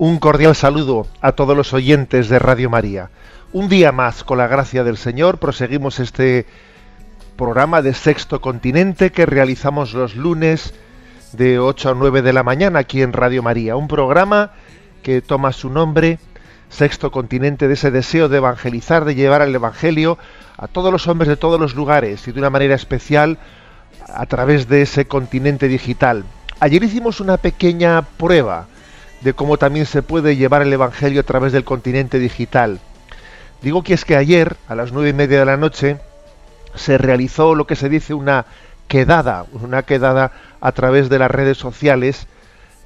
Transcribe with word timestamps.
Un 0.00 0.20
cordial 0.20 0.54
saludo 0.54 1.08
a 1.20 1.32
todos 1.32 1.56
los 1.56 1.72
oyentes 1.74 2.28
de 2.28 2.38
Radio 2.38 2.70
María. 2.70 3.10
Un 3.52 3.68
día 3.68 3.90
más, 3.90 4.22
con 4.22 4.38
la 4.38 4.46
gracia 4.46 4.84
del 4.84 4.96
Señor, 4.96 5.38
proseguimos 5.38 5.98
este 5.98 6.46
programa 7.34 7.82
de 7.82 7.92
Sexto 7.94 8.40
Continente 8.40 9.10
que 9.10 9.26
realizamos 9.26 9.94
los 9.94 10.14
lunes 10.14 10.72
de 11.32 11.58
8 11.58 11.90
a 11.90 11.94
9 11.94 12.22
de 12.22 12.32
la 12.32 12.44
mañana 12.44 12.78
aquí 12.78 13.02
en 13.02 13.12
Radio 13.12 13.42
María. 13.42 13.74
Un 13.74 13.88
programa 13.88 14.52
que 15.02 15.20
toma 15.20 15.50
su 15.50 15.68
nombre, 15.68 16.20
Sexto 16.68 17.10
Continente, 17.10 17.66
de 17.66 17.74
ese 17.74 17.90
deseo 17.90 18.28
de 18.28 18.36
evangelizar, 18.36 19.04
de 19.04 19.16
llevar 19.16 19.42
el 19.42 19.52
Evangelio 19.52 20.16
a 20.56 20.68
todos 20.68 20.92
los 20.92 21.08
hombres 21.08 21.28
de 21.28 21.36
todos 21.36 21.58
los 21.58 21.74
lugares 21.74 22.28
y 22.28 22.30
de 22.30 22.38
una 22.38 22.50
manera 22.50 22.76
especial 22.76 23.38
a 24.06 24.26
través 24.26 24.68
de 24.68 24.82
ese 24.82 25.08
continente 25.08 25.66
digital. 25.66 26.24
Ayer 26.60 26.84
hicimos 26.84 27.18
una 27.18 27.36
pequeña 27.36 28.02
prueba 28.02 28.68
de 29.20 29.32
cómo 29.34 29.58
también 29.58 29.86
se 29.86 30.02
puede 30.02 30.36
llevar 30.36 30.62
el 30.62 30.72
Evangelio 30.72 31.20
a 31.20 31.24
través 31.24 31.52
del 31.52 31.64
continente 31.64 32.18
digital. 32.18 32.80
Digo 33.62 33.82
que 33.82 33.94
es 33.94 34.04
que 34.04 34.16
ayer, 34.16 34.56
a 34.68 34.74
las 34.74 34.92
nueve 34.92 35.10
y 35.10 35.12
media 35.12 35.40
de 35.40 35.44
la 35.44 35.56
noche, 35.56 35.98
se 36.74 36.98
realizó 36.98 37.54
lo 37.54 37.66
que 37.66 37.76
se 37.76 37.88
dice 37.88 38.14
una 38.14 38.46
quedada, 38.86 39.44
una 39.52 39.82
quedada 39.82 40.32
a 40.60 40.72
través 40.72 41.08
de 41.08 41.18
las 41.18 41.30
redes 41.30 41.58
sociales 41.58 42.26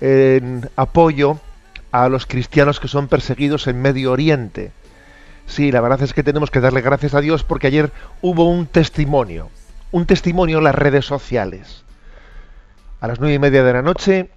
en 0.00 0.68
apoyo 0.76 1.38
a 1.92 2.08
los 2.08 2.26
cristianos 2.26 2.80
que 2.80 2.88
son 2.88 3.08
perseguidos 3.08 3.66
en 3.66 3.80
Medio 3.80 4.12
Oriente. 4.12 4.72
Sí, 5.46 5.70
la 5.70 5.80
verdad 5.80 6.02
es 6.02 6.14
que 6.14 6.22
tenemos 6.22 6.50
que 6.50 6.60
darle 6.60 6.80
gracias 6.80 7.14
a 7.14 7.20
Dios 7.20 7.44
porque 7.44 7.66
ayer 7.66 7.92
hubo 8.22 8.48
un 8.48 8.66
testimonio, 8.66 9.50
un 9.90 10.06
testimonio 10.06 10.58
en 10.58 10.64
las 10.64 10.74
redes 10.74 11.04
sociales. 11.04 11.84
A 13.00 13.08
las 13.08 13.20
nueve 13.20 13.34
y 13.34 13.38
media 13.38 13.62
de 13.62 13.72
la 13.72 13.82
noche 13.82 14.30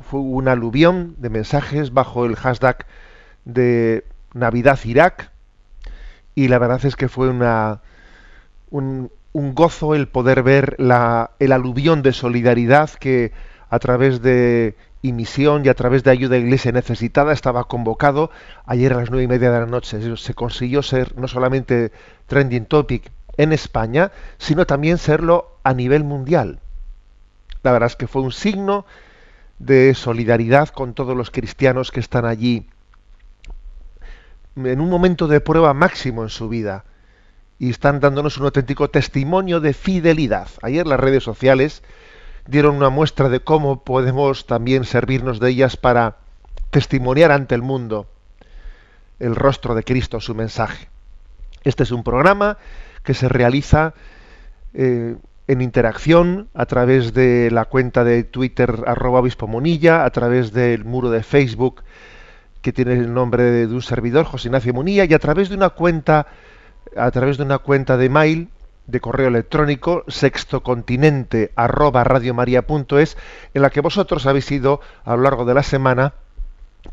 fue 0.00 0.20
un 0.20 0.48
aluvión 0.48 1.14
de 1.18 1.30
mensajes 1.30 1.92
bajo 1.92 2.24
el 2.24 2.36
hashtag 2.36 2.86
de 3.44 4.04
Navidad 4.34 4.78
Irak 4.84 5.30
y 6.34 6.48
la 6.48 6.58
verdad 6.58 6.84
es 6.84 6.96
que 6.96 7.08
fue 7.08 7.28
una, 7.28 7.80
un, 8.70 9.10
un 9.32 9.54
gozo 9.54 9.94
el 9.94 10.08
poder 10.08 10.42
ver 10.42 10.76
la, 10.78 11.30
el 11.38 11.52
aluvión 11.52 12.02
de 12.02 12.12
solidaridad 12.12 12.90
que 12.90 13.32
a 13.70 13.78
través 13.78 14.22
de 14.22 14.76
misión 15.02 15.64
y 15.64 15.68
a 15.68 15.74
través 15.74 16.04
de 16.04 16.10
ayuda 16.10 16.36
a 16.36 16.38
Iglesia 16.38 16.72
necesitada 16.72 17.32
estaba 17.32 17.64
convocado 17.64 18.30
ayer 18.66 18.92
a 18.92 18.96
las 18.96 19.10
nueve 19.10 19.24
y 19.24 19.28
media 19.28 19.50
de 19.50 19.60
la 19.60 19.66
noche. 19.66 20.16
Se 20.16 20.34
consiguió 20.34 20.82
ser 20.82 21.16
no 21.16 21.28
solamente 21.28 21.92
trending 22.26 22.66
topic 22.66 23.10
en 23.36 23.52
España, 23.52 24.10
sino 24.38 24.66
también 24.66 24.98
serlo 24.98 25.58
a 25.62 25.74
nivel 25.74 26.04
mundial. 26.04 26.60
La 27.62 27.72
verdad 27.72 27.88
es 27.88 27.96
que 27.96 28.06
fue 28.06 28.22
un 28.22 28.32
signo 28.32 28.86
de 29.58 29.94
solidaridad 29.94 30.68
con 30.68 30.94
todos 30.94 31.16
los 31.16 31.30
cristianos 31.30 31.90
que 31.90 32.00
están 32.00 32.24
allí 32.24 32.66
en 34.56 34.80
un 34.80 34.88
momento 34.88 35.28
de 35.28 35.40
prueba 35.40 35.74
máximo 35.74 36.22
en 36.22 36.28
su 36.28 36.48
vida 36.48 36.84
y 37.58 37.70
están 37.70 38.00
dándonos 38.00 38.38
un 38.38 38.44
auténtico 38.44 38.88
testimonio 38.90 39.60
de 39.60 39.72
fidelidad. 39.72 40.48
Ayer 40.62 40.86
las 40.86 41.00
redes 41.00 41.24
sociales 41.24 41.82
dieron 42.46 42.76
una 42.76 42.88
muestra 42.88 43.28
de 43.28 43.40
cómo 43.40 43.84
podemos 43.84 44.46
también 44.46 44.84
servirnos 44.84 45.40
de 45.40 45.50
ellas 45.50 45.76
para 45.76 46.16
testimoniar 46.70 47.32
ante 47.32 47.54
el 47.54 47.62
mundo 47.62 48.06
el 49.18 49.34
rostro 49.34 49.74
de 49.74 49.82
Cristo, 49.82 50.20
su 50.20 50.34
mensaje. 50.34 50.88
Este 51.64 51.82
es 51.82 51.90
un 51.90 52.04
programa 52.04 52.58
que 53.02 53.14
se 53.14 53.28
realiza 53.28 53.94
eh, 54.74 55.16
en 55.48 55.62
interacción 55.62 56.48
a 56.54 56.66
través 56.66 57.14
de 57.14 57.50
la 57.50 57.64
cuenta 57.64 58.04
de 58.04 58.22
Twitter 58.22 58.84
arroba 58.86 59.20
obispo 59.20 59.46
Munilla, 59.46 60.04
a 60.04 60.10
través 60.10 60.52
del 60.52 60.84
muro 60.84 61.10
de 61.10 61.22
Facebook 61.22 61.82
que 62.62 62.72
tiene 62.72 62.92
el 62.92 63.14
nombre 63.14 63.42
de, 63.44 63.66
de 63.66 63.74
un 63.74 63.82
servidor, 63.82 64.26
José 64.26 64.48
Ignacio 64.48 64.74
Munilla, 64.74 65.04
y 65.04 65.14
a 65.14 65.18
través 65.18 65.48
de 65.48 65.56
una 65.56 65.70
cuenta, 65.70 66.26
a 66.96 67.10
través 67.10 67.38
de 67.38 67.44
una 67.44 67.58
cuenta 67.58 67.96
de 67.96 68.08
mail, 68.10 68.48
de 68.86 69.00
correo 69.00 69.28
electrónico, 69.28 70.04
sextocontinente 70.08 71.52
arroba 71.56 72.04
radiomaria.es, 72.04 73.16
en 73.54 73.62
la 73.62 73.70
que 73.70 73.80
vosotros 73.80 74.26
habéis 74.26 74.50
ido 74.50 74.80
a 75.04 75.16
lo 75.16 75.22
largo 75.22 75.44
de 75.44 75.54
la 75.54 75.62
semana 75.62 76.14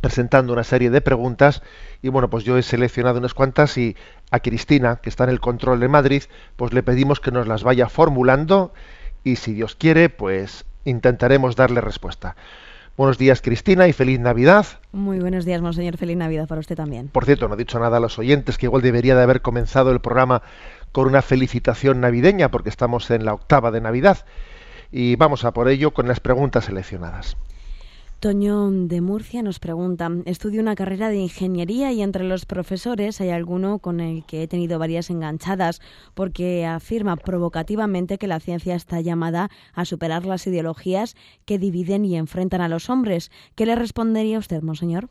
presentando 0.01 0.53
una 0.53 0.63
serie 0.63 0.89
de 0.89 1.01
preguntas 1.01 1.61
y 2.01 2.09
bueno, 2.09 2.29
pues 2.29 2.43
yo 2.43 2.57
he 2.57 2.63
seleccionado 2.63 3.19
unas 3.19 3.33
cuantas 3.33 3.77
y 3.77 3.95
a 4.31 4.39
Cristina, 4.39 4.97
que 4.97 5.09
está 5.09 5.23
en 5.23 5.29
el 5.31 5.39
control 5.39 5.79
de 5.79 5.87
Madrid, 5.87 6.23
pues 6.55 6.73
le 6.73 6.83
pedimos 6.83 7.19
que 7.19 7.31
nos 7.31 7.47
las 7.47 7.63
vaya 7.63 7.89
formulando 7.89 8.73
y 9.23 9.37
si 9.37 9.53
Dios 9.53 9.75
quiere, 9.75 10.09
pues 10.09 10.65
intentaremos 10.85 11.55
darle 11.55 11.81
respuesta. 11.81 12.35
Buenos 12.97 13.17
días 13.17 13.41
Cristina 13.41 13.89
y 13.89 13.93
feliz 13.93 14.21
Navidad. 14.21 14.65
Muy 14.93 15.19
buenos 15.19 15.43
días, 15.43 15.61
Monseñor. 15.61 15.97
Feliz 15.97 16.15
Navidad 16.15 16.47
para 16.47 16.61
usted 16.61 16.77
también. 16.77 17.09
Por 17.09 17.25
cierto, 17.25 17.49
no 17.49 17.55
he 17.55 17.57
dicho 17.57 17.77
nada 17.77 17.97
a 17.97 17.99
los 17.99 18.17
oyentes, 18.17 18.57
que 18.57 18.67
igual 18.67 18.81
debería 18.81 19.15
de 19.15 19.23
haber 19.23 19.41
comenzado 19.41 19.91
el 19.91 19.99
programa 19.99 20.43
con 20.93 21.05
una 21.07 21.21
felicitación 21.21 21.99
navideña, 21.99 22.51
porque 22.51 22.69
estamos 22.69 23.11
en 23.11 23.25
la 23.25 23.33
octava 23.33 23.71
de 23.71 23.81
Navidad. 23.81 24.19
Y 24.93 25.17
vamos 25.17 25.43
a 25.43 25.51
por 25.51 25.67
ello 25.67 25.91
con 25.91 26.07
las 26.07 26.21
preguntas 26.21 26.65
seleccionadas. 26.65 27.35
Toño 28.19 28.71
de 28.71 29.01
Murcia 29.01 29.43
nos 29.43 29.59
pregunta, 29.59 30.09
estudio 30.25 30.61
una 30.61 30.75
carrera 30.75 31.09
de 31.09 31.17
ingeniería 31.17 31.91
y 31.91 32.01
entre 32.01 32.23
los 32.23 32.45
profesores 32.45 33.21
hay 33.21 33.29
alguno 33.29 33.79
con 33.79 33.99
el 33.99 34.25
que 34.25 34.41
he 34.41 34.47
tenido 34.47 34.79
varias 34.79 35.09
enganchadas 35.09 35.81
porque 36.13 36.65
afirma 36.65 37.17
provocativamente 37.17 38.17
que 38.17 38.27
la 38.27 38.39
ciencia 38.39 38.75
está 38.75 39.01
llamada 39.01 39.49
a 39.73 39.85
superar 39.85 40.25
las 40.25 40.47
ideologías 40.47 41.15
que 41.45 41.59
dividen 41.59 42.03
y 42.05 42.15
enfrentan 42.17 42.61
a 42.61 42.69
los 42.69 42.89
hombres. 42.89 43.31
¿Qué 43.53 43.65
le 43.65 43.75
respondería 43.75 44.39
usted, 44.39 44.61
monseñor? 44.63 45.09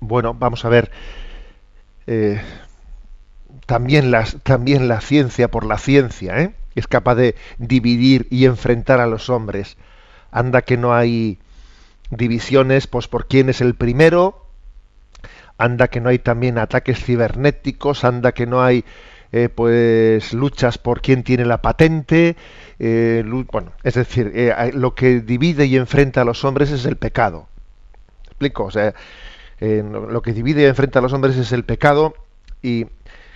Bueno, 0.00 0.34
vamos 0.34 0.64
a 0.64 0.68
ver. 0.68 0.90
Eh, 2.06 2.40
también, 3.66 4.12
también 4.44 4.86
la 4.86 5.00
ciencia 5.00 5.50
por 5.50 5.66
la 5.66 5.78
ciencia 5.78 6.40
¿eh? 6.40 6.54
es 6.76 6.86
capaz 6.86 7.16
de 7.16 7.34
dividir 7.58 8.28
y 8.30 8.44
enfrentar 8.44 9.00
a 9.00 9.06
los 9.06 9.30
hombres. 9.30 9.76
Anda 10.30 10.62
que 10.62 10.76
no 10.76 10.94
hay 10.94 11.38
divisiones 12.10 12.86
pues 12.86 13.08
por 13.08 13.26
quién 13.26 13.48
es 13.48 13.60
el 13.60 13.74
primero, 13.74 14.46
anda 15.58 15.88
que 15.88 16.00
no 16.00 16.08
hay 16.08 16.18
también 16.18 16.58
ataques 16.58 17.02
cibernéticos, 17.02 18.04
anda 18.04 18.32
que 18.32 18.46
no 18.46 18.62
hay 18.62 18.84
eh, 19.32 19.48
pues 19.48 20.32
luchas 20.32 20.78
por 20.78 21.00
quién 21.00 21.22
tiene 21.22 21.44
la 21.44 21.62
patente, 21.62 22.36
eh, 22.78 23.24
bueno, 23.50 23.72
es 23.82 23.94
decir, 23.94 24.32
eh, 24.34 24.70
lo 24.74 24.94
que 24.94 25.20
divide 25.20 25.66
y 25.66 25.76
enfrenta 25.76 26.22
a 26.22 26.24
los 26.24 26.44
hombres 26.44 26.70
es 26.70 26.84
el 26.84 26.96
pecado. 26.96 27.48
¿Me 28.24 28.28
explico? 28.28 28.64
O 28.64 28.70
sea, 28.70 28.94
lo 29.58 30.20
que 30.20 30.32
divide 30.32 30.62
y 30.62 30.66
enfrenta 30.66 30.98
a 30.98 31.02
los 31.02 31.12
hombres 31.12 31.36
es 31.36 31.50
el 31.52 31.64
pecado 31.64 32.14
y 32.62 32.86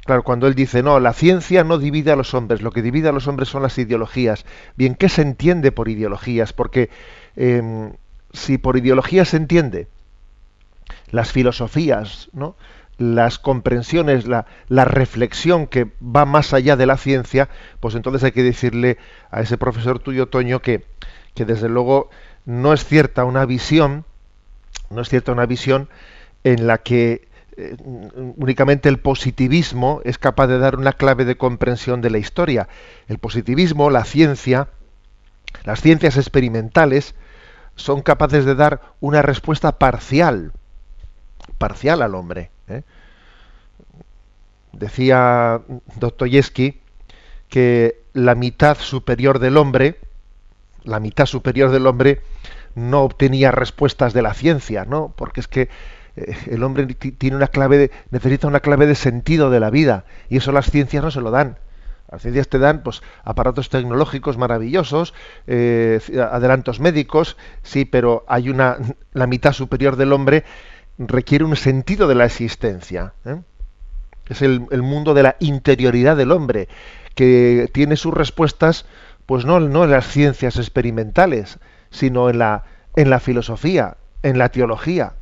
Claro, 0.05 0.23
cuando 0.23 0.47
él 0.47 0.55
dice, 0.55 0.83
no, 0.83 0.99
la 0.99 1.13
ciencia 1.13 1.63
no 1.63 1.79
divide 1.79 2.11
a 2.11 2.17
los 2.17 2.33
hombres, 2.35 2.63
lo 2.63 2.73
que 2.73 2.83
divide 2.83 3.09
a 3.09 3.13
los 3.13 3.29
hombres 3.29 3.49
son 3.49 3.63
las 3.63 3.77
ideologías. 3.79 4.47
Bien, 4.77 4.95
¿qué 4.95 5.09
se 5.09 5.23
entiende 5.23 5.73
por 5.73 5.89
ideologías? 5.89 6.53
Porque 6.53 6.89
eh, 7.37 7.93
si 8.33 8.59
por 8.59 8.77
ideologías 8.77 9.29
se 9.29 9.37
entiende 9.37 9.89
las 11.11 11.33
filosofías, 11.33 12.29
¿no? 12.33 12.57
las 12.99 13.39
comprensiones, 13.39 14.27
la, 14.27 14.47
la, 14.69 14.85
reflexión 14.85 15.67
que 15.67 15.91
va 16.03 16.27
más 16.27 16.53
allá 16.53 16.77
de 16.77 16.87
la 16.87 16.99
ciencia, 16.99 17.49
pues 17.81 17.95
entonces 17.95 18.23
hay 18.25 18.33
que 18.33 18.43
decirle 18.43 18.99
a 19.31 19.41
ese 19.41 19.57
profesor 19.57 20.01
tuyo, 20.01 20.29
Toño, 20.29 20.61
que, 20.61 20.85
que 21.35 21.47
desde 21.47 21.69
luego 21.69 22.11
no 22.45 22.75
es 22.75 22.85
cierta 22.85 23.25
una 23.25 23.47
visión 23.47 24.05
no 24.91 25.03
es 25.03 25.09
cierta 25.09 25.33
una 25.33 25.47
visión 25.47 25.89
en 26.45 26.67
la 26.67 26.79
que 26.79 27.29
eh, 27.57 27.77
únicamente 28.37 28.89
el 28.89 28.99
positivismo 28.99 30.01
es 30.05 30.19
capaz 30.19 30.49
de 30.49 30.59
dar 30.59 30.77
una 30.77 30.93
clave 30.93 31.25
de 31.25 31.37
comprensión 31.37 32.01
de 32.01 32.11
la 32.11 32.19
historia. 32.19 32.69
El 33.09 33.19
positivismo, 33.19 33.91
la 33.91 34.05
ciencia, 34.05 34.69
las 35.65 35.81
ciencias 35.81 36.17
experimentales 36.17 37.15
son 37.77 38.03
capaces 38.03 38.45
de 38.45 38.55
dar 38.55 38.81
una 39.01 39.23
respuesta 39.23 39.79
parcial, 39.79 40.53
parcial 41.59 42.03
al 42.03 42.15
hombre. 42.15 42.51
¿eh? 42.69 42.83
Decía 44.73 45.61
Dostoyevsky 45.97 46.81
que 47.49 48.01
la 48.13 48.35
mitad 48.35 48.79
superior 48.79 49.39
del 49.39 49.57
hombre, 49.57 49.99
la 50.85 51.01
mitad 51.01 51.27
superior 51.27 51.71
del 51.71 51.87
hombre, 51.87 52.23
no 52.75 53.03
obtenía 53.03 53.51
respuestas 53.51 54.13
de 54.13 54.23
la 54.23 54.35
ciencia, 54.35 54.85
¿no? 54.85 55.13
Porque 55.17 55.41
es 55.41 55.49
que 55.49 55.69
eh, 56.17 56.37
el 56.47 56.63
hombre 56.63 56.87
tiene 56.87 57.37
una 57.37 57.49
clave 57.49 57.79
de, 57.79 57.91
necesita 58.11 58.47
una 58.47 58.61
clave 58.61 58.87
de 58.87 58.95
sentido 58.95 59.51
de 59.51 59.61
la 59.61 59.71
vida 59.71 60.05
y 60.29 60.37
eso 60.37 60.53
las 60.53 60.71
ciencias 60.71 61.03
no 61.03 61.11
se 61.11 61.21
lo 61.21 61.31
dan. 61.31 61.59
Las 62.11 62.23
ciencias 62.23 62.49
te 62.49 62.59
dan 62.59 62.83
pues 62.83 63.03
aparatos 63.25 63.69
tecnológicos 63.69 64.37
maravillosos, 64.37 65.15
eh, 65.47 66.01
adelantos 66.31 66.81
médicos, 66.81 67.37
sí, 67.63 67.85
pero 67.85 68.25
hay 68.27 68.49
una 68.49 68.79
la 69.13 69.27
mitad 69.27 69.53
superior 69.53 69.97
del 69.97 70.13
hombre 70.13 70.45
requiere 70.99 71.45
un 71.45 71.57
sentido 71.57 72.09
de 72.09 72.15
la 72.15 72.25
existencia. 72.25 73.15
¿eh? 73.25 73.41
Es 74.29 74.43
el, 74.43 74.67
el, 74.71 74.83
mundo 74.83 75.15
de 75.15 75.23
la 75.23 75.37
interioridad 75.39 76.17
del 76.17 76.33
hombre 76.33 76.69
que 77.15 77.71
tiene 77.73 77.97
sus 77.97 78.13
respuestas, 78.13 78.87
pues 79.27 79.45
no, 79.45 79.61
no 79.61 79.85
en 79.85 79.91
las 79.91 80.07
ciencias 80.07 80.57
experimentales, 80.57 81.59
sino 81.91 82.29
en 82.29 82.39
la 82.39 82.65
en 82.97 83.11
la 83.11 83.21
filosofía, 83.21 83.97
en 84.23 84.39
la 84.39 84.49
teología. 84.51 85.15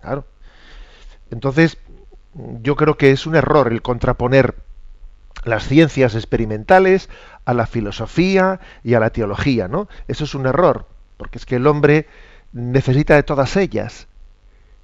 Claro. 0.00 0.26
Entonces, 1.30 1.78
yo 2.62 2.76
creo 2.76 2.96
que 2.96 3.10
es 3.10 3.26
un 3.26 3.36
error 3.36 3.72
el 3.72 3.82
contraponer 3.82 4.54
las 5.44 5.66
ciencias 5.66 6.14
experimentales 6.14 7.08
a 7.44 7.54
la 7.54 7.66
filosofía 7.66 8.60
y 8.82 8.94
a 8.94 9.00
la 9.00 9.10
teología, 9.10 9.68
¿no? 9.68 9.88
Eso 10.08 10.24
es 10.24 10.34
un 10.34 10.46
error, 10.46 10.86
porque 11.16 11.38
es 11.38 11.46
que 11.46 11.56
el 11.56 11.66
hombre 11.66 12.06
necesita 12.52 13.14
de 13.14 13.22
todas 13.22 13.56
ellas. 13.56 14.06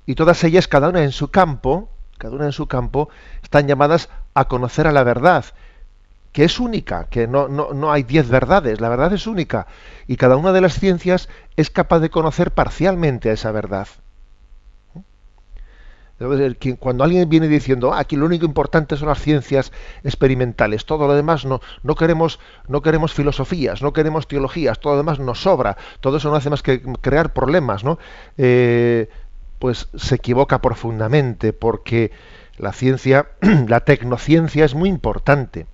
Y 0.06 0.14
todas 0.14 0.42
ellas, 0.44 0.68
cada 0.68 0.88
una 0.88 1.02
en 1.02 1.12
su 1.12 1.30
campo, 1.30 1.88
cada 2.18 2.34
una 2.34 2.46
en 2.46 2.52
su 2.52 2.66
campo, 2.66 3.08
están 3.42 3.66
llamadas 3.66 4.08
a 4.34 4.46
conocer 4.46 4.86
a 4.86 4.92
la 4.92 5.02
verdad, 5.02 5.44
que 6.32 6.44
es 6.44 6.60
única, 6.60 7.06
que 7.08 7.26
no, 7.26 7.48
no, 7.48 7.72
no 7.72 7.92
hay 7.92 8.02
diez 8.02 8.28
verdades, 8.28 8.80
la 8.80 8.88
verdad 8.88 9.12
es 9.12 9.26
única. 9.26 9.66
Y 10.06 10.16
cada 10.16 10.36
una 10.36 10.52
de 10.52 10.60
las 10.60 10.78
ciencias 10.78 11.28
es 11.56 11.70
capaz 11.70 12.00
de 12.00 12.10
conocer 12.10 12.52
parcialmente 12.52 13.30
a 13.30 13.32
esa 13.32 13.50
verdad. 13.52 13.88
Cuando 16.78 17.02
alguien 17.02 17.28
viene 17.30 17.48
diciendo 17.48 17.94
ah, 17.94 18.00
aquí 18.00 18.14
lo 18.14 18.26
único 18.26 18.44
importante 18.44 18.96
son 18.96 19.08
las 19.08 19.20
ciencias 19.20 19.72
experimentales, 20.04 20.84
todo 20.84 21.06
lo 21.06 21.14
demás 21.14 21.46
no, 21.46 21.60
no 21.82 21.94
queremos, 21.94 22.38
no 22.68 22.82
queremos 22.82 23.14
filosofías, 23.14 23.80
no 23.80 23.94
queremos 23.94 24.28
teologías, 24.28 24.80
todo 24.80 24.92
lo 24.92 24.98
demás 24.98 25.18
nos 25.18 25.40
sobra, 25.40 25.78
todo 26.00 26.18
eso 26.18 26.28
no 26.28 26.36
hace 26.36 26.50
más 26.50 26.62
que 26.62 26.82
crear 27.00 27.32
problemas, 27.32 27.84
¿no? 27.84 27.98
Eh, 28.36 29.08
pues 29.58 29.88
se 29.94 30.16
equivoca 30.16 30.60
profundamente, 30.60 31.52
porque 31.54 32.10
la 32.58 32.72
ciencia, 32.72 33.28
la 33.68 33.80
tecnociencia 33.80 34.64
es 34.64 34.74
muy 34.74 34.90
importante. 34.90 35.66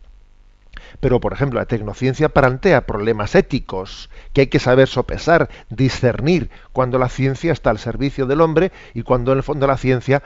Pero, 1.00 1.20
por 1.20 1.32
ejemplo, 1.32 1.58
la 1.58 1.66
tecnociencia 1.66 2.28
plantea 2.28 2.86
problemas 2.86 3.34
éticos 3.34 4.10
que 4.32 4.42
hay 4.42 4.46
que 4.46 4.58
saber 4.58 4.88
sopesar, 4.88 5.48
discernir 5.68 6.50
cuando 6.72 6.98
la 6.98 7.08
ciencia 7.08 7.52
está 7.52 7.70
al 7.70 7.78
servicio 7.78 8.26
del 8.26 8.40
hombre 8.40 8.72
y 8.94 9.02
cuando 9.02 9.32
en 9.32 9.38
el 9.38 9.44
fondo 9.44 9.66
la 9.66 9.76
ciencia, 9.76 10.22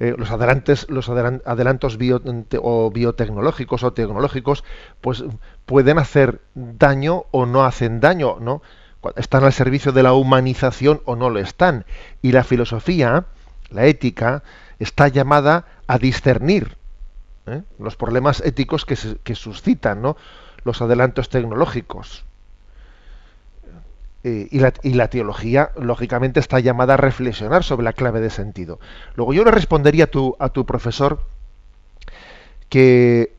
eh, 0.00 0.14
los, 0.16 0.30
adelantes, 0.30 0.88
los 0.88 1.08
adelantos 1.08 1.98
o 2.60 2.90
biotecnológicos 2.90 3.82
o 3.82 3.92
tecnológicos, 3.92 4.64
pues 5.00 5.24
pueden 5.66 5.98
hacer 5.98 6.40
daño 6.54 7.24
o 7.30 7.46
no 7.46 7.64
hacen 7.64 8.00
daño, 8.00 8.38
¿no? 8.40 8.62
Están 9.16 9.42
al 9.42 9.52
servicio 9.52 9.90
de 9.90 10.04
la 10.04 10.12
humanización 10.12 11.02
o 11.04 11.16
no 11.16 11.28
lo 11.28 11.40
están. 11.40 11.84
Y 12.22 12.30
la 12.30 12.44
filosofía, 12.44 13.26
la 13.70 13.86
ética, 13.86 14.44
está 14.78 15.08
llamada 15.08 15.66
a 15.88 15.98
discernir 15.98 16.76
¿eh? 17.46 17.62
los 17.78 17.96
problemas 17.96 18.40
éticos 18.40 18.84
que, 18.84 19.34
suscitan 19.34 20.02
los 20.64 20.82
adelantos 20.82 21.28
tecnológicos. 21.28 22.24
Eh, 24.24 24.48
y, 24.52 24.60
la, 24.60 24.72
y, 24.84 24.94
la, 24.94 25.08
teología, 25.08 25.72
lógicamente, 25.76 26.38
está 26.38 26.60
llamada 26.60 26.94
a 26.94 26.96
reflexionar 26.96 27.64
sobre 27.64 27.84
la 27.84 27.92
clave 27.92 28.20
de 28.20 28.30
sentido. 28.30 28.78
Luego 29.16 29.32
yo 29.32 29.44
le 29.44 29.50
respondería 29.50 30.04
a 30.04 30.06
tu, 30.06 30.36
a 30.38 30.50
tu 30.50 30.64
profesor 30.64 31.20
que 32.68 33.34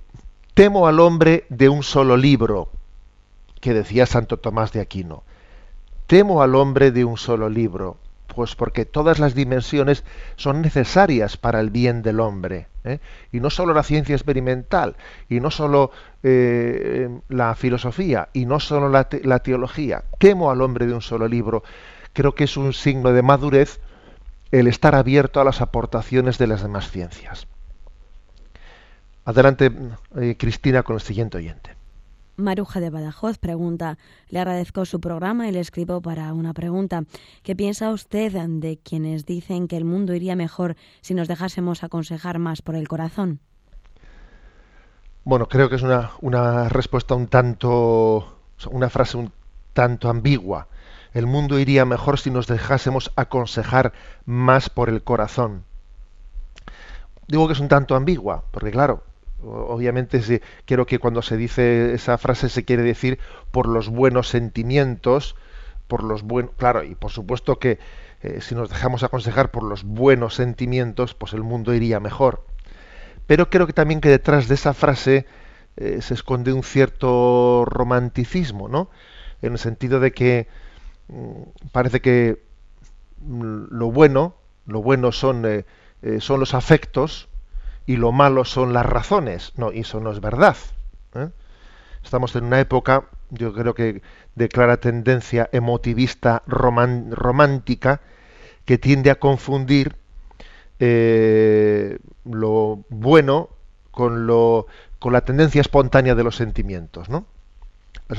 temo 0.53 0.87
al 0.87 0.99
hombre 0.99 1.45
de 1.49 1.69
un 1.69 1.83
solo 1.83 2.17
libro, 2.17 2.69
que 3.61 3.73
decía 3.73 4.05
Santo 4.05 4.37
Tomás 4.37 4.73
de 4.73 4.81
Aquino. 4.81 5.23
Temo 6.05 6.41
al 6.41 6.53
hombre 6.55 6.91
de 6.91 7.05
un 7.05 7.17
solo 7.17 7.49
libro. 7.49 7.97
Pues 8.35 8.55
porque 8.55 8.85
todas 8.85 9.19
las 9.19 9.35
dimensiones 9.35 10.03
son 10.35 10.61
necesarias 10.61 11.37
para 11.37 11.59
el 11.59 11.69
bien 11.69 12.01
del 12.01 12.19
hombre. 12.19 12.67
¿eh? 12.83 12.99
Y 13.31 13.39
no 13.39 13.49
solo 13.49 13.73
la 13.73 13.83
ciencia 13.83 14.15
experimental, 14.15 14.95
y 15.29 15.39
no 15.39 15.51
solo 15.51 15.91
eh, 16.23 17.09
la 17.29 17.55
filosofía, 17.55 18.29
y 18.33 18.45
no 18.45 18.59
solo 18.59 18.89
la, 18.89 19.05
te 19.05 19.23
la 19.23 19.39
teología. 19.39 20.03
Temo 20.19 20.51
al 20.51 20.61
hombre 20.61 20.87
de 20.87 20.93
un 20.93 21.01
solo 21.01 21.27
libro. 21.27 21.63
Creo 22.13 22.35
que 22.35 22.45
es 22.45 22.57
un 22.57 22.73
signo 22.73 23.11
de 23.11 23.21
madurez 23.21 23.79
el 24.51 24.67
estar 24.67 24.95
abierto 24.95 25.41
a 25.41 25.43
las 25.43 25.61
aportaciones 25.61 26.37
de 26.37 26.47
las 26.47 26.61
demás 26.61 26.91
ciencias. 26.91 27.47
Adelante, 29.25 29.71
eh, 30.19 30.35
Cristina, 30.37 30.83
con 30.83 30.95
el 30.95 31.01
siguiente 31.01 31.37
oyente. 31.37 31.82
Maruja 32.35 32.79
de 32.79 32.89
Badajoz 32.89 33.37
pregunta, 33.37 33.97
le 34.29 34.39
agradezco 34.39 34.85
su 34.85 34.99
programa 34.99 35.47
y 35.47 35.51
le 35.51 35.59
escribo 35.59 36.01
para 36.01 36.33
una 36.33 36.53
pregunta. 36.53 37.03
¿Qué 37.43 37.55
piensa 37.55 37.91
usted 37.91 38.33
de 38.33 38.77
quienes 38.77 39.25
dicen 39.25 39.67
que 39.67 39.77
el 39.77 39.85
mundo 39.85 40.15
iría 40.15 40.35
mejor 40.35 40.75
si 41.01 41.13
nos 41.13 41.27
dejásemos 41.27 41.83
aconsejar 41.83 42.39
más 42.39 42.61
por 42.63 42.75
el 42.75 42.87
corazón? 42.87 43.39
Bueno, 45.23 45.47
creo 45.47 45.69
que 45.69 45.75
es 45.75 45.83
una, 45.83 46.11
una 46.21 46.69
respuesta 46.69 47.13
un 47.13 47.27
tanto, 47.27 48.39
una 48.69 48.89
frase 48.89 49.17
un 49.17 49.31
tanto 49.73 50.09
ambigua. 50.09 50.67
El 51.13 51.27
mundo 51.27 51.59
iría 51.59 51.85
mejor 51.85 52.19
si 52.19 52.31
nos 52.31 52.47
dejásemos 52.47 53.11
aconsejar 53.15 53.93
más 54.25 54.71
por 54.71 54.89
el 54.89 55.03
corazón. 55.03 55.65
Digo 57.27 57.47
que 57.47 57.53
es 57.53 57.59
un 57.59 57.67
tanto 57.67 57.95
ambigua, 57.95 58.43
porque 58.51 58.71
claro, 58.71 59.03
obviamente 59.45 60.21
si, 60.21 60.41
quiero 60.65 60.85
que 60.85 60.99
cuando 60.99 61.21
se 61.21 61.37
dice 61.37 61.93
esa 61.93 62.17
frase 62.17 62.49
se 62.49 62.63
quiere 62.63 62.83
decir 62.83 63.19
por 63.51 63.67
los 63.67 63.89
buenos 63.89 64.29
sentimientos, 64.29 65.35
por 65.87 66.03
los 66.03 66.23
buenos, 66.23 66.51
claro, 66.57 66.83
y 66.83 66.95
por 66.95 67.11
supuesto 67.11 67.59
que 67.59 67.79
eh, 68.23 68.39
si 68.41 68.55
nos 68.55 68.69
dejamos 68.69 69.03
aconsejar 69.03 69.51
por 69.51 69.63
los 69.63 69.83
buenos 69.83 70.35
sentimientos, 70.35 71.13
pues 71.13 71.33
el 71.33 71.43
mundo 71.43 71.73
iría 71.73 71.99
mejor. 71.99 72.45
Pero 73.27 73.49
creo 73.49 73.67
que 73.67 73.73
también 73.73 73.99
que 73.99 74.09
detrás 74.09 74.47
de 74.47 74.55
esa 74.55 74.73
frase 74.73 75.25
eh, 75.75 76.01
se 76.01 76.13
esconde 76.13 76.53
un 76.53 76.63
cierto 76.63 77.65
romanticismo, 77.65 78.69
¿no? 78.69 78.89
En 79.41 79.53
el 79.53 79.59
sentido 79.59 79.99
de 79.99 80.13
que 80.13 80.47
mm, 81.09 81.69
parece 81.73 81.99
que 81.99 82.41
mm, 83.21 83.65
lo 83.71 83.91
bueno, 83.91 84.35
lo 84.67 84.81
bueno 84.81 85.11
son, 85.11 85.43
eh, 85.45 85.65
son 86.19 86.39
los 86.39 86.53
afectos, 86.53 87.27
y 87.85 87.97
lo 87.97 88.11
malo 88.11 88.45
son 88.45 88.73
las 88.73 88.85
razones. 88.85 89.53
No, 89.57 89.71
eso 89.71 89.99
no 89.99 90.11
es 90.11 90.19
verdad. 90.21 90.55
¿eh? 91.15 91.29
Estamos 92.03 92.35
en 92.35 92.45
una 92.45 92.59
época, 92.59 93.05
yo 93.29 93.53
creo 93.53 93.73
que 93.73 94.01
de 94.35 94.49
clara 94.49 94.77
tendencia 94.77 95.49
emotivista 95.51 96.43
román, 96.47 97.11
romántica, 97.11 98.01
que 98.65 98.77
tiende 98.77 99.11
a 99.11 99.15
confundir 99.15 99.95
eh, 100.79 101.99
lo 102.25 102.83
bueno 102.89 103.49
con, 103.91 104.25
lo, 104.27 104.67
con 104.99 105.13
la 105.13 105.21
tendencia 105.21 105.61
espontánea 105.61 106.15
de 106.15 106.23
los 106.23 106.35
sentimientos, 106.35 107.09
¿no? 107.09 107.25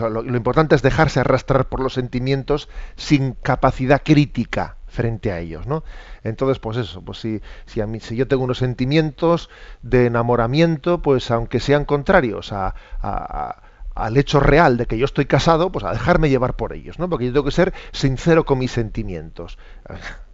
Lo 0.00 0.36
importante 0.36 0.74
es 0.74 0.82
dejarse 0.82 1.20
arrastrar 1.20 1.68
por 1.68 1.80
los 1.80 1.94
sentimientos 1.94 2.68
sin 2.96 3.32
capacidad 3.34 4.02
crítica 4.02 4.76
frente 4.86 5.32
a 5.32 5.40
ellos, 5.40 5.66
¿no? 5.66 5.84
Entonces, 6.22 6.58
pues 6.60 6.76
eso, 6.76 7.02
pues 7.02 7.18
si, 7.18 7.42
si, 7.66 7.80
a 7.80 7.86
mí, 7.86 8.00
si 8.00 8.16
yo 8.16 8.28
tengo 8.28 8.44
unos 8.44 8.58
sentimientos 8.58 9.50
de 9.82 10.06
enamoramiento, 10.06 11.02
pues 11.02 11.30
aunque 11.30 11.60
sean 11.60 11.84
contrarios 11.84 12.52
a, 12.52 12.74
a, 13.02 13.62
al 13.94 14.16
hecho 14.16 14.40
real 14.40 14.76
de 14.76 14.86
que 14.86 14.98
yo 14.98 15.04
estoy 15.04 15.26
casado, 15.26 15.70
pues 15.70 15.84
a 15.84 15.92
dejarme 15.92 16.30
llevar 16.30 16.54
por 16.54 16.72
ellos, 16.72 16.98
¿no? 16.98 17.08
Porque 17.08 17.26
yo 17.26 17.32
tengo 17.32 17.44
que 17.44 17.50
ser 17.50 17.74
sincero 17.92 18.44
con 18.44 18.58
mis 18.58 18.72
sentimientos. 18.72 19.58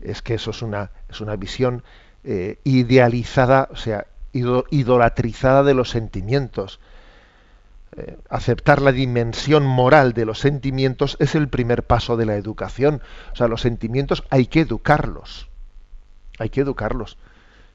Es 0.00 0.20
que 0.20 0.34
eso 0.34 0.50
es 0.50 0.62
una, 0.62 0.90
es 1.08 1.20
una 1.20 1.36
visión 1.36 1.84
eh, 2.24 2.58
idealizada, 2.64 3.68
o 3.70 3.76
sea, 3.76 4.08
idolatrizada 4.32 5.62
de 5.62 5.74
los 5.74 5.90
sentimientos. 5.90 6.80
Eh, 7.96 8.16
aceptar 8.30 8.80
la 8.80 8.92
dimensión 8.92 9.66
moral 9.66 10.12
de 10.14 10.24
los 10.24 10.38
sentimientos 10.38 11.16
es 11.20 11.34
el 11.34 11.48
primer 11.48 11.82
paso 11.82 12.16
de 12.16 12.26
la 12.26 12.36
educación. 12.36 13.02
O 13.32 13.36
sea, 13.36 13.48
los 13.48 13.60
sentimientos 13.60 14.24
hay 14.30 14.46
que 14.46 14.60
educarlos. 14.60 15.48
Hay 16.38 16.48
que 16.48 16.62
educarlos. 16.62 17.18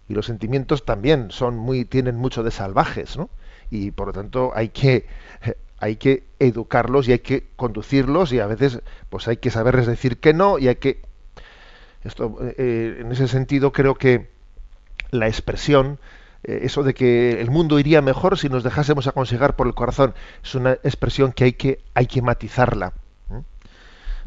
Y 0.09 0.13
los 0.13 0.25
sentimientos 0.25 0.86
también 0.86 1.31
son 1.31 1.57
muy, 1.57 1.86
tienen 1.86 2.15
mucho 2.15 2.43
de 2.43 2.51
salvajes, 2.51 3.17
¿no? 3.17 3.29
Y 3.69 3.91
por 3.91 4.07
lo 4.07 4.13
tanto 4.13 4.53
hay 4.55 4.69
que, 4.69 5.05
hay 5.79 5.97
que 5.97 6.24
educarlos 6.39 7.07
y 7.07 7.12
hay 7.12 7.19
que 7.19 7.47
conducirlos 7.55 8.33
y 8.33 8.39
a 8.39 8.47
veces 8.47 8.81
pues 9.09 9.27
hay 9.27 9.38
que 9.38 9.51
saberles 9.51 9.86
decir 9.86 10.17
que 10.17 10.33
no 10.33 10.57
y 10.57 10.67
hay 10.67 10.75
que 10.75 11.01
esto 12.03 12.38
eh, 12.57 12.97
en 13.00 13.12
ese 13.12 13.27
sentido 13.27 13.71
creo 13.71 13.95
que 13.95 14.29
la 15.12 15.27
expresión 15.27 15.93
eh, 15.95 16.01
eso 16.44 16.84
de 16.84 16.94
que 16.94 17.41
el 17.41 17.50
mundo 17.50 17.79
iría 17.79 18.01
mejor 18.01 18.38
si 18.38 18.50
nos 18.50 18.63
dejásemos 18.63 19.08
aconsejar 19.08 19.56
por 19.56 19.67
el 19.67 19.74
corazón 19.74 20.13
es 20.44 20.56
una 20.56 20.74
expresión 20.74 21.32
que 21.32 21.46
hay 21.46 21.53
que 21.53 21.79
hay 21.94 22.08
que 22.08 22.22
matizarla 22.22 22.94
¿eh? 23.32 23.41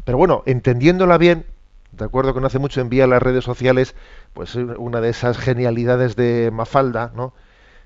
pero 0.03 0.17
bueno 0.17 0.43
entendiéndola 0.45 1.17
bien 1.17 1.45
de 1.91 2.05
acuerdo 2.05 2.33
que 2.33 2.41
no 2.41 2.47
hace 2.47 2.59
mucho 2.59 2.81
envía 2.81 3.05
a 3.05 3.07
las 3.07 3.21
redes 3.21 3.43
sociales 3.43 3.95
pues 4.33 4.55
una 4.55 5.01
de 5.01 5.09
esas 5.09 5.37
genialidades 5.37 6.15
de 6.15 6.49
Mafalda 6.53 7.11
no 7.15 7.33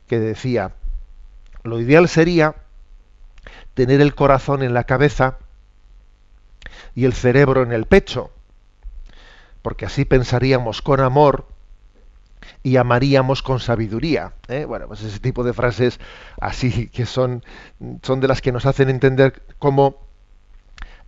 que 0.07 0.19
decía 0.19 0.73
lo 1.63 1.79
ideal 1.79 2.07
sería 2.07 2.55
tener 3.73 4.01
el 4.01 4.15
corazón 4.15 4.63
en 4.63 4.73
la 4.73 4.85
cabeza 4.85 5.37
y 6.95 7.05
el 7.05 7.13
cerebro 7.13 7.61
en 7.63 7.73
el 7.73 7.85
pecho, 7.85 8.31
porque 9.61 9.85
así 9.85 10.05
pensaríamos 10.05 10.81
con 10.81 11.01
amor 11.01 11.45
y 12.65 12.77
amaríamos 12.77 13.43
con 13.43 13.59
sabiduría. 13.59 14.33
¿eh? 14.47 14.65
Bueno, 14.65 14.87
pues 14.87 15.03
ese 15.03 15.19
tipo 15.19 15.43
de 15.43 15.53
frases 15.53 15.99
así 16.41 16.87
que 16.87 17.05
son, 17.05 17.43
son 18.01 18.19
de 18.21 18.27
las 18.27 18.41
que 18.41 18.51
nos 18.51 18.65
hacen 18.65 18.89
entender 18.89 19.43
cómo 19.59 19.97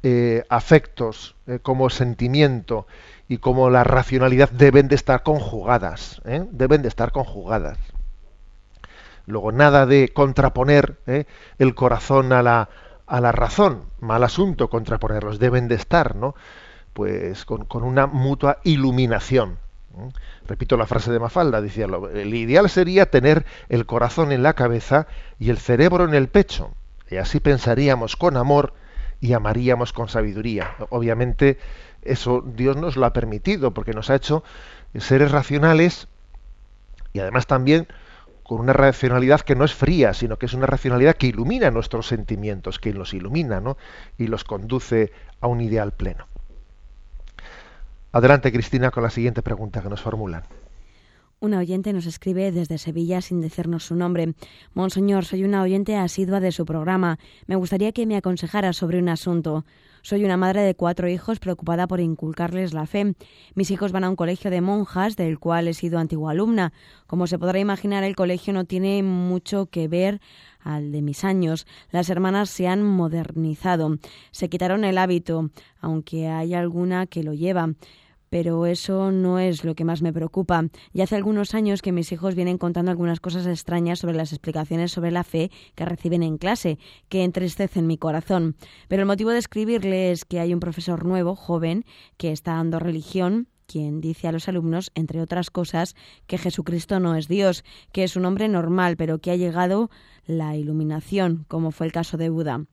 eh, 0.04 0.44
afectos, 0.50 1.36
eh, 1.48 1.58
como 1.60 1.90
sentimiento 1.90 2.86
y 3.28 3.40
como 3.40 3.72
la 3.72 3.84
racionalidad 3.84 4.52
deben 4.52 4.88
de 4.88 4.94
estar 4.94 5.24
conjugadas, 5.24 6.22
deben 6.52 6.84
de 6.84 6.90
estar 6.90 7.12
conjugadas. 7.12 7.80
Luego, 9.26 9.52
nada 9.52 9.88
de 9.88 10.10
contraponer 10.10 11.00
el 11.58 11.74
corazón 11.74 12.34
a 12.34 12.44
la, 12.44 12.70
a 13.08 13.20
la 13.20 13.32
razón. 13.32 13.86
Mal 14.00 14.24
asunto 14.24 14.70
contraponerlos. 14.70 15.40
Deben 15.40 15.68
de 15.68 15.76
estar, 15.76 16.16
¿no? 16.16 16.36
Pues 16.94 17.44
con, 17.46 17.66
con 17.66 17.84
una 17.84 18.06
mutua 18.06 18.60
iluminación. 18.64 19.58
¿Eh? 20.00 20.10
Repito 20.48 20.78
la 20.78 20.86
frase 20.86 21.12
de 21.12 21.20
Mafalda, 21.20 21.62
decía, 21.62 21.88
el 22.14 22.34
ideal 22.34 22.70
sería 22.70 23.10
tener 23.10 23.46
el 23.70 23.86
corazón 23.86 24.32
en 24.32 24.44
la 24.44 24.54
cabeza 24.54 25.08
y 25.40 25.50
el 25.50 25.58
cerebro 25.58 26.06
en 26.06 26.14
el 26.14 26.28
pecho. 26.28 26.72
Y 27.10 27.18
así 27.18 27.40
pensaríamos 27.40 28.16
con 28.16 28.38
amor 28.38 28.74
y 29.20 29.34
amaríamos 29.34 29.94
con 29.94 30.10
sabiduría. 30.10 30.76
Obviamente, 30.90 31.58
eso 32.02 32.44
Dios 32.46 32.78
nos 32.78 32.96
lo 32.98 33.06
ha 33.06 33.14
permitido, 33.14 33.74
porque 33.74 33.94
nos 33.94 34.10
ha 34.10 34.16
hecho 34.16 34.44
seres 34.96 35.32
racionales 35.32 36.08
y 37.14 37.20
además 37.20 37.48
también 37.48 37.88
con 38.44 38.62
una 38.62 38.74
racionalidad 38.74 39.42
que 39.42 39.56
no 39.56 39.66
es 39.66 39.74
fría, 39.74 40.14
sino 40.14 40.38
que 40.38 40.46
es 40.46 40.54
una 40.54 40.68
racionalidad 40.68 41.16
que 41.16 41.28
ilumina 41.28 41.70
nuestros 41.70 42.08
sentimientos, 42.08 42.80
que 42.80 42.94
los 42.94 43.14
ilumina 43.14 43.60
¿no? 43.60 43.78
y 44.18 44.28
los 44.28 44.46
conduce 44.46 45.12
a 45.42 45.48
un 45.48 45.60
ideal 45.60 45.92
pleno. 45.92 46.28
Adelante, 48.12 48.52
Cristina, 48.52 48.92
con 48.92 49.04
la 49.04 49.10
siguiente 49.10 49.42
pregunta 49.42 49.82
que 49.82 49.90
nos 49.90 50.02
formulan. 50.02 50.44
Una 51.40 51.60
oyente 51.60 51.94
nos 51.94 52.08
escribe 52.08 52.52
desde 52.52 52.80
Sevilla 52.80 53.22
sin 53.22 53.42
decirnos 53.42 53.84
su 53.86 53.96
nombre. 53.96 54.34
Monseñor, 54.74 55.24
soy 55.24 55.44
una 55.44 55.62
oyente 55.62 55.96
asidua 55.96 56.40
de 56.40 56.52
su 56.52 56.66
programa. 56.66 57.20
Me 57.46 57.56
gustaría 57.56 57.92
que 57.92 58.08
me 58.08 58.18
aconsejara 58.18 58.74
sobre 58.74 58.98
un 58.98 59.10
asunto. 59.10 59.64
Soy 60.08 60.24
una 60.24 60.38
madre 60.38 60.62
de 60.62 60.74
cuatro 60.74 61.10
hijos 61.10 61.38
preocupada 61.40 61.86
por 61.86 62.00
inculcarles 62.00 62.74
la 62.74 62.86
fe. 62.86 63.14
Mis 63.56 63.72
hijos 63.72 63.92
van 63.92 64.06
a 64.06 64.10
un 64.10 64.16
colegio 64.16 64.50
de 64.50 64.62
monjas, 64.62 65.18
del 65.18 65.38
cual 65.38 65.68
he 65.68 65.74
sido 65.74 66.00
antigua 66.00 66.32
alumna. 66.32 66.72
Como 67.08 67.28
se 67.28 67.38
podrá 67.38 67.60
imaginar, 67.60 68.06
el 68.06 68.16
colegio 68.16 68.54
no 68.54 68.64
tiene 68.64 69.04
mucho 69.04 69.66
que 69.66 69.90
ver 69.90 70.22
al 70.62 70.94
de 70.94 71.02
mis 71.02 71.26
años. 71.26 71.68
Las 71.92 72.10
hermanas 72.10 72.50
se 72.50 72.70
han 72.70 72.84
modernizado. 72.84 73.98
Se 74.32 74.48
quitaron 74.48 74.86
el 74.86 74.98
hábito, 74.98 75.50
aunque 75.82 76.30
hay 76.30 76.54
alguna 76.54 77.06
que 77.06 77.24
lo 77.24 77.34
lleva 77.34 77.74
pero 78.30 78.66
eso 78.66 79.12
no 79.12 79.40
es 79.40 79.64
lo 79.64 79.76
que 79.76 79.86
más 79.86 80.02
me 80.02 80.14
preocupa. 80.14 80.66
Ya 80.94 81.06
hace 81.06 81.16
algunos 81.16 81.54
años 81.54 81.82
que 81.82 81.92
mis 81.92 82.12
hijos 82.12 82.36
vienen 82.36 82.58
contando 82.58 82.92
algunas 82.92 83.20
cosas 83.20 83.46
extrañas 83.48 84.00
sobre 84.00 84.16
las 84.16 84.34
explicaciones 84.34 84.92
sobre 84.92 85.12
la 85.12 85.24
fe 85.24 85.52
que 85.76 85.86
reciben 85.86 86.24
en 86.24 86.38
clase, 86.38 86.80
que 87.10 87.24
entristecen 87.24 87.88
mi 87.88 87.98
corazón. 87.98 88.56
Pero 88.88 89.02
el 89.04 89.08
motivo 89.08 89.32
de 89.32 89.40
escribirle 89.40 90.12
es 90.12 90.26
que 90.26 90.40
hay 90.40 90.54
un 90.54 90.60
profesor 90.60 91.06
nuevo, 91.06 91.36
joven, 91.36 91.86
que 92.18 92.32
está 92.32 92.54
dando 92.54 92.80
religión 92.80 93.48
quien 93.68 94.00
dice 94.00 94.28
a 94.28 94.32
los 94.32 94.48
alumnos, 94.48 94.92
entre 94.96 95.22
otras 95.22 95.52
cosas, 95.52 95.96
que 96.26 96.38
Jesucristo 96.38 97.00
no 97.00 97.16
es 97.16 97.28
Dios, 97.28 97.64
que 97.92 98.06
es 98.06 98.16
un 98.16 98.26
hombre 98.26 98.48
normal, 98.48 98.96
pero 98.96 99.20
que 99.20 99.30
ha 99.30 99.36
llegado 99.36 99.92
la 100.26 100.56
iluminación, 100.56 101.46
como 101.48 101.72
fue 101.72 101.86
el 101.86 101.92
caso 101.92 102.18
de 102.18 102.30
Buda. 102.30 102.66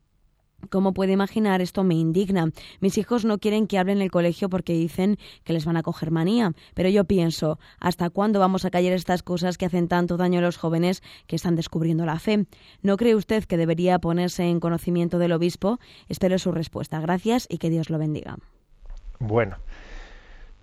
Como 0.71 0.94
puede 0.94 1.12
imaginar, 1.12 1.61
esto 1.61 1.85
me 1.85 1.94
indigna. 1.94 2.50
Mis 2.80 2.99
hijos 2.99 3.25
no 3.25 3.38
quieren 3.38 3.66
que 3.66 3.78
hablen 3.78 3.99
en 3.99 4.02
el 4.02 4.11
colegio 4.11 4.49
porque 4.49 4.73
dicen 4.73 5.18
que 5.44 5.52
les 5.52 5.64
van 5.64 5.76
a 5.76 5.83
coger 5.83 6.11
manía. 6.11 6.52
Pero 6.75 6.88
yo 6.88 7.04
pienso, 7.04 7.59
¿hasta 7.80 8.11
cuándo 8.11 8.40
vamos 8.40 8.64
a 8.64 8.71
callar 8.71 8.92
estas 8.92 9.23
cosas 9.23 9.59
que 9.59 9.66
hacen 9.66 9.88
tanto 9.88 10.16
daño 10.16 10.38
a 10.38 10.42
los 10.42 10.56
jóvenes 10.56 11.02
que 11.26 11.37
están 11.37 11.56
descubriendo 11.56 12.06
la 12.06 12.18
fe? 12.18 12.47
¿No 12.83 12.97
cree 12.97 13.14
usted 13.14 13.44
que 13.44 13.56
debería 13.56 13.99
ponerse 13.99 14.44
en 14.44 14.61
conocimiento 14.61 15.18
del 15.18 15.33
obispo? 15.33 15.78
Espero 16.09 16.38
su 16.38 16.52
respuesta. 16.52 17.00
Gracias 17.00 17.47
y 17.49 17.59
que 17.59 17.71
Dios 17.71 17.90
lo 17.90 17.99
bendiga. 17.99 18.37
Bueno, 19.18 19.56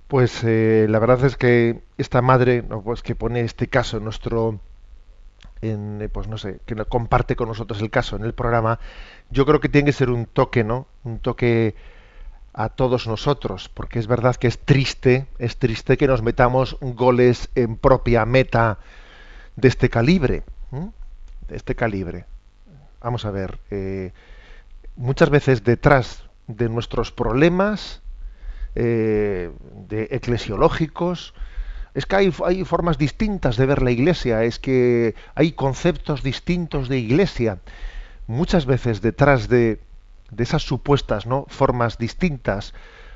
pues 0.08 0.44
eh, 0.44 0.88
la 0.90 1.00
verdad 1.00 1.24
es 1.26 1.38
que 1.38 1.84
esta 1.98 2.22
madre, 2.22 2.64
pues 2.64 3.02
que 3.02 3.16
pone 3.16 3.42
este 3.42 3.68
caso 3.68 4.00
nuestro 4.00 4.60
en, 5.62 6.10
pues 6.12 6.28
no 6.28 6.38
sé, 6.38 6.60
que 6.66 6.76
comparte 6.86 7.36
con 7.36 7.48
nosotros 7.48 7.82
el 7.82 7.90
caso 7.90 8.16
en 8.16 8.24
el 8.24 8.34
programa, 8.34 8.80
yo 9.30 9.46
creo 9.46 9.60
que 9.60 9.70
tiene 9.70 9.86
que 9.86 9.94
ser 9.94 10.10
un 10.10 10.26
toque, 10.26 10.64
¿no? 10.64 10.88
Un 11.04 11.20
toque 11.20 11.76
a 12.54 12.70
todos 12.70 13.08
nosotros, 13.08 13.70
porque 13.70 14.00
es 14.00 14.08
verdad 14.08 14.36
que 14.36 14.48
es 14.48 14.60
triste, 14.60 15.28
es 15.40 15.58
triste 15.58 15.98
que 15.98 16.08
nos 16.08 16.22
metamos 16.22 16.78
goles 16.82 17.50
en 17.56 17.78
propia 17.78 18.26
meta 18.26 18.80
de 19.56 19.68
este 19.68 19.90
calibre, 19.90 20.44
¿eh? 20.74 20.90
de 21.48 21.56
este 21.56 21.76
calibre. 21.76 22.26
Vamos 23.02 23.26
a 23.26 23.32
ver, 23.32 23.60
eh, 23.72 24.12
muchas 24.96 25.30
veces 25.30 25.64
detrás 25.64 26.24
de 26.48 26.70
nuestros 26.70 27.12
problemas 27.12 28.02
eh, 28.76 29.52
de 29.88 30.08
eclesiológicos, 30.12 31.34
es 31.94 32.06
que 32.06 32.16
hay, 32.16 32.64
formas 32.64 32.98
distintas 32.98 33.58
de 33.58 33.66
ver 33.66 33.82
la 33.82 33.92
iglesia, 33.92 34.44
es 34.44 34.60
que 34.60 35.14
hay 35.36 35.52
conceptos 35.52 36.24
distintos 36.24 36.88
de 36.88 36.98
iglesia. 36.98 37.60
Muchas 38.28 38.66
veces 38.66 39.02
detrás 39.02 39.50
de, 39.50 39.80
esas 40.38 40.64
supuestas 40.64 41.26
¿no? 41.26 41.46
formas 41.50 41.98
distintas 41.98 42.74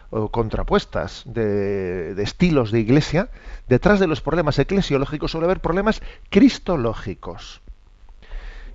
o 0.09 0.29
contrapuestas 0.29 1.23
de, 1.25 2.21
estilos 2.21 2.71
de 2.71 2.81
iglesia, 2.81 3.29
detrás 3.69 3.99
de 3.99 4.07
los 4.07 4.21
problemas 4.21 4.59
eclesiológicos 4.59 5.31
suele 5.31 5.45
haber 5.45 5.61
problemas 5.61 6.01
cristológicos. 6.29 7.61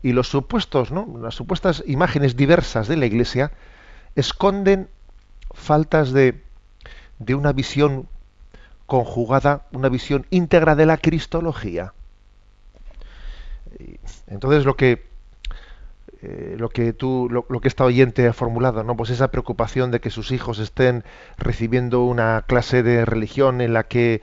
Y 0.03 0.13
los 0.13 0.29
supuestos, 0.29 0.91
las 0.91 1.35
supuestas 1.35 1.85
imágenes 1.87 2.37
diversas 2.37 2.89
de 2.89 2.97
la 2.97 3.05
iglesia 3.05 3.53
esconden 4.17 4.89
faltas 5.53 6.13
de, 6.13 6.43
de 7.19 7.35
una 7.35 7.53
visión 7.53 8.09
conjugada 8.91 9.63
una 9.71 9.89
visión 9.89 10.27
íntegra 10.31 10.75
de 10.75 10.85
la 10.85 10.97
cristología. 10.97 11.95
Entonces 14.27 14.65
lo 14.65 14.75
que 14.75 15.09
eh, 16.23 16.57
lo 16.59 16.71
que 16.71 16.93
tú 16.93 17.29
lo, 17.31 17.61
que 17.61 17.69
esta 17.69 17.85
oyente 17.85 18.27
ha 18.27 18.33
formulado, 18.33 18.83
¿no? 18.83 18.97
Pues 18.97 19.11
esa 19.11 19.29
preocupación 19.29 19.93
de 19.93 20.01
que 20.01 20.11
sus 20.11 20.33
hijos 20.33 20.59
estén 20.59 21.05
recibiendo 21.39 22.03
una 22.03 22.43
clase 22.49 22.83
de 22.83 23.05
religión 23.05 23.61
en 23.61 23.75
la 23.75 23.85
que 23.85 24.23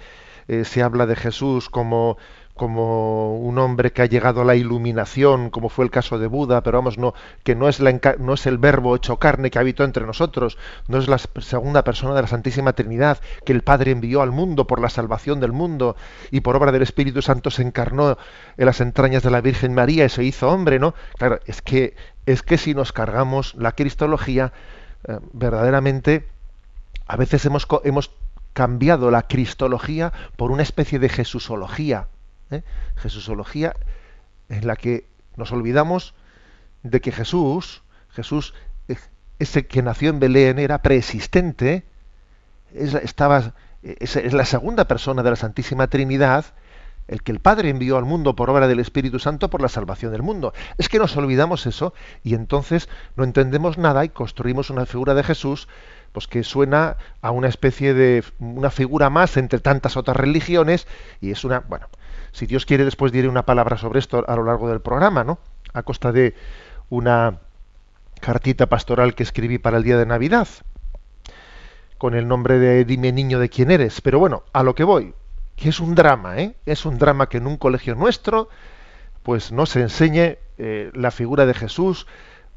eh, 0.50 0.65
se 0.65 0.83
habla 0.83 1.05
de 1.05 1.15
Jesús 1.15 1.69
como 1.69 2.17
como 2.57 3.37
un 3.37 3.57
hombre 3.59 3.91
que 3.91 4.01
ha 4.01 4.05
llegado 4.05 4.41
a 4.41 4.45
la 4.45 4.55
iluminación, 4.55 5.49
como 5.49 5.69
fue 5.69 5.85
el 5.85 5.91
caso 5.91 6.19
de 6.19 6.27
Buda, 6.27 6.61
pero 6.61 6.79
vamos, 6.79 6.97
no, 6.97 7.13
que 7.43 7.55
no 7.55 7.69
es, 7.69 7.79
el 7.79 8.57
verbo 8.57 8.95
hecho 8.95 9.17
carne 9.17 9.49
que 9.49 9.59
habitó 9.59 9.83
entre 9.83 10.05
nosotros, 10.05 10.57
no 10.87 10.97
es 10.97 11.07
la 11.07 11.17
segunda 11.17 11.83
persona 11.83 12.13
de 12.15 12.23
la 12.23 12.27
Santísima 12.27 12.73
Trinidad 12.73 13.19
que 13.45 13.53
el 13.53 13.61
Padre 13.61 13.91
envió 13.91 14.21
al 14.21 14.31
mundo 14.31 14.67
por 14.67 14.81
la 14.81 14.89
salvación 14.89 15.39
del 15.39 15.53
mundo 15.53 15.95
y 16.31 16.41
por 16.41 16.55
obra 16.55 16.71
del 16.71 16.81
Espíritu 16.81 17.21
Santo 17.21 17.51
se 17.51 17.61
encarnó 17.61 18.17
en 18.57 18.65
las 18.65 18.81
entrañas 18.81 19.23
de 19.23 19.31
la 19.31 19.41
Virgen 19.41 19.73
María 19.73 20.05
y 20.05 20.09
se 20.09 20.23
hizo 20.23 20.49
hombre, 20.49 20.79
¿no? 20.79 20.93
Claro, 21.17 21.39
es 21.45 21.61
que, 21.61 21.95
es 22.25 22.41
que 22.41 22.57
si 22.57 22.73
nos 22.73 22.91
cargamos 22.91 23.55
la 23.55 23.71
cristología, 23.71 24.51
eh, 25.07 25.19
verdaderamente, 25.31 26.27
a 27.07 27.15
veces 27.15 27.45
hemos, 27.45 27.67
hemos 27.83 28.11
cambiado 28.53 29.11
la 29.11 29.23
cristología 29.23 30.11
por 30.35 30.51
una 30.51 30.63
especie 30.63 30.99
de 30.99 31.09
jesusología 31.09 32.07
¿eh? 32.51 32.63
En 34.49 34.67
la 34.67 34.75
que 34.75 35.05
nos 35.35 35.51
olvidamos 35.51 36.13
de 36.83 37.01
que 37.01 37.11
Jesús, 37.11 37.83
Jesús, 38.09 38.53
ese 39.39 39.67
que 39.67 39.81
nació 39.81 40.09
en 40.09 40.19
Belén, 40.19 40.59
era 40.59 40.81
preexistente, 40.81 41.83
es, 42.73 42.93
estaba, 42.93 43.53
es, 43.83 44.15
es 44.15 44.33
la 44.33 44.45
segunda 44.45 44.85
persona 44.87 45.23
de 45.23 45.29
la 45.29 45.35
Santísima 45.35 45.87
Trinidad, 45.87 46.45
el 47.07 47.23
que 47.23 47.31
el 47.31 47.39
Padre 47.39 47.69
envió 47.69 47.97
al 47.97 48.05
mundo 48.05 48.35
por 48.35 48.49
obra 48.49 48.67
del 48.67 48.79
Espíritu 48.79 49.19
Santo 49.19 49.49
por 49.49 49.61
la 49.61 49.69
salvación 49.69 50.11
del 50.11 50.23
mundo. 50.23 50.53
Es 50.77 50.89
que 50.89 50.99
nos 50.99 51.15
olvidamos 51.15 51.65
eso 51.65 51.93
y 52.23 52.33
entonces 52.33 52.89
no 53.15 53.23
entendemos 53.23 53.77
nada 53.77 54.03
y 54.03 54.09
construimos 54.09 54.69
una 54.69 54.85
figura 54.85 55.13
de 55.13 55.23
Jesús 55.23 55.67
pues 56.11 56.27
que 56.27 56.43
suena 56.43 56.97
a 57.21 57.31
una 57.31 57.47
especie 57.47 57.93
de 57.93 58.23
una 58.39 58.69
figura 58.69 59.09
más 59.09 59.37
entre 59.37 59.59
tantas 59.59 59.97
otras 59.97 60.17
religiones 60.17 60.87
y 61.21 61.31
es 61.31 61.43
una, 61.43 61.59
bueno, 61.59 61.87
si 62.31 62.46
Dios 62.46 62.65
quiere 62.65 62.86
después 62.86 63.12
diré 63.12 63.27
una 63.27 63.46
palabra 63.46 63.77
sobre 63.77 64.00
esto 64.00 64.24
a 64.27 64.36
lo 64.36 64.43
largo 64.43 64.69
del 64.69 64.81
programa, 64.81 65.24
¿no? 65.24 65.39
A 65.74 65.84
costa 65.84 66.12
de 66.12 66.36
una 66.89 67.39
cartita 68.19 68.67
pastoral 68.67 69.15
que 69.15 69.24
escribí 69.24 69.57
para 69.57 69.77
el 69.77 69.84
día 69.84 69.98
de 69.98 70.05
Navidad 70.05 70.48
con 71.98 72.13
el 72.13 72.27
nombre 72.27 72.60
de 72.60 72.86
Dime 72.86 73.12
niño 73.12 73.39
de 73.39 73.50
quién 73.50 73.72
eres, 73.72 74.01
pero 74.01 74.19
bueno, 74.19 74.43
a 74.53 74.63
lo 74.63 74.75
que 74.75 74.84
voy, 74.84 75.13
que 75.55 75.69
es 75.69 75.79
un 75.79 75.96
drama, 75.96 76.38
¿eh? 76.38 76.55
Es 76.65 76.86
un 76.86 76.98
drama 77.00 77.27
que 77.27 77.38
en 77.38 77.48
un 77.48 77.57
colegio 77.57 77.96
nuestro 77.96 78.50
pues 79.24 79.51
no 79.51 79.65
se 79.65 79.81
enseñe 79.81 80.38
eh, 80.57 80.91
la 80.93 81.12
figura 81.12 81.46
de 81.46 81.53
Jesús 81.53 82.07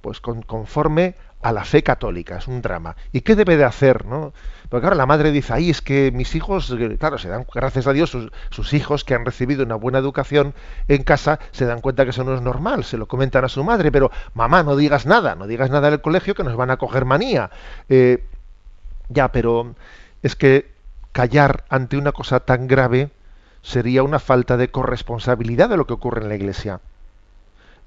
pues 0.01 0.21
con, 0.21 0.43
conforme 0.43 1.15
a 1.43 1.53
la 1.53 1.65
fe 1.65 1.83
católica, 1.83 2.37
es 2.37 2.49
un 2.49 2.61
drama. 2.61 2.97
¿Y 3.13 3.23
qué 3.23 3.35
debe 3.35 3.57
de 3.57 3.65
hacer? 3.65 4.05
¿no? 4.05 4.33
Porque 4.69 4.83
claro, 4.83 4.97
la 4.97 5.07
madre 5.07 5.33
dice, 5.33 5.53
ahí 5.53 5.71
es 5.71 5.81
que 5.81 6.13
mis 6.13 6.35
hijos, 6.35 6.71
eh, 6.79 6.97
claro, 6.99 7.19
se 7.19 7.29
dan, 7.29 7.47
gracias 7.53 7.87
a 7.87 7.93
Dios, 7.93 8.11
sus, 8.11 8.73
hijos 8.73 9.05
que 9.05 9.15
han 9.15 9.25
recibido 9.25 9.65
una 9.65 9.75
buena 9.75 9.99
educación 9.99 10.55
en 10.89 11.03
casa, 11.03 11.41
se 11.51 11.65
dan 11.65 11.81
cuenta 11.81 12.05
que 12.05 12.11
eso 12.11 12.25
no 12.25 12.35
es 12.35 12.43
normal, 12.43 12.85
se 12.85 12.99
lo 12.99 13.09
comentan 13.09 13.45
a 13.45 13.49
su 13.49 13.65
madre, 13.65 13.91
pero 13.91 14.11
mamá, 14.35 14.63
no 14.63 14.77
digas 14.77 15.07
nada, 15.07 15.35
no 15.35 15.47
digas 15.47 15.71
nada 15.71 15.89
en 15.89 15.95
el 15.95 16.01
colegio 16.01 16.35
que 16.35 16.45
nos 16.45 16.57
van 16.57 16.71
a 16.71 16.77
coger 16.77 17.05
manía. 17.05 17.51
Eh, 17.89 18.23
ya, 19.09 19.33
pero 19.33 19.75
es 20.23 20.37
que 20.37 20.71
callar 21.13 21.65
ante 21.69 21.97
una 21.97 22.13
cosa 22.13 22.41
tan 22.41 22.69
grave 22.69 23.11
sería 23.63 24.03
una 24.03 24.19
falta 24.19 24.57
de 24.57 24.71
corresponsabilidad 24.71 25.69
de 25.69 25.79
lo 25.79 25.87
que 25.87 25.95
ocurre 25.95 26.23
en 26.23 26.29
la 26.29 26.37
iglesia. 26.37 26.81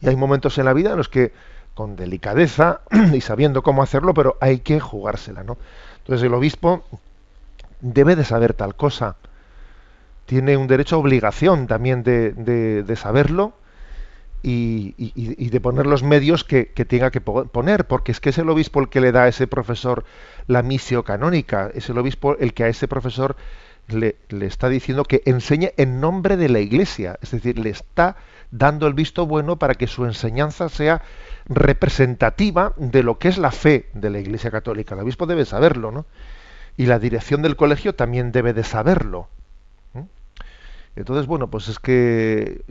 Y 0.01 0.10
hay 0.10 0.15
momentos 0.15 0.57
en 0.57 0.65
la 0.65 0.74
vida 0.74 0.91
en 0.91 0.98
los 0.98 1.07
que 1.07 1.31
con 1.74 1.96
delicadeza 1.96 2.82
y 3.13 3.22
sabiendo 3.22 3.63
cómo 3.63 3.84
hacerlo, 3.84 4.13
pero 4.13 4.38
hay 4.42 4.60
que 4.60 4.80
jugársela, 4.80 5.44
¿no? 5.44 5.58
Entonces 6.00 6.25
el 6.25 6.34
obispo 6.34 6.84
debe 7.82 8.15
de 8.15 8.25
saber 8.25 8.53
tal 8.53 8.75
cosa. 8.75 9.15
Tiene 10.25 10.58
un 10.58 10.68
derecho 10.68 11.00
obligación 11.00 11.68
también 11.68 12.03
de, 12.03 12.32
de, 12.32 12.84
de 12.84 12.96
saberlo 12.96 13.53
y, 14.42 14.94
y, 14.98 15.13
y, 15.15 15.50
de 15.50 15.62
poner 15.62 15.86
los 15.86 16.03
medios 16.03 16.44
que, 16.44 16.68
que, 16.68 16.84
tenga 16.84 17.12
que 17.12 17.22
poner, 17.22 17.88
porque 17.88 18.12
es 18.12 18.20
que 18.20 18.30
es 18.30 18.38
el 18.38 18.50
obispo 18.50 18.82
el 18.82 18.89
que 18.89 19.00
le 19.00 19.13
da 19.13 19.24
a 19.24 19.27
ese 19.30 19.48
profesor 19.48 20.03
la 20.48 20.62
misio 20.63 21.03
canónica, 21.03 21.72
es 21.74 21.89
el 21.89 21.98
obispo 21.98 22.36
el 22.38 22.53
que 22.53 22.65
a 22.65 22.68
ese 22.68 22.89
profesor 22.89 23.38
le, 23.88 24.18
le 24.30 24.46
está 24.46 24.68
diciendo 24.68 25.06
que 25.06 25.22
enseñe 25.25 25.72
en 25.77 26.01
nombre 26.01 26.36
de 26.36 26.50
la 26.50 26.60
iglesia, 26.60 27.18
es 27.22 27.32
decir, 27.32 27.58
le 27.58 27.70
está 27.70 28.18
dando 28.53 28.86
el 28.86 28.93
visto 28.93 29.25
bueno 29.25 29.57
para 29.57 29.74
que 29.74 29.88
su 29.88 30.05
enseñanza 30.05 30.69
sea 30.69 31.01
representativa 31.45 32.74
de 32.77 33.01
lo 33.01 33.17
que 33.17 33.27
es 33.27 33.39
la 33.39 33.51
fe 33.51 33.89
de 33.93 34.12
la 34.12 34.19
Iglesia 34.19 34.51
Católica. 34.51 34.93
El 34.93 35.01
obispo 35.01 35.25
debe 35.25 35.43
saberlo, 35.43 35.91
¿no? 35.91 36.05
Y 36.77 36.86
la 36.86 37.00
dirección 37.00 37.41
del 37.41 37.55
colegio 37.55 37.95
también 37.95 38.31
debe 38.31 38.53
de 38.53 38.63
saberlo. 38.63 39.27
Entonces, 40.95 41.25
bueno, 41.25 41.50
pues 41.50 41.67
es 41.67 41.79
que, 41.79 42.63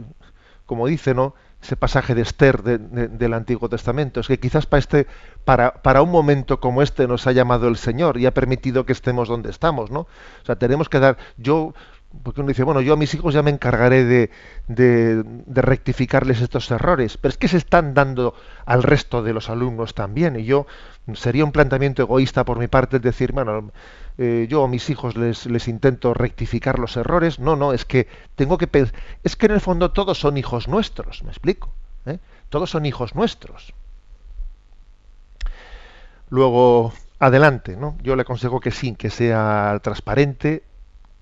como 0.66 0.86
dice, 0.86 1.14
¿no? 1.14 1.34
Ese 1.60 1.76
pasaje 1.76 2.14
de 2.14 2.22
Esther 2.22 2.62
de, 2.62 2.78
de, 2.78 3.08
del 3.08 3.34
Antiguo 3.34 3.68
Testamento, 3.68 4.20
es 4.20 4.28
que 4.28 4.38
quizás 4.38 4.66
para 4.66 4.78
este, 4.78 5.06
para, 5.44 5.82
para 5.82 6.02
un 6.02 6.10
momento 6.10 6.60
como 6.60 6.82
este 6.82 7.08
nos 7.08 7.26
ha 7.26 7.32
llamado 7.32 7.66
el 7.66 7.76
Señor 7.76 8.18
y 8.18 8.26
ha 8.26 8.34
permitido 8.34 8.86
que 8.86 8.92
estemos 8.92 9.28
donde 9.28 9.50
estamos, 9.50 9.90
¿no? 9.90 10.00
O 10.00 10.44
sea, 10.44 10.56
tenemos 10.56 10.88
que 10.88 11.00
dar, 11.00 11.18
yo 11.36 11.74
porque 12.22 12.40
uno 12.40 12.48
dice, 12.48 12.62
bueno, 12.62 12.80
yo 12.80 12.92
a 12.92 12.96
mis 12.96 13.14
hijos 13.14 13.34
ya 13.34 13.42
me 13.42 13.50
encargaré 13.50 14.04
de, 14.04 14.30
de, 14.68 15.24
rectificarles 15.62 16.40
estos 16.40 16.70
errores, 16.70 17.16
pero 17.16 17.30
es 17.30 17.38
que 17.38 17.48
se 17.48 17.56
están 17.56 17.94
dando 17.94 18.34
al 18.64 18.82
resto 18.82 19.22
de 19.22 19.32
los 19.32 19.50
alumnos 19.50 19.94
también, 19.94 20.38
y 20.38 20.44
yo 20.44 20.66
sería 21.14 21.44
un 21.44 21.52
planteamiento 21.52 22.02
egoísta 22.02 22.44
por 22.44 22.58
mi 22.58 22.68
parte 22.68 22.98
decir, 22.98 23.32
bueno, 23.32 23.72
eh, 24.18 24.46
yo 24.48 24.64
a 24.64 24.68
mis 24.68 24.90
hijos 24.90 25.16
les, 25.16 25.46
les 25.46 25.68
intento 25.68 26.14
rectificar 26.14 26.78
los 26.78 26.96
errores, 26.96 27.38
no, 27.38 27.56
no, 27.56 27.72
es 27.72 27.84
que 27.84 28.08
tengo 28.36 28.58
que 28.58 28.66
pensar, 28.66 28.94
es 29.24 29.36
que 29.36 29.46
en 29.46 29.52
el 29.52 29.60
fondo 29.60 29.90
todos 29.90 30.18
son 30.18 30.36
hijos 30.36 30.68
nuestros, 30.68 31.24
me 31.24 31.30
explico, 31.30 31.70
¿Eh? 32.06 32.18
todos 32.48 32.70
son 32.70 32.86
hijos 32.86 33.14
nuestros. 33.14 33.72
Luego, 36.28 36.92
adelante, 37.18 37.76
¿no? 37.76 37.96
Yo 38.02 38.16
le 38.16 38.22
aconsejo 38.22 38.58
que 38.58 38.70
sí, 38.70 38.94
que 38.94 39.10
sea 39.10 39.78
transparente, 39.82 40.62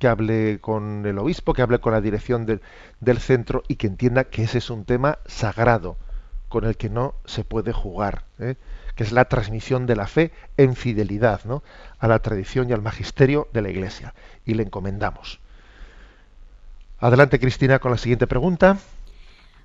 que 0.00 0.08
hable 0.08 0.60
con 0.60 1.04
el 1.04 1.18
obispo, 1.18 1.52
que 1.52 1.60
hable 1.60 1.78
con 1.78 1.92
la 1.92 2.00
dirección 2.00 2.46
del, 2.46 3.18
centro 3.18 3.62
y 3.68 3.76
que 3.76 3.86
entienda 3.86 4.24
que 4.24 4.42
ese 4.42 4.58
es 4.58 4.70
un 4.70 4.86
tema 4.86 5.18
sagrado 5.26 5.98
con 6.48 6.64
el 6.64 6.78
que 6.78 6.88
no 6.88 7.14
se 7.26 7.44
puede 7.44 7.72
jugar, 7.72 8.24
¿eh? 8.38 8.56
que 8.96 9.04
es 9.04 9.12
la 9.12 9.26
transmisión 9.26 9.86
de 9.86 9.96
la 9.96 10.06
fe 10.06 10.32
en 10.56 10.74
fidelidad 10.74 11.44
¿no? 11.44 11.62
a 11.98 12.08
la 12.08 12.18
tradición 12.20 12.70
y 12.70 12.72
al 12.72 12.80
magisterio 12.80 13.48
de 13.52 13.60
la 13.60 13.68
Iglesia. 13.68 14.14
Y 14.46 14.54
le 14.54 14.62
encomendamos. 14.62 15.38
Adelante, 16.98 17.38
Cristina, 17.38 17.78
con 17.78 17.90
la 17.90 17.98
siguiente 17.98 18.26
pregunta. 18.26 18.78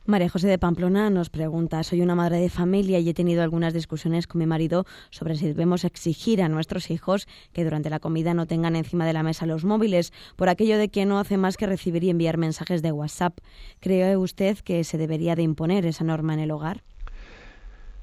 María 0.08 0.30
José 0.30 0.48
de 0.48 0.60
Pamplona 0.60 1.10
nos 1.10 1.32
pregunta, 1.32 1.82
soy 1.82 2.02
una 2.02 2.14
madre 2.14 2.38
de 2.38 2.50
familia 2.50 3.00
y 3.00 3.10
he 3.10 3.16
tenido 3.16 3.42
algunas 3.42 3.74
discusiones 3.74 4.28
con 4.28 4.38
mi 4.38 4.46
marido 4.46 4.86
sobre 5.10 5.36
si 5.36 5.48
debemos 5.48 5.84
exigir 5.84 6.44
a 6.44 6.48
nuestros 6.48 6.92
hijos 6.92 7.28
que 7.54 7.64
durante 7.64 7.90
la 7.90 8.00
comida 8.00 8.36
no 8.36 8.46
tengan 8.46 8.76
encima 8.76 9.08
de 9.08 9.14
la 9.14 9.24
mesa 9.24 9.48
los 9.48 9.66
móviles, 9.66 10.14
por 10.36 10.48
aquello 10.48 10.78
de 10.78 10.90
que 10.90 11.08
no 11.08 11.18
hace 11.18 11.38
más 11.38 11.58
que 11.58 11.66
recibir 11.66 12.04
y 12.04 12.12
enviar 12.12 12.38
mensajes 12.38 12.84
de 12.84 12.92
WhatsApp. 12.92 13.40
¿Cree 13.80 14.16
usted 14.16 14.60
que 14.60 14.84
se 14.84 15.00
debería 15.00 15.36
de 15.36 15.42
imponer 15.42 15.88
esa 15.88 16.04
norma 16.04 16.36
en 16.36 16.42
el 16.42 16.52
hogar? 16.52 16.84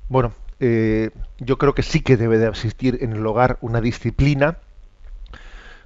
Bueno, 0.09 0.33
eh, 0.59 1.11
yo 1.38 1.57
creo 1.57 1.73
que 1.73 1.85
sí 1.85 2.01
que 2.01 2.17
debe 2.17 2.38
de 2.38 2.49
existir 2.49 2.99
en 3.03 3.12
el 3.12 3.25
hogar 3.25 3.59
una 3.61 3.81
disciplina, 3.81 4.59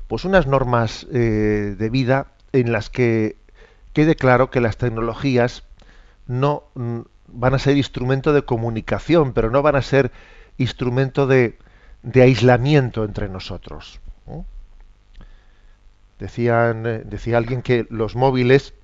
pues 0.09 0.25
unas 0.25 0.47
normas 0.47 1.07
eh, 1.13 1.77
de 1.79 1.91
vida 1.91 2.29
en 2.55 2.73
las 2.73 2.89
que 2.89 3.37
quede 3.93 4.17
claro 4.17 4.51
que 4.51 4.63
las 4.63 4.79
tecnologías 4.79 5.63
no 6.27 6.65
mm, 6.75 7.01
van 7.29 7.55
a 7.55 7.59
ser 7.59 7.77
instrumento 7.77 8.33
de 8.33 8.43
comunicación, 8.43 9.33
pero 9.33 9.51
no 9.51 9.63
van 9.63 9.77
a 9.77 9.83
ser 9.83 10.13
instrumento 10.59 11.27
de, 11.27 11.59
aislamiento 12.15 13.05
entre 13.05 13.29
nosotros. 13.29 14.01
eh, 16.87 17.03
decía 17.05 17.37
alguien 17.37 17.63
que 17.63 17.87
los 17.91 18.17
móviles, 18.17 18.75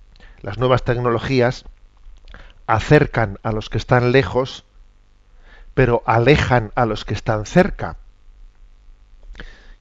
las 0.43 0.59
nuevas 0.59 0.85
tecnologías, 0.85 1.65
acercan 2.67 3.39
a 3.43 3.53
los 3.53 3.71
que 3.71 3.79
están 3.79 4.13
lejos, 4.13 4.65
pero 5.75 6.03
alejan 6.07 6.73
a 6.75 6.85
los 6.85 7.05
que 7.05 7.15
están 7.15 7.47
cerca. 7.47 7.97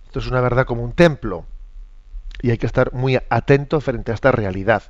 Esto 0.06 0.20
es 0.20 0.28
una 0.28 0.42
verdad 0.42 0.66
como 0.66 0.84
un 0.84 0.94
templo 0.94 1.46
y 2.42 2.52
hay 2.52 2.58
que 2.58 2.66
estar 2.66 2.94
muy 2.94 3.20
atento 3.30 3.82
frente 3.82 4.12
a 4.12 4.16
esta 4.16 4.32
realidad 4.32 4.84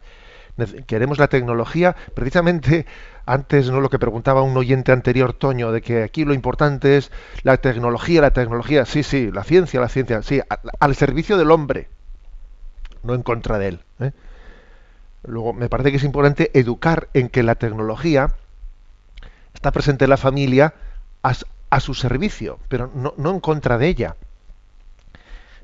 queremos 0.85 1.17
la 1.17 1.27
tecnología, 1.27 1.95
precisamente 2.13 2.85
antes 3.25 3.69
no 3.69 3.81
lo 3.81 3.89
que 3.89 3.99
preguntaba 3.99 4.41
un 4.41 4.55
oyente 4.57 4.91
anterior, 4.91 5.33
Toño, 5.33 5.71
de 5.71 5.81
que 5.81 6.03
aquí 6.03 6.25
lo 6.25 6.33
importante 6.33 6.97
es 6.97 7.11
la 7.43 7.57
tecnología, 7.57 8.21
la 8.21 8.31
tecnología, 8.31 8.85
sí, 8.85 9.03
sí, 9.03 9.31
la 9.31 9.43
ciencia, 9.43 9.79
la 9.79 9.89
ciencia, 9.89 10.21
sí, 10.21 10.41
al 10.79 10.95
servicio 10.95 11.37
del 11.37 11.51
hombre, 11.51 11.87
no 13.03 13.13
en 13.13 13.23
contra 13.23 13.59
de 13.59 13.67
él. 13.69 13.79
¿eh? 13.99 14.11
Luego, 15.23 15.53
me 15.53 15.69
parece 15.69 15.91
que 15.91 15.97
es 15.97 16.03
importante 16.03 16.51
educar 16.57 17.09
en 17.13 17.29
que 17.29 17.43
la 17.43 17.55
tecnología 17.55 18.33
está 19.53 19.71
presente 19.71 20.05
en 20.05 20.09
la 20.09 20.17
familia 20.17 20.73
a, 21.23 21.79
su 21.79 21.93
servicio, 21.93 22.59
pero 22.67 22.91
no, 22.93 23.29
en 23.29 23.39
contra 23.39 23.77
de 23.77 23.87
ella. 23.87 24.15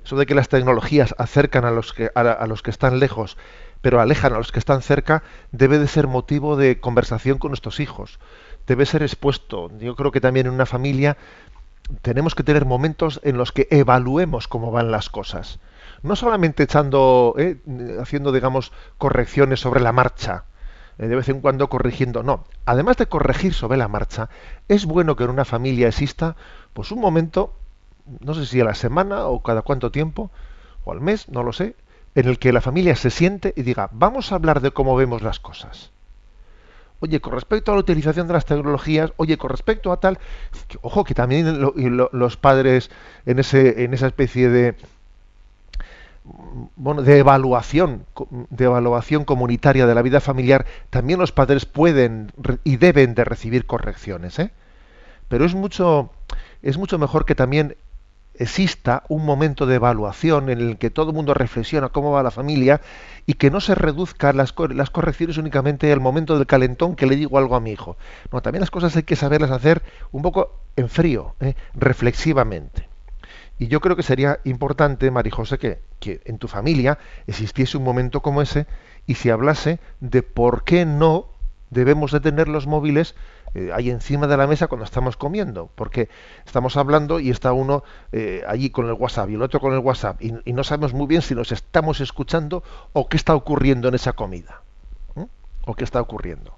Eso 0.06 0.16
de 0.16 0.26
que 0.26 0.36
las 0.36 0.48
tecnologías 0.48 1.16
acercan 1.18 1.66
a 1.66 1.72
los 1.72 1.94
que, 1.94 2.12
a 2.16 2.48
los 2.48 2.62
que 2.62 2.72
están 2.72 3.00
lejos 3.00 3.38
pero 3.82 4.00
alejan 4.00 4.34
a 4.34 4.38
los 4.38 4.52
que 4.52 4.60
están 4.60 4.82
cerca, 4.82 5.24
debe 5.52 5.80
de 5.80 5.88
ser 5.88 6.08
motivo 6.08 6.56
de 6.56 6.80
conversación 6.80 7.38
con 7.38 7.52
nuestros 7.52 7.80
hijos. 7.80 8.20
Debe 8.66 8.86
ser 8.86 9.04
expuesto. 9.04 9.72
Yo 9.80 9.96
creo 9.96 10.12
que 10.12 10.22
también 10.22 10.48
en 10.48 10.54
una 10.54 10.66
familia 10.66 11.18
tenemos 12.02 12.36
que 12.36 12.44
tener 12.44 12.66
momentos 12.66 13.22
en 13.24 13.38
los 13.38 13.52
que 13.52 13.68
evaluemos 13.72 14.48
cómo 14.48 14.72
van 14.72 14.92
las 14.92 15.10
cosas. 15.10 15.60
No 16.04 16.16
solamente 16.16 16.64
echando, 16.64 17.34
eh, 17.38 17.58
haciendo, 18.00 18.32
digamos, 18.32 18.72
correcciones 18.98 19.60
sobre 19.60 19.80
la 19.80 19.92
marcha, 19.92 20.44
eh, 20.98 21.08
de 21.08 21.16
vez 21.16 21.30
en 21.30 21.42
cuando 21.42 21.70
corrigiendo, 21.70 22.24
no. 22.24 22.44
Además 22.66 22.98
de 22.98 23.08
corregir 23.08 23.54
sobre 23.54 23.78
la 23.78 23.88
marcha, 23.88 24.30
es 24.68 24.86
bueno 24.86 25.16
que 25.16 25.24
en 25.24 25.30
una 25.30 25.46
familia 25.46 25.88
exista, 25.88 26.36
pues 26.74 26.92
un 26.92 27.00
momento, 27.00 27.54
no 28.20 28.34
sé 28.34 28.46
si 28.46 28.60
a 28.60 28.66
la 28.66 28.76
semana 28.76 29.26
o 29.26 29.42
cada 29.42 29.62
cuánto 29.62 29.92
tiempo, 29.92 30.30
o 30.84 30.92
al 30.92 31.02
mes, 31.02 31.30
no 31.30 31.44
lo 31.44 31.54
sé, 31.54 31.76
en 32.18 32.28
el 32.28 32.40
que 32.40 32.52
la 32.52 32.62
familia 32.62 32.96
se 32.96 33.12
siente 33.12 33.54
y 33.56 33.62
diga, 33.62 33.92
vamos 33.94 34.32
a 34.32 34.36
hablar 34.36 34.60
de 34.60 34.72
cómo 34.72 34.96
vemos 34.96 35.22
las 35.22 35.40
cosas. 35.40 35.92
Oye, 37.00 37.22
con 37.22 37.32
respecto 37.32 37.72
a 37.72 37.76
la 37.76 37.82
utilización 37.82 38.26
de 38.26 38.34
las 38.34 38.46
tecnologías, 38.46 39.14
oye, 39.18 39.38
con 39.38 39.52
respecto 39.52 39.92
a 39.92 40.00
tal, 40.00 40.18
ojo, 40.82 41.04
que 41.04 41.14
también 41.14 41.62
los 41.62 42.38
padres 42.38 42.90
en 43.28 43.38
ese, 43.38 43.84
en 43.84 43.94
esa 43.94 44.08
especie 44.08 44.50
de 44.50 44.76
bueno, 46.76 47.04
de 47.04 47.20
evaluación, 47.20 48.08
de 48.50 48.66
evaluación 48.66 49.24
comunitaria 49.24 49.86
de 49.86 49.94
la 49.94 50.02
vida 50.02 50.20
familiar, 50.20 50.66
también 50.90 51.20
los 51.20 51.32
padres 51.32 51.68
pueden 51.68 52.32
y 52.64 52.78
deben 52.78 53.14
de 53.14 53.26
recibir 53.26 53.68
correcciones, 53.68 54.40
¿eh? 54.40 54.50
Pero 55.28 55.46
es 55.46 55.54
mucho, 55.54 56.10
es 56.64 56.80
mucho 56.80 56.98
mejor 56.98 57.26
que 57.26 57.36
también 57.36 57.78
exista 58.38 59.04
un 59.10 59.26
momento 59.26 59.66
de 59.66 59.76
evaluación 59.76 60.50
en 60.50 60.60
el 60.60 60.78
que 60.78 60.90
todo 60.90 61.10
el 61.12 61.16
mundo 61.16 61.34
reflexiona 61.34 61.90
cómo 61.90 62.12
va 62.12 62.24
la 62.24 62.32
familia 62.32 62.82
y 63.26 63.34
que 63.34 63.52
no 63.52 63.60
se 63.62 63.76
reduzcan 63.76 64.38
las, 64.38 64.54
cor- 64.54 64.74
las 64.76 64.90
correcciones 64.90 65.38
únicamente 65.38 65.92
al 65.92 66.00
momento 66.00 66.38
del 66.38 66.48
calentón 66.48 66.96
que 66.96 67.06
le 67.08 67.16
digo 67.16 67.38
algo 67.38 67.56
a 67.56 67.60
mi 67.60 67.72
hijo. 67.72 67.98
No, 68.32 68.42
también 68.42 68.62
las 68.62 68.72
cosas 68.72 68.96
hay 68.96 69.04
que 69.04 69.16
saberlas 69.16 69.52
hacer 69.52 69.82
un 70.12 70.22
poco 70.22 70.60
en 70.76 70.90
frío, 70.90 71.36
¿eh? 71.40 71.56
reflexivamente. 71.74 72.88
Y 73.60 73.68
yo 73.68 73.82
creo 73.82 73.96
que 73.96 74.04
sería 74.04 74.40
importante, 74.44 75.10
Marijose, 75.10 75.58
que, 75.58 75.80
que 76.00 76.22
en 76.26 76.38
tu 76.38 76.48
familia 76.48 77.00
existiese 77.26 77.78
un 77.78 77.84
momento 77.84 78.22
como 78.22 78.42
ese 78.42 78.68
y 79.08 79.16
se 79.16 79.32
hablase 79.32 79.80
de 80.00 80.22
por 80.22 80.64
qué 80.64 80.86
no 80.86 81.26
debemos 81.70 82.12
de 82.12 82.20
tener 82.20 82.48
los 82.48 82.68
móviles 82.68 83.16
eh, 83.54 83.72
ahí 83.74 83.90
encima 83.90 84.28
de 84.28 84.38
la 84.38 84.48
mesa 84.48 84.68
cuando 84.68 84.86
estamos 84.86 85.18
comiendo. 85.18 85.70
Porque 85.76 86.10
estamos 86.46 86.78
hablando 86.78 87.20
y 87.20 87.30
está 87.30 87.54
uno 87.54 87.84
eh, 88.12 88.44
allí 88.48 88.70
con 88.70 88.88
el 88.88 88.94
WhatsApp 88.94 89.30
y 89.30 89.36
el 89.36 89.42
otro 89.42 89.60
con 89.60 89.74
el 89.74 89.80
WhatsApp 89.80 90.22
y, 90.22 90.54
no 90.54 90.64
sabemos 90.64 90.94
muy 90.94 91.08
bien 91.08 91.22
si 91.22 91.36
nos 91.36 91.52
estamos 91.52 92.02
escuchando 92.02 92.64
o 92.94 93.08
qué 93.08 93.18
está 93.18 93.36
ocurriendo 93.36 93.88
en 93.88 93.96
esa 93.96 94.14
comida. 94.14 94.62
O 95.66 95.76
qué 95.76 95.84
está 95.84 96.00
ocurriendo. 96.00 96.58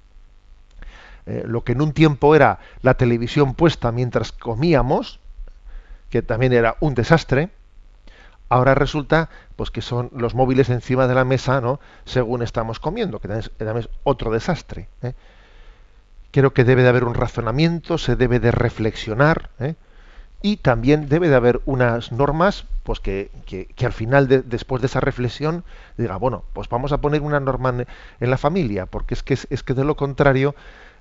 Eh, 1.26 1.44
lo 1.46 1.64
que 1.64 1.72
en 1.72 1.82
un 1.82 1.94
tiempo 1.94 2.36
era 2.36 2.60
la 2.82 2.94
televisión 2.94 3.56
puesta 3.56 3.92
mientras 3.92 4.32
comíamos, 4.32 5.20
que 6.10 6.22
también 6.22 6.54
era 6.54 6.76
un 6.80 6.94
desastre, 6.94 7.50
ahora 8.50 8.76
resulta 8.76 9.30
pues 9.56 9.72
que 9.72 9.82
son 9.82 10.10
los 10.16 10.36
móviles 10.36 10.70
encima 10.70 11.08
de 11.08 11.16
la 11.16 11.26
mesa, 11.26 11.62
¿no? 11.62 11.80
Según 12.06 12.42
estamos 12.44 12.80
comiendo, 12.80 13.20
que 13.20 13.28
también 13.28 13.78
es, 13.78 13.90
otro 14.04 14.32
desastre. 14.32 14.88
¿eh? 15.02 15.14
Creo 16.32 16.54
que 16.54 16.64
debe 16.64 16.84
de 16.84 16.90
haber 16.90 17.06
un 17.06 17.16
razonamiento, 17.16 17.98
se 17.98 18.16
debe 18.16 18.40
de 18.40 18.52
reflexionar, 18.52 19.50
¿eh? 19.60 19.74
y 20.42 20.58
también 20.58 21.10
debe 21.10 21.30
de 21.30 21.36
haber 21.36 21.62
unas 21.66 22.12
normas, 22.12 22.66
pues 22.84 23.00
que, 23.00 23.32
que- 23.48 23.86
al 23.86 23.94
final, 23.94 24.28
de- 24.28 24.42
después 24.44 24.82
de 24.82 24.88
esa 24.88 25.00
reflexión, 25.02 25.64
diga, 25.98 26.18
bueno, 26.18 26.44
pues 26.54 26.70
vamos 26.70 26.92
a 26.94 27.00
poner 27.02 27.22
una 27.24 27.40
norma 27.40 27.70
en, 27.70 27.88
en 28.22 28.30
la 28.32 28.38
familia, 28.38 28.86
porque 28.88 29.16
es 29.16 29.24
que 29.24 29.36
es, 29.36 29.64
que 29.64 29.74
de 29.76 29.86
lo 29.86 29.96
contrario 29.98 30.56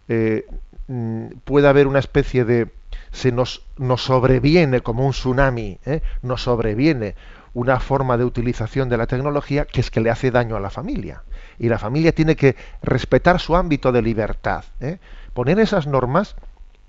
eh, 0.08 0.46
mm, 0.88 1.26
puede 1.44 1.68
haber 1.68 1.86
una 1.88 2.00
especie 2.00 2.44
de 2.44 2.70
se 3.12 3.32
nos, 3.32 3.62
nos 3.78 4.02
sobreviene 4.04 4.80
como 4.82 5.06
un 5.06 5.12
tsunami, 5.12 5.78
¿eh? 5.86 6.02
nos 6.22 6.42
sobreviene 6.42 7.16
una 7.58 7.80
forma 7.80 8.16
de 8.16 8.24
utilización 8.24 8.88
de 8.88 8.96
la 8.96 9.08
tecnología 9.08 9.64
que 9.64 9.80
es 9.80 9.90
que 9.90 10.00
le 10.00 10.10
hace 10.10 10.30
daño 10.30 10.54
a 10.54 10.60
la 10.60 10.70
familia. 10.70 11.24
Y 11.58 11.68
la 11.68 11.80
familia 11.80 12.12
tiene 12.12 12.36
que 12.36 12.54
respetar 12.82 13.40
su 13.40 13.56
ámbito 13.56 13.90
de 13.90 14.00
libertad. 14.00 14.64
¿eh? 14.78 14.98
Poner 15.34 15.58
esas 15.58 15.88
normas 15.88 16.36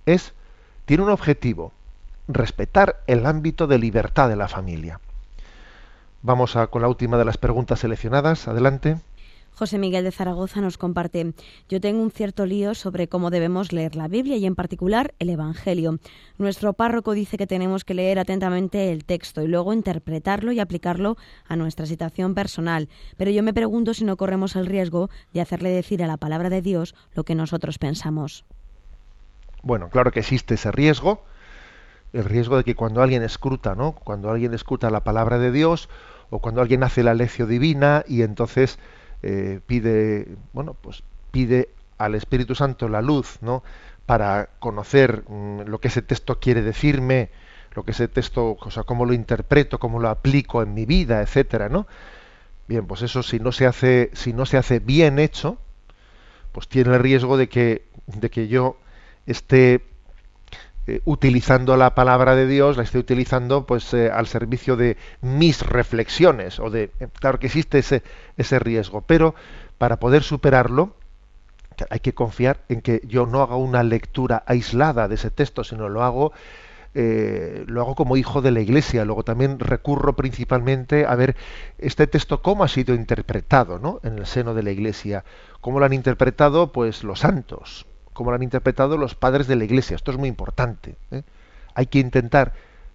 es, 0.06 0.34
tiene 0.86 1.02
un 1.02 1.10
objetivo, 1.10 1.72
respetar 2.28 3.02
el 3.08 3.26
ámbito 3.26 3.66
de 3.66 3.80
libertad 3.80 4.30
de 4.30 4.36
la 4.36 4.48
familia. 4.48 5.00
Vamos 6.22 6.56
a, 6.56 6.68
con 6.68 6.84
la 6.84 6.88
última 6.88 7.18
de 7.18 7.26
las 7.26 7.40
preguntas 7.40 7.80
seleccionadas. 7.80 8.48
Adelante. 8.48 8.98
José 9.52 9.78
Miguel 9.78 10.04
de 10.04 10.12
Zaragoza 10.12 10.62
nos 10.62 10.78
comparte, 10.78 11.34
yo 11.68 11.82
tengo 11.82 12.02
un 12.02 12.12
cierto 12.12 12.46
lío 12.46 12.76
sobre 12.76 13.08
cómo 13.08 13.30
debemos 13.30 13.74
leer 13.74 13.96
la 13.96 14.08
Biblia 14.08 14.38
y 14.38 14.46
en 14.46 14.56
particular 14.56 15.14
el 15.20 15.30
Evangelio. 15.30 16.00
Nuestro 16.38 16.74
párroco 16.74 17.14
dice 17.14 17.38
que 17.38 17.48
tenemos 17.48 17.84
que 17.84 17.94
leer 17.94 18.20
atentamente 18.20 18.92
el 18.92 19.06
texto 19.06 19.42
y 19.42 19.48
luego 19.48 19.74
interpretarlo 19.74 20.52
y 20.52 20.60
aplicarlo 20.60 21.18
a 21.48 21.56
nuestra 21.56 21.86
situación 21.86 22.36
personal, 22.36 22.90
pero 23.18 23.32
yo 23.32 23.44
me 23.44 23.54
pregunto 23.54 23.94
si 23.94 24.06
no 24.06 24.18
corremos 24.18 24.56
el 24.56 24.66
riesgo 24.66 25.10
de 25.34 25.42
hacerle 25.42 25.70
decir 25.70 26.04
a 26.04 26.08
la 26.08 26.18
palabra 26.18 26.50
de 26.50 26.62
Dios 26.62 26.96
lo 27.14 27.24
que 27.24 27.36
nosotros 27.36 27.78
pensamos. 27.78 28.46
Bueno, 29.62 29.90
claro 29.90 30.12
que 30.12 30.22
existe 30.22 30.54
ese 30.54 30.72
riesgo, 30.72 31.24
el 32.14 32.24
riesgo 32.24 32.58
de 32.58 32.64
que 32.64 32.76
cuando 32.76 33.02
alguien 33.02 33.24
escruta, 33.24 33.76
¿no? 33.76 33.92
Cuando 33.92 34.30
alguien 34.30 34.54
escuta 34.54 34.90
la 34.90 35.04
palabra 35.04 35.38
de 35.38 35.52
Dios 35.52 35.90
o 36.30 36.40
cuando 36.40 36.62
alguien 36.62 36.84
hace 36.84 37.04
la 37.04 37.14
lección 37.14 37.50
divina 37.50 38.04
y 38.08 38.22
entonces 38.22 38.80
eh, 39.24 39.60
pide, 39.66 40.28
bueno, 40.54 40.76
pues 40.80 41.04
pide 41.32 41.70
al 41.98 42.16
Espíritu 42.16 42.56
Santo 42.56 42.88
la 42.88 43.02
luz, 43.02 43.38
¿no? 43.42 43.64
Para 44.06 44.50
conocer 44.60 45.24
mm, 45.28 45.62
lo 45.62 45.80
que 45.80 45.90
ese 45.90 46.02
texto 46.02 46.40
quiere 46.40 46.62
decirme, 46.62 47.30
lo 47.76 47.84
que 47.84 47.92
ese 47.92 48.08
texto, 48.08 48.58
o 48.60 48.72
sea, 48.72 48.84
cómo 48.84 49.06
lo 49.06 49.14
interpreto, 49.14 49.80
cómo 49.80 50.00
lo 50.00 50.10
aplico 50.10 50.64
en 50.64 50.74
mi 50.74 50.86
vida, 50.86 51.22
etcétera, 51.22 51.70
¿no? 51.70 51.88
Bien, 52.68 52.86
pues 52.88 53.02
eso 53.02 53.24
si 53.24 53.40
no 53.40 53.52
se 53.52 53.66
hace, 53.66 54.12
si 54.14 54.34
no 54.34 54.46
se 54.46 54.58
hace 54.58 54.80
bien 54.80 55.20
hecho, 55.20 55.58
pues 56.52 56.68
tiene 56.68 56.96
el 56.96 57.00
riesgo 57.00 57.38
de 57.38 57.50
que, 57.50 57.86
de 58.08 58.30
que 58.30 58.48
yo 58.48 58.78
esté 59.26 59.84
eh, 60.90 61.02
utilizando 61.06 61.78
la 61.78 61.94
palabra 61.94 62.36
de 62.36 62.48
Dios, 62.48 62.76
la 62.76 62.82
esté 62.82 62.98
utilizando 62.98 63.68
pues 63.68 63.94
eh, 63.94 64.10
al 64.10 64.26
servicio 64.26 64.76
de 64.76 64.98
mis 65.22 65.62
reflexiones 65.62 66.60
o 66.60 66.72
de 66.72 66.90
eh, 67.00 67.08
claro 67.20 67.38
que 67.38 67.46
existe 67.46 67.78
ese 67.78 68.02
ese 68.38 68.58
riesgo, 68.58 69.02
pero 69.02 69.36
para 69.78 70.00
poder 70.00 70.24
superarlo 70.24 70.96
hay 71.92 72.00
que 72.00 72.14
confiar 72.16 72.62
en 72.70 72.82
que 72.82 73.02
yo 73.06 73.28
no 73.28 73.44
haga 73.44 73.56
una 73.56 73.84
lectura 73.84 74.44
aislada 74.48 75.08
de 75.08 75.16
ese 75.16 75.30
texto, 75.30 75.64
sino 75.64 75.90
lo 75.90 76.04
hago 76.04 76.34
lo 76.96 77.82
hago 77.82 77.96
como 77.96 78.18
hijo 78.18 78.42
de 78.42 78.52
la 78.52 78.60
Iglesia. 78.62 79.06
Luego 79.06 79.24
también 79.24 79.60
recurro 79.60 80.16
principalmente 80.16 81.06
a 81.06 81.16
ver 81.16 81.38
este 81.78 82.08
texto 82.08 82.42
cómo 82.42 82.64
ha 82.64 82.68
sido 82.68 82.96
interpretado, 82.96 83.80
¿no? 83.80 84.00
En 84.04 84.18
el 84.18 84.26
seno 84.26 84.54
de 84.54 84.64
la 84.64 84.72
Iglesia, 84.72 85.24
cómo 85.62 85.80
lo 85.80 85.86
han 85.86 85.94
interpretado, 85.94 86.74
pues 86.74 87.04
los 87.04 87.20
santos, 87.20 87.86
cómo 88.20 88.32
lo 88.32 88.36
han 88.36 88.44
interpretado 88.44 88.98
los 88.98 89.16
padres 89.16 89.48
de 89.48 89.56
la 89.56 89.64
Iglesia. 89.64 89.96
Esto 89.96 90.12
es 90.12 90.18
muy 90.18 90.28
importante. 90.28 90.98
¿eh? 91.10 91.24
Hay 91.74 91.86
que 91.86 92.00
intentar 92.00 92.52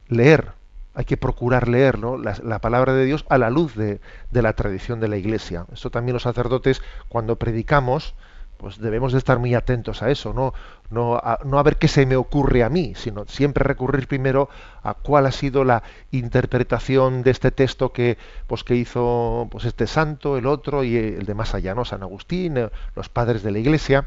leer, 0.06 0.48
hay 0.92 1.06
que 1.06 1.16
procurar 1.16 1.66
leer 1.66 1.98
¿no? 1.98 2.18
la, 2.18 2.36
la 2.44 2.58
palabra 2.58 2.92
de 2.92 3.06
Dios 3.06 3.24
a 3.30 3.38
la 3.38 3.48
luz 3.48 3.74
de, 3.74 4.00
la 4.32 4.52
tradición 4.52 5.00
de 5.00 5.08
la 5.08 5.16
Iglesia. 5.16 5.64
Eso 5.72 5.88
también 5.88 6.12
los 6.12 6.24
sacerdotes, 6.24 6.82
cuando 7.08 7.36
predicamos, 7.36 8.14
pues 8.58 8.78
debemos 8.78 9.12
de 9.12 9.18
estar 9.18 9.38
muy 9.38 9.54
atentos 9.54 10.02
a 10.02 10.10
eso, 10.10 10.34
no, 10.34 10.52
no, 10.90 11.16
a, 11.16 11.38
no 11.42 11.62
ver 11.62 11.78
qué 11.78 11.88
se 11.88 12.04
me 12.04 12.16
ocurre 12.16 12.62
a 12.62 12.68
mí, 12.68 12.92
sino 12.94 13.24
siempre 13.26 13.64
recurrir 13.64 14.06
primero 14.06 14.50
a 14.82 14.92
cuál 14.92 15.24
ha 15.24 15.32
sido 15.32 15.64
la 15.64 15.84
interpretación 16.10 17.22
de 17.22 17.30
este 17.30 17.50
texto 17.50 17.92
que, 17.92 18.18
pues, 18.46 18.62
que 18.62 18.76
hizo 18.76 19.48
pues, 19.50 19.64
este 19.64 19.86
santo, 19.86 20.36
el 20.36 20.44
otro 20.44 20.84
y 20.84 20.98
el 20.98 21.24
de 21.24 21.32
más 21.32 21.54
allá, 21.54 21.74
¿no? 21.74 21.86
San 21.86 22.02
Agustín, 22.02 22.58
eh, 22.58 22.68
los 22.94 23.08
padres 23.08 23.42
de 23.42 23.52
la 23.52 23.58
Iglesia. 23.58 24.06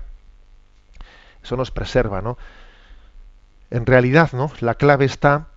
Eso 1.47 1.55
nos 1.55 1.71
preserva, 1.71 2.21
¿no? 2.21 2.37
En 3.71 3.85
realidad, 3.85 4.33
¿no? 4.33 4.51
La 4.59 4.75
clave 4.75 5.05
está 5.05 5.47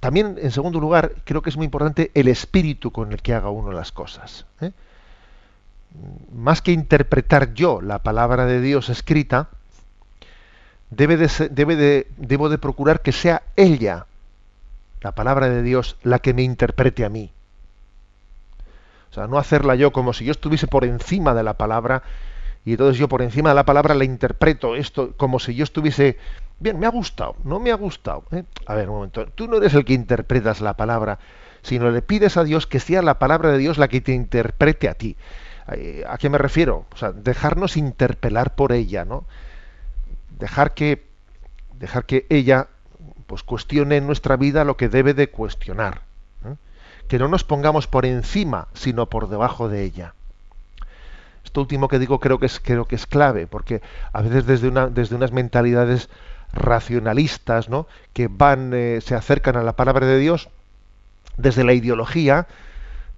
también, 0.00 0.36
en 0.40 0.50
segundo 0.50 0.80
lugar, 0.80 1.12
creo 1.24 1.42
que 1.42 1.50
es 1.50 1.56
muy 1.56 1.64
importante 1.64 2.10
el 2.14 2.26
espíritu 2.26 2.90
con 2.90 3.12
el 3.12 3.22
que 3.22 3.34
haga 3.34 3.50
uno 3.50 3.70
las 3.70 3.92
cosas. 3.92 4.46
¿eh? 4.60 4.72
Más 6.34 6.60
que 6.60 6.72
interpretar 6.72 7.54
yo 7.54 7.80
la 7.80 8.00
palabra 8.00 8.46
de 8.46 8.60
Dios 8.60 8.88
escrita, 8.88 9.48
debe 10.90 11.16
de 11.16 11.28
ser- 11.28 11.50
debe 11.52 11.76
de, 11.76 12.08
debo 12.16 12.48
de 12.48 12.58
procurar 12.58 13.00
que 13.00 13.12
sea 13.12 13.42
ella, 13.54 14.06
la 15.02 15.12
palabra 15.12 15.48
de 15.48 15.62
Dios, 15.62 15.96
la 16.02 16.18
que 16.18 16.34
me 16.34 16.42
interprete 16.42 17.04
a 17.04 17.08
mí. 17.08 17.30
O 19.12 19.14
sea, 19.14 19.28
no 19.28 19.38
hacerla 19.38 19.76
yo 19.76 19.92
como 19.92 20.12
si 20.14 20.24
yo 20.24 20.32
estuviese 20.32 20.66
por 20.66 20.84
encima 20.84 21.32
de 21.34 21.44
la 21.44 21.54
palabra 21.54 22.02
y 22.68 22.72
entonces 22.72 22.98
yo 22.98 23.08
por 23.08 23.22
encima 23.22 23.48
de 23.48 23.54
la 23.54 23.64
palabra 23.64 23.94
la 23.94 24.04
interpreto 24.04 24.76
esto 24.76 25.14
como 25.16 25.38
si 25.38 25.54
yo 25.54 25.64
estuviese 25.64 26.18
bien 26.60 26.78
me 26.78 26.84
ha 26.84 26.90
gustado 26.90 27.34
no 27.42 27.60
me 27.60 27.70
ha 27.70 27.76
gustado 27.76 28.24
¿eh? 28.30 28.44
a 28.66 28.74
ver 28.74 28.90
un 28.90 28.96
momento 28.96 29.26
tú 29.34 29.48
no 29.48 29.56
eres 29.56 29.72
el 29.72 29.86
que 29.86 29.94
interpretas 29.94 30.60
la 30.60 30.74
palabra 30.74 31.18
sino 31.62 31.90
le 31.90 32.02
pides 32.02 32.36
a 32.36 32.44
Dios 32.44 32.66
que 32.66 32.78
sea 32.78 33.00
la 33.00 33.18
palabra 33.18 33.52
de 33.52 33.56
Dios 33.56 33.78
la 33.78 33.88
que 33.88 34.02
te 34.02 34.12
interprete 34.12 34.86
a 34.90 34.94
ti 34.94 35.16
Eh, 35.70 36.02
a 36.08 36.16
qué 36.16 36.28
me 36.30 36.38
refiero 36.38 36.86
o 36.94 36.96
sea 36.96 37.12
dejarnos 37.12 37.76
interpelar 37.76 38.54
por 38.54 38.72
ella 38.72 39.04
no 39.04 39.24
dejar 40.38 40.72
que 40.72 41.04
dejar 41.78 42.04
que 42.04 42.26
ella 42.28 42.68
pues 43.26 43.42
cuestione 43.42 43.96
en 43.96 44.06
nuestra 44.06 44.36
vida 44.36 44.64
lo 44.64 44.76
que 44.76 44.88
debe 44.88 45.12
de 45.12 45.28
cuestionar 45.28 46.02
¿eh? 46.44 46.56
que 47.08 47.18
no 47.18 47.28
nos 47.28 47.44
pongamos 47.44 47.86
por 47.86 48.04
encima 48.04 48.68
sino 48.72 49.06
por 49.06 49.28
debajo 49.28 49.68
de 49.68 49.84
ella 49.84 50.14
esto 51.48 51.62
último 51.62 51.88
que 51.88 51.98
digo 51.98 52.20
creo 52.20 52.38
que 52.38 52.46
es 52.46 52.60
creo 52.60 52.84
que 52.84 52.96
es 52.96 53.06
clave 53.06 53.46
porque 53.46 53.80
a 54.12 54.20
veces 54.20 54.44
desde 54.44 54.68
una 54.68 54.88
desde 54.88 55.16
unas 55.16 55.32
mentalidades 55.32 56.10
racionalistas 56.52 57.70
no 57.70 57.86
que 58.12 58.28
van 58.28 58.72
eh, 58.74 59.00
se 59.00 59.14
acercan 59.14 59.56
a 59.56 59.62
la 59.62 59.72
palabra 59.72 60.06
de 60.06 60.18
Dios 60.18 60.50
desde 61.38 61.64
la 61.64 61.72
ideología 61.72 62.46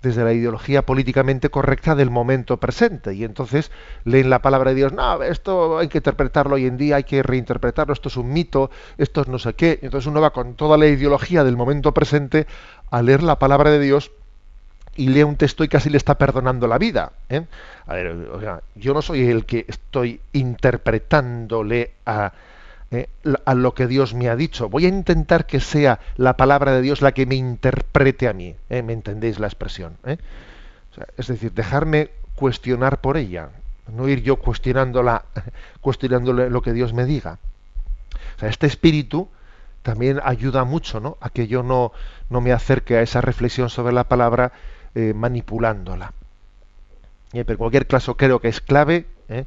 desde 0.00 0.22
la 0.22 0.32
ideología 0.32 0.82
políticamente 0.82 1.50
correcta 1.50 1.94
del 1.94 2.08
momento 2.08 2.56
presente. 2.56 3.12
Y 3.12 3.24
entonces 3.24 3.70
leen 4.04 4.30
la 4.30 4.40
palabra 4.40 4.70
de 4.70 4.76
Dios, 4.76 4.94
no, 4.94 5.22
esto 5.22 5.76
hay 5.76 5.88
que 5.88 5.98
interpretarlo 5.98 6.54
hoy 6.54 6.64
en 6.64 6.78
día, 6.78 6.96
hay 6.96 7.04
que 7.04 7.22
reinterpretarlo, 7.22 7.92
esto 7.92 8.08
es 8.08 8.16
un 8.16 8.32
mito, 8.32 8.70
esto 8.96 9.20
es 9.20 9.28
no 9.28 9.38
sé 9.38 9.52
qué. 9.52 9.78
Entonces 9.82 10.06
uno 10.06 10.22
va 10.22 10.30
con 10.30 10.54
toda 10.54 10.78
la 10.78 10.86
ideología 10.86 11.44
del 11.44 11.58
momento 11.58 11.92
presente 11.92 12.46
a 12.90 13.02
leer 13.02 13.22
la 13.22 13.38
palabra 13.38 13.70
de 13.70 13.80
Dios 13.80 14.10
y 15.00 15.08
lee 15.08 15.22
un 15.22 15.36
texto 15.36 15.64
y 15.64 15.68
casi 15.68 15.88
le 15.88 15.96
está 15.96 16.18
perdonando 16.18 16.66
la 16.66 16.76
vida. 16.76 17.12
¿eh? 17.30 17.46
A 17.86 17.94
ver, 17.94 18.08
o 18.08 18.38
sea, 18.38 18.60
yo 18.74 18.92
no 18.92 19.00
soy 19.00 19.26
el 19.26 19.46
que 19.46 19.64
estoy 19.66 20.20
interpretándole 20.34 21.92
a, 22.04 22.32
eh, 22.90 23.08
a 23.46 23.54
lo 23.54 23.72
que 23.72 23.86
Dios 23.86 24.12
me 24.12 24.28
ha 24.28 24.36
dicho. 24.36 24.68
Voy 24.68 24.84
a 24.84 24.88
intentar 24.88 25.46
que 25.46 25.58
sea 25.58 26.00
la 26.18 26.36
palabra 26.36 26.72
de 26.72 26.82
Dios 26.82 27.00
la 27.00 27.12
que 27.12 27.24
me 27.24 27.34
interprete 27.34 28.28
a 28.28 28.34
mí. 28.34 28.54
¿eh? 28.68 28.82
¿Me 28.82 28.92
entendéis 28.92 29.38
la 29.38 29.46
expresión? 29.46 29.96
¿eh? 30.04 30.18
O 30.98 31.02
es 31.16 31.28
decir, 31.28 31.52
dejarme 31.52 32.10
cuestionar 32.34 33.00
por 33.00 33.16
ella, 33.16 33.48
no 33.90 34.06
ir 34.06 34.22
yo 34.22 34.36
cuestionándola, 34.36 35.24
cuestionándole 35.80 36.50
lo 36.50 36.60
que 36.60 36.74
Dios 36.74 36.92
me 36.92 37.06
diga. 37.06 37.38
O 38.36 38.40
sea, 38.40 38.50
este 38.50 38.66
espíritu 38.66 39.30
también 39.82 40.20
ayuda 40.22 40.64
mucho 40.64 41.00
¿no? 41.00 41.16
a 41.22 41.30
que 41.30 41.46
yo 41.46 41.62
no, 41.62 41.92
no 42.28 42.42
me 42.42 42.52
acerque 42.52 42.98
a 42.98 43.02
esa 43.02 43.22
reflexión 43.22 43.70
sobre 43.70 43.94
la 43.94 44.04
palabra 44.04 44.52
eh, 44.94 45.12
manipulándola. 45.14 46.12
Eh, 47.32 47.44
pero 47.44 47.52
en 47.52 47.58
cualquier 47.58 47.86
caso 47.86 48.16
creo 48.16 48.40
que 48.40 48.48
es 48.48 48.60
clave 48.60 49.06
¿eh? 49.28 49.44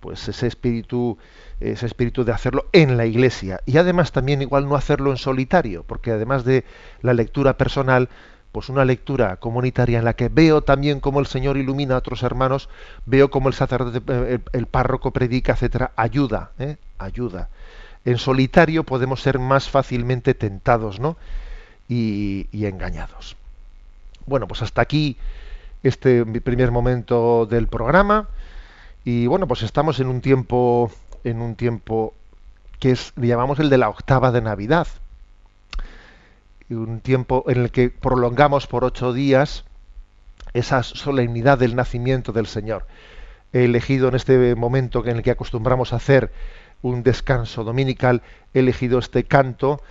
pues 0.00 0.28
ese 0.28 0.46
espíritu 0.46 1.18
ese 1.60 1.84
espíritu 1.84 2.24
de 2.24 2.32
hacerlo 2.32 2.66
en 2.72 2.96
la 2.96 3.04
iglesia 3.04 3.60
y 3.66 3.76
además 3.76 4.12
también 4.12 4.40
igual 4.40 4.66
no 4.66 4.76
hacerlo 4.76 5.10
en 5.10 5.18
solitario 5.18 5.84
porque 5.86 6.12
además 6.12 6.44
de 6.46 6.64
la 7.02 7.12
lectura 7.12 7.58
personal 7.58 8.08
pues 8.50 8.70
una 8.70 8.86
lectura 8.86 9.36
comunitaria 9.36 9.98
en 9.98 10.06
la 10.06 10.14
que 10.14 10.30
veo 10.30 10.62
también 10.62 11.00
cómo 11.00 11.20
el 11.20 11.26
Señor 11.26 11.58
ilumina 11.58 11.96
a 11.96 11.98
otros 11.98 12.22
hermanos 12.22 12.70
veo 13.04 13.30
cómo 13.30 13.48
el 13.48 13.54
sacerdote 13.54 14.40
el, 14.52 14.66
párroco 14.66 15.10
predica 15.10 15.52
etcétera 15.52 15.92
ayuda 15.96 16.52
¿eh? 16.58 16.76
ayuda 16.96 17.50
en 18.06 18.16
solitario 18.16 18.84
podemos 18.84 19.20
ser 19.20 19.38
más 19.38 19.68
fácilmente 19.68 20.32
tentados 20.32 20.98
¿no? 20.98 21.18
y, 21.90 22.46
y 22.52 22.64
engañados 22.64 23.36
bueno 24.28 24.46
pues 24.46 24.62
hasta 24.62 24.82
aquí 24.82 25.16
este 25.82 26.24
primer 26.24 26.70
momento 26.70 27.46
del 27.46 27.66
programa 27.66 28.28
y 29.04 29.26
bueno 29.26 29.46
pues 29.46 29.62
estamos 29.62 30.00
en 30.00 30.08
un 30.08 30.20
tiempo 30.20 30.90
en 31.24 31.40
un 31.40 31.54
tiempo 31.54 32.14
que 32.78 32.92
es, 32.92 33.12
llamamos 33.16 33.58
el 33.58 33.70
de 33.70 33.78
la 33.78 33.88
octava 33.88 34.30
de 34.30 34.40
Navidad. 34.40 34.86
Un 36.70 37.00
tiempo 37.00 37.44
en 37.48 37.62
el 37.62 37.70
que 37.70 37.90
prolongamos 37.90 38.66
por 38.66 38.84
ocho 38.84 39.12
días 39.12 39.64
esa 40.52 40.82
solemnidad 40.82 41.58
del 41.58 41.76
nacimiento 41.76 42.32
del 42.32 42.46
Señor. 42.46 42.86
He 43.52 43.64
elegido 43.64 44.08
en 44.08 44.14
este 44.14 44.54
momento 44.54 45.04
en 45.06 45.16
el 45.16 45.22
que 45.22 45.30
acostumbramos 45.30 45.92
a 45.92 45.96
hacer 45.96 46.30
un 46.82 47.02
descanso 47.02 47.64
dominical, 47.64 48.22
he 48.54 48.60
elegido 48.60 48.98
este 48.98 49.24
canto 49.24 49.82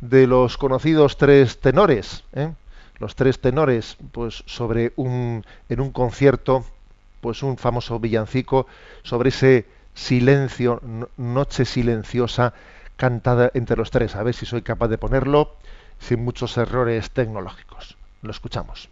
de 0.00 0.26
los 0.26 0.58
conocidos 0.58 1.16
tres 1.16 1.60
tenores, 1.60 2.24
¿eh? 2.34 2.50
Los 2.98 3.16
tres 3.16 3.40
tenores, 3.40 3.96
pues 4.12 4.44
sobre 4.46 4.92
un 4.96 5.44
en 5.68 5.80
un 5.80 5.90
concierto, 5.90 6.64
pues 7.20 7.42
un 7.42 7.56
famoso 7.56 7.98
villancico 7.98 8.66
sobre 9.02 9.30
ese 9.30 9.66
silencio, 9.94 10.80
noche 11.16 11.64
silenciosa, 11.64 12.54
cantada 12.96 13.50
entre 13.54 13.76
los 13.76 13.90
tres. 13.90 14.16
A 14.16 14.22
ver 14.22 14.34
si 14.34 14.46
soy 14.46 14.62
capaz 14.62 14.88
de 14.88 14.98
ponerlo 14.98 15.56
sin 15.98 16.24
muchos 16.24 16.56
errores 16.56 17.10
tecnológicos. 17.10 17.96
Lo 18.22 18.30
escuchamos. 18.30 18.88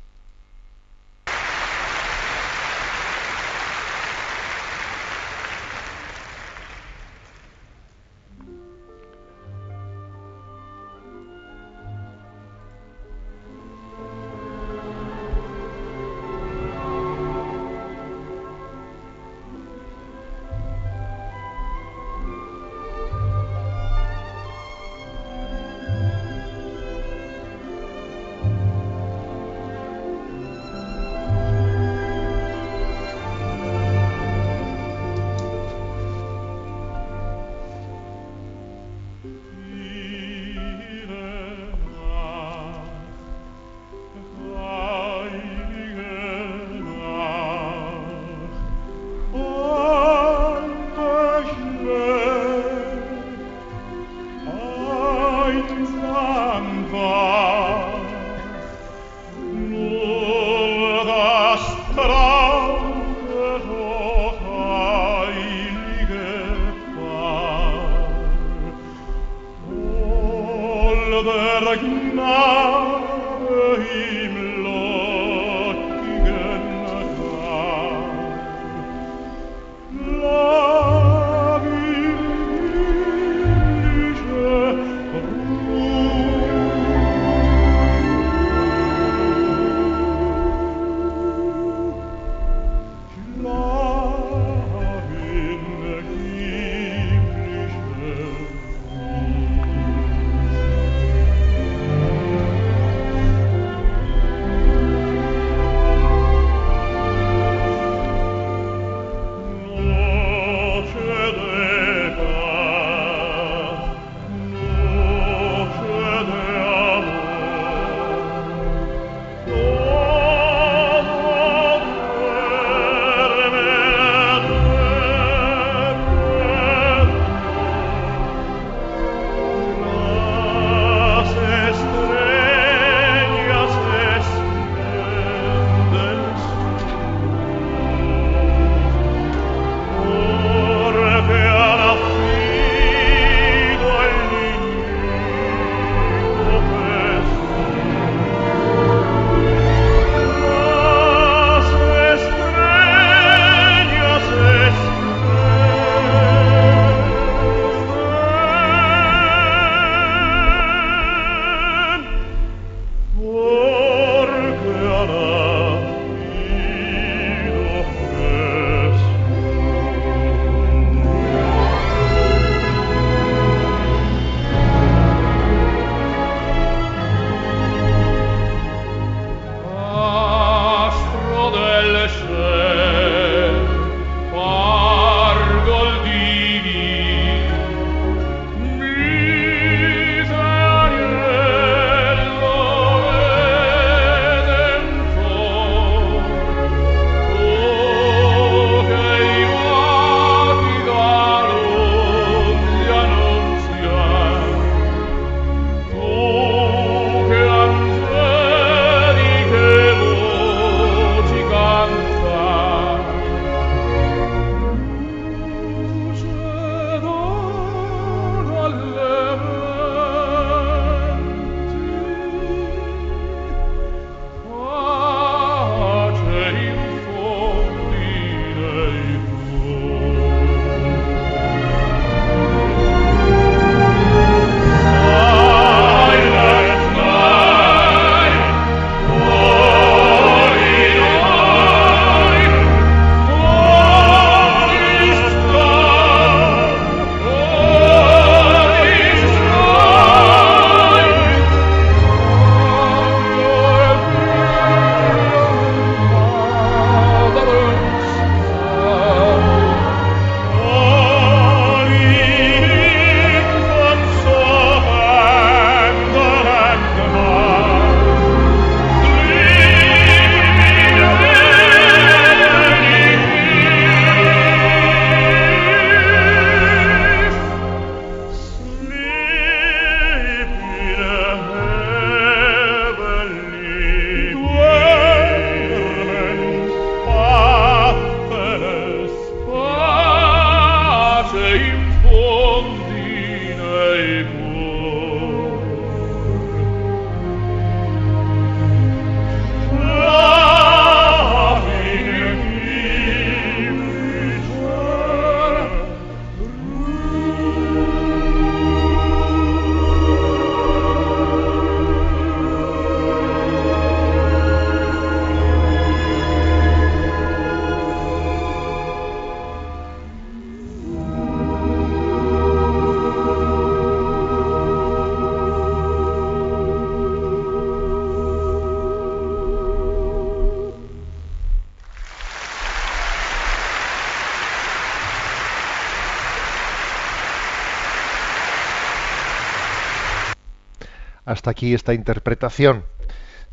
Hasta 341.33 341.51
aquí 341.51 341.75
esta 341.75 341.95
interpretación 341.95 342.85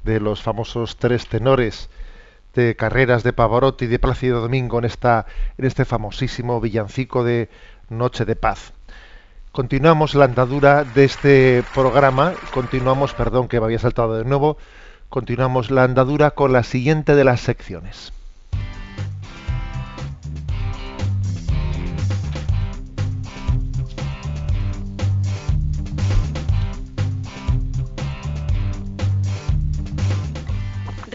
de 0.03 0.19
los 0.19 0.43
famosos 0.43 0.97
tres 0.97 1.27
tenores 1.27 1.89
de 2.53 2.75
carreras 2.75 3.23
de 3.23 3.33
Pavarotti 3.33 3.85
y 3.85 3.87
de 3.87 3.99
Plácido 3.99 4.41
Domingo 4.41 4.79
en, 4.79 4.85
esta, 4.85 5.25
en 5.57 5.65
este 5.65 5.85
famosísimo 5.85 6.59
villancico 6.59 7.23
de 7.23 7.49
Noche 7.89 8.25
de 8.25 8.35
Paz. 8.35 8.73
Continuamos 9.51 10.13
la 10.13 10.25
andadura 10.25 10.83
de 10.83 11.05
este 11.05 11.63
programa, 11.73 12.33
continuamos, 12.53 13.13
perdón 13.13 13.47
que 13.47 13.59
me 13.59 13.65
había 13.65 13.79
saltado 13.79 14.17
de 14.17 14.25
nuevo, 14.25 14.57
continuamos 15.09 15.71
la 15.71 15.83
andadura 15.83 16.31
con 16.31 16.53
la 16.53 16.63
siguiente 16.63 17.15
de 17.15 17.23
las 17.23 17.41
secciones. 17.41 18.13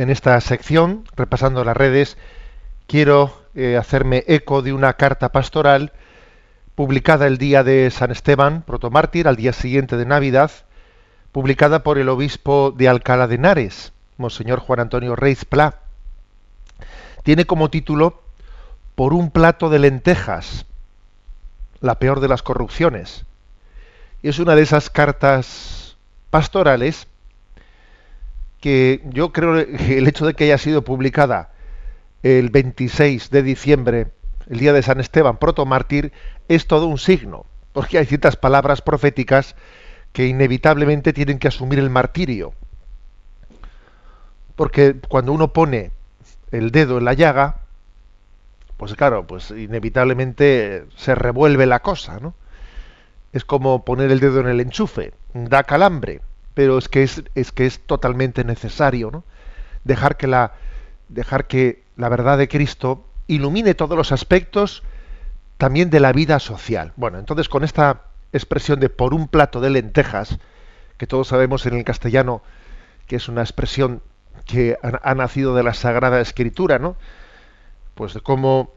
En 0.00 0.08
esta 0.08 0.40
sección, 0.40 1.04
repasando 1.14 1.62
las 1.62 1.76
redes, 1.76 2.16
quiero 2.86 3.38
eh, 3.54 3.76
hacerme 3.76 4.24
eco 4.28 4.62
de 4.62 4.72
una 4.72 4.94
carta 4.94 5.30
pastoral 5.30 5.92
publicada 6.74 7.26
el 7.26 7.36
día 7.36 7.64
de 7.64 7.90
San 7.90 8.10
Esteban, 8.10 8.62
protomártir, 8.62 9.28
al 9.28 9.36
día 9.36 9.52
siguiente 9.52 9.98
de 9.98 10.06
Navidad, 10.06 10.52
publicada 11.32 11.82
por 11.82 11.98
el 11.98 12.08
obispo 12.08 12.72
de 12.74 12.88
Alcalá 12.88 13.26
de 13.26 13.34
Henares, 13.34 13.92
Monseñor 14.16 14.60
Juan 14.60 14.80
Antonio 14.80 15.16
Reis 15.16 15.44
Pla. 15.44 15.80
Tiene 17.22 17.44
como 17.44 17.68
título 17.68 18.22
Por 18.94 19.12
un 19.12 19.30
plato 19.30 19.68
de 19.68 19.80
lentejas, 19.80 20.64
la 21.82 21.98
peor 21.98 22.20
de 22.20 22.28
las 22.28 22.42
corrupciones. 22.42 23.26
Y 24.22 24.30
es 24.30 24.38
una 24.38 24.54
de 24.54 24.62
esas 24.62 24.88
cartas 24.88 25.98
pastorales 26.30 27.06
que 28.60 29.00
yo 29.10 29.32
creo 29.32 29.54
que 29.54 29.98
el 29.98 30.06
hecho 30.06 30.26
de 30.26 30.34
que 30.34 30.44
haya 30.44 30.58
sido 30.58 30.82
publicada 30.82 31.50
el 32.22 32.50
26 32.50 33.30
de 33.30 33.42
diciembre, 33.42 34.08
el 34.48 34.58
día 34.58 34.72
de 34.72 34.82
San 34.82 35.00
Esteban, 35.00 35.38
protomártir, 35.38 36.12
es 36.48 36.66
todo 36.66 36.86
un 36.86 36.98
signo, 36.98 37.46
porque 37.72 37.98
hay 37.98 38.06
ciertas 38.06 38.36
palabras 38.36 38.82
proféticas 38.82 39.56
que 40.12 40.26
inevitablemente 40.26 41.12
tienen 41.12 41.38
que 41.38 41.48
asumir 41.48 41.78
el 41.78 41.88
martirio. 41.88 42.52
Porque 44.56 44.96
cuando 45.08 45.32
uno 45.32 45.52
pone 45.52 45.92
el 46.50 46.70
dedo 46.70 46.98
en 46.98 47.06
la 47.06 47.14
llaga, 47.14 47.60
pues 48.76 48.94
claro, 48.94 49.26
pues 49.26 49.50
inevitablemente 49.50 50.84
se 50.96 51.14
revuelve 51.14 51.64
la 51.64 51.80
cosa, 51.80 52.18
¿no? 52.20 52.34
Es 53.32 53.44
como 53.44 53.84
poner 53.84 54.10
el 54.10 54.20
dedo 54.20 54.40
en 54.40 54.48
el 54.48 54.60
enchufe, 54.60 55.12
da 55.32 55.62
calambre 55.62 56.20
pero 56.54 56.78
es 56.78 56.88
que 56.88 57.02
es, 57.02 57.22
es 57.34 57.52
que 57.52 57.66
es 57.66 57.80
totalmente 57.80 58.44
necesario 58.44 59.10
¿no? 59.10 59.24
dejar 59.84 60.16
que 60.16 60.26
la 60.26 60.52
dejar 61.08 61.46
que 61.46 61.82
la 61.96 62.08
verdad 62.08 62.38
de 62.38 62.48
Cristo 62.48 63.04
ilumine 63.26 63.74
todos 63.74 63.96
los 63.96 64.12
aspectos 64.12 64.82
también 65.58 65.90
de 65.90 66.00
la 66.00 66.12
vida 66.12 66.38
social. 66.38 66.92
Bueno, 66.96 67.18
entonces 67.18 67.48
con 67.48 67.64
esta 67.64 68.02
expresión 68.32 68.80
de 68.80 68.88
por 68.88 69.12
un 69.12 69.28
plato 69.28 69.60
de 69.60 69.70
lentejas, 69.70 70.38
que 70.96 71.06
todos 71.06 71.28
sabemos 71.28 71.66
en 71.66 71.74
el 71.74 71.84
castellano 71.84 72.42
que 73.06 73.16
es 73.16 73.28
una 73.28 73.42
expresión 73.42 74.02
que 74.46 74.76
ha, 74.82 75.14
nacido 75.14 75.54
de 75.54 75.62
la 75.62 75.74
Sagrada 75.74 76.20
Escritura, 76.20 76.78
¿no? 76.78 76.96
Pues 77.94 78.14
de 78.14 78.20
cómo 78.20 78.72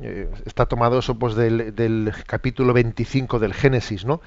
eh, 0.00 0.28
está 0.46 0.66
tomado 0.66 0.98
eso 0.98 1.18
pues 1.18 1.34
del, 1.34 1.74
del 1.74 2.12
capítulo 2.26 2.72
25 2.72 3.38
del 3.38 3.54
Génesis, 3.54 4.04
¿no? 4.04 4.20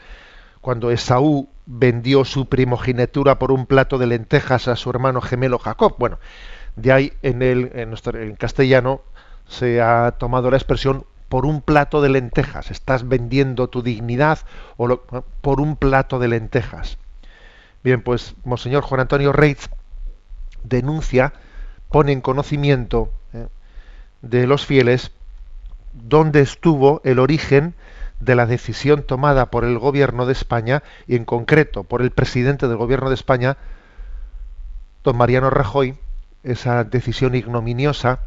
Cuando 0.62 0.92
Esaú 0.92 1.50
vendió 1.66 2.26
su 2.26 2.48
primogenitura 2.48 3.40
por 3.40 3.52
un 3.52 3.66
plato 3.66 3.98
de 3.98 4.08
lentejas 4.08 4.68
a 4.68 4.76
su 4.76 4.90
hermano 4.90 5.22
gemelo 5.22 5.60
Jacob. 5.60 5.96
Bueno, 5.98 6.20
de 6.76 6.92
ahí 6.92 7.14
en 7.22 7.42
el 7.42 7.72
en, 7.74 8.36
castellano 8.36 9.02
se 9.48 9.82
ha 9.82 10.12
tomado 10.18 10.52
la 10.52 10.58
expresión 10.58 11.06
por 11.30 11.46
un 11.46 11.62
plato 11.62 12.02
de 12.02 12.10
lentejas. 12.10 12.72
Estás 12.72 13.08
vendiendo 13.08 13.70
tu 13.70 13.84
dignidad 13.84 14.40
o 14.78 15.02
por 15.42 15.62
un 15.62 15.76
plato 15.76 16.20
de 16.20 16.28
lentejas. 16.28 16.98
Bien, 17.84 18.02
pues 18.02 18.36
Monseñor 18.44 18.84
Juan 18.84 19.02
Antonio 19.02 19.32
Reitz 19.32 19.70
denuncia, 20.64 21.34
pone 21.90 22.12
en 22.12 22.22
conocimiento 22.22 23.12
eh, 23.34 23.48
de 24.22 24.48
los 24.48 24.66
fieles 24.66 25.12
dónde 25.94 26.42
estuvo 26.42 27.02
el 27.04 27.20
origen 27.20 27.76
de 28.20 28.36
la 28.36 28.46
decisión 28.46 29.04
tomada 29.04 29.50
por 29.50 29.64
el 29.64 29.80
gobierno 29.80 30.26
de 30.26 30.34
España 30.34 30.84
y 31.08 31.16
en 31.16 31.26
concreto 31.26 31.84
por 31.84 32.02
el 32.02 32.12
presidente 32.12 32.68
del 32.68 32.78
gobierno 32.78 33.10
de 33.10 33.16
España, 33.16 33.58
don 35.04 35.16
Mariano 35.18 35.50
Rajoy, 35.50 35.98
esa 36.44 36.84
decisión 36.84 37.36
ignominiosa 37.36 38.20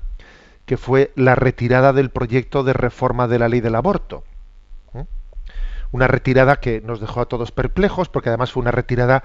que 0.66 0.76
fue 0.76 1.12
la 1.16 1.34
retirada 1.34 1.92
del 1.92 2.10
proyecto 2.10 2.62
de 2.62 2.72
reforma 2.72 3.28
de 3.28 3.38
la 3.38 3.48
ley 3.48 3.60
del 3.60 3.74
aborto. 3.74 4.24
Una 5.90 6.06
retirada 6.06 6.56
que 6.56 6.80
nos 6.80 7.00
dejó 7.00 7.20
a 7.20 7.26
todos 7.26 7.52
perplejos 7.52 8.08
porque 8.08 8.30
además 8.30 8.52
fue 8.52 8.62
una 8.62 8.70
retirada 8.70 9.24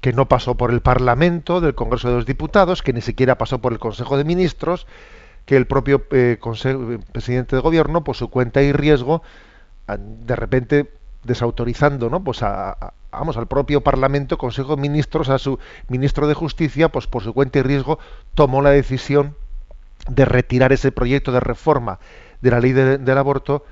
que 0.00 0.12
no 0.12 0.28
pasó 0.28 0.56
por 0.56 0.72
el 0.72 0.80
Parlamento 0.80 1.60
del 1.60 1.74
Congreso 1.74 2.08
de 2.08 2.14
los 2.14 2.26
Diputados, 2.26 2.82
que 2.82 2.92
ni 2.92 3.00
siquiera 3.00 3.38
pasó 3.38 3.60
por 3.60 3.72
el 3.72 3.78
Consejo 3.78 4.16
de 4.16 4.24
Ministros, 4.24 4.86
que 5.44 5.56
el 5.56 5.66
propio 5.66 6.04
eh, 6.10 6.38
presidente 7.12 7.56
de 7.56 7.62
gobierno, 7.62 8.04
por 8.04 8.16
su 8.16 8.28
cuenta 8.28 8.62
y 8.62 8.72
riesgo, 8.72 9.22
de 9.96 10.36
repente 10.36 10.90
desautorizando 11.24 12.10
¿no? 12.10 12.22
pues 12.22 12.42
a, 12.42 12.92
vamos 13.10 13.36
al 13.36 13.46
propio 13.46 13.82
Parlamento, 13.82 14.38
Consejo 14.38 14.76
de 14.76 14.82
Ministros, 14.82 15.28
a 15.28 15.38
su 15.38 15.58
ministro 15.88 16.26
de 16.26 16.34
Justicia, 16.34 16.88
pues 16.88 17.06
por 17.06 17.22
su 17.22 17.32
cuenta 17.32 17.58
y 17.58 17.62
riesgo 17.62 17.98
tomó 18.34 18.62
la 18.62 18.70
decisión 18.70 19.36
de 20.08 20.24
retirar 20.24 20.72
ese 20.72 20.92
proyecto 20.92 21.32
de 21.32 21.40
reforma 21.40 21.98
de 22.40 22.50
la 22.50 22.60
ley 22.60 22.72
de, 22.72 22.98
del 22.98 23.18
aborto, 23.18 23.64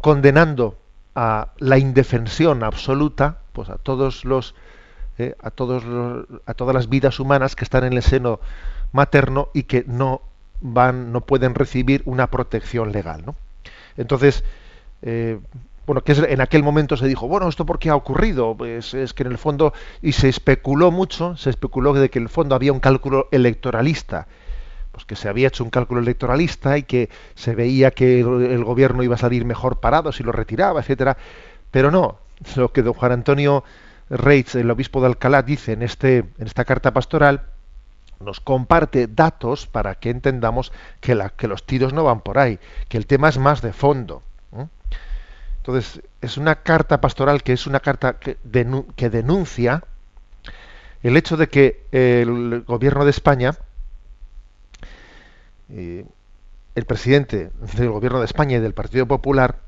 condenando 0.00 0.76
a 1.14 1.48
la 1.58 1.78
indefensión 1.78 2.62
absoluta, 2.62 3.38
pues 3.52 3.68
a 3.68 3.76
todos 3.76 4.24
los 4.24 4.54
eh, 5.18 5.34
a 5.42 5.50
todos 5.50 5.84
los, 5.84 6.26
a 6.46 6.54
todas 6.54 6.74
las 6.74 6.88
vidas 6.88 7.20
humanas 7.20 7.54
que 7.54 7.64
están 7.64 7.84
en 7.84 7.92
el 7.92 8.02
seno 8.02 8.40
materno 8.92 9.48
y 9.52 9.64
que 9.64 9.84
no 9.86 10.22
van 10.60 11.12
no 11.12 11.20
pueden 11.22 11.54
recibir 11.54 12.02
una 12.06 12.28
protección 12.28 12.92
legal, 12.92 13.22
¿no? 13.26 13.36
Entonces, 13.96 14.44
eh, 15.02 15.38
bueno, 15.86 16.02
que 16.02 16.12
en 16.12 16.40
aquel 16.40 16.62
momento 16.62 16.96
se 16.96 17.08
dijo, 17.08 17.26
bueno, 17.26 17.48
¿esto 17.48 17.66
por 17.66 17.80
qué 17.80 17.90
ha 17.90 17.96
ocurrido? 17.96 18.54
Pues 18.56 18.94
es 18.94 19.12
que 19.12 19.24
en 19.24 19.32
el 19.32 19.38
fondo, 19.38 19.72
y 20.02 20.12
se 20.12 20.28
especuló 20.28 20.92
mucho, 20.92 21.36
se 21.36 21.50
especuló 21.50 21.92
de 21.94 22.08
que 22.10 22.20
en 22.20 22.26
el 22.26 22.28
fondo 22.28 22.54
había 22.54 22.72
un 22.72 22.78
cálculo 22.78 23.26
electoralista, 23.32 24.28
pues 24.92 25.04
que 25.04 25.16
se 25.16 25.28
había 25.28 25.48
hecho 25.48 25.64
un 25.64 25.70
cálculo 25.70 26.00
electoralista 26.00 26.78
y 26.78 26.84
que 26.84 27.08
se 27.34 27.56
veía 27.56 27.90
que 27.90 28.20
el, 28.20 28.62
gobierno 28.62 29.02
iba 29.02 29.16
a 29.16 29.18
salir 29.18 29.44
mejor 29.44 29.80
parado 29.80 30.12
si 30.12 30.22
lo 30.22 30.30
retiraba, 30.30 30.78
etcétera, 30.80 31.16
pero 31.72 31.90
no, 31.90 32.18
lo 32.54 32.72
que 32.72 32.82
don 32.82 32.94
Juan 32.94 33.10
Antonio 33.10 33.64
Reitz, 34.10 34.54
el 34.54 34.70
obispo 34.70 35.00
de 35.00 35.08
Alcalá, 35.08 35.42
dice 35.42 35.72
en, 35.72 35.82
este, 35.82 36.18
en 36.18 36.46
esta 36.46 36.64
carta 36.64 36.92
pastoral, 36.92 37.42
nos 38.20 38.38
comparte 38.38 39.08
datos 39.08 39.66
para 39.66 39.96
que 39.96 40.10
entendamos 40.10 40.72
que 41.00 41.14
los 41.14 41.66
tiros 41.66 41.92
no 41.92 42.04
van 42.04 42.20
por 42.20 42.38
ahí, 42.38 42.60
que 42.88 42.96
el 42.96 43.06
tema 43.06 43.28
es 43.28 43.38
más 43.38 43.60
de 43.62 43.72
fondo. 43.72 44.22
Entonces, 45.60 46.02
es 46.22 46.38
una 46.38 46.56
carta 46.56 47.02
pastoral 47.02 47.42
que 47.42 47.52
es 47.52 47.66
una 47.66 47.80
carta 47.80 48.18
que, 48.18 48.38
denun 48.42 48.84
que 48.96 49.10
denuncia 49.10 49.84
el 51.02 51.16
hecho 51.18 51.36
de 51.36 51.48
que 51.48 51.84
el 51.92 52.62
gobierno 52.66 53.04
de 53.04 53.10
España, 53.10 53.56
eh, 55.68 56.06
el 56.74 56.84
presidente 56.86 57.50
del 57.76 57.90
gobierno 57.90 58.20
de 58.20 58.24
España 58.24 58.56
y 58.56 58.60
del 58.60 58.72
Partido 58.74 59.06
Popular, 59.06 59.58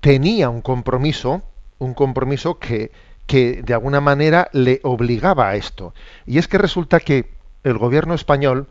tenía 0.00 0.48
un 0.48 0.60
compromiso, 0.60 1.42
un 1.78 1.94
compromiso 1.94 2.58
que, 2.58 2.92
que 3.26 3.62
de 3.62 3.74
alguna 3.74 4.00
manera 4.00 4.48
le 4.52 4.80
obligaba 4.84 5.48
a 5.48 5.56
esto. 5.56 5.92
Y 6.24 6.38
es 6.38 6.46
que 6.46 6.58
resulta 6.58 7.00
que 7.00 7.30
el 7.64 7.78
gobierno 7.78 8.14
español 8.14 8.68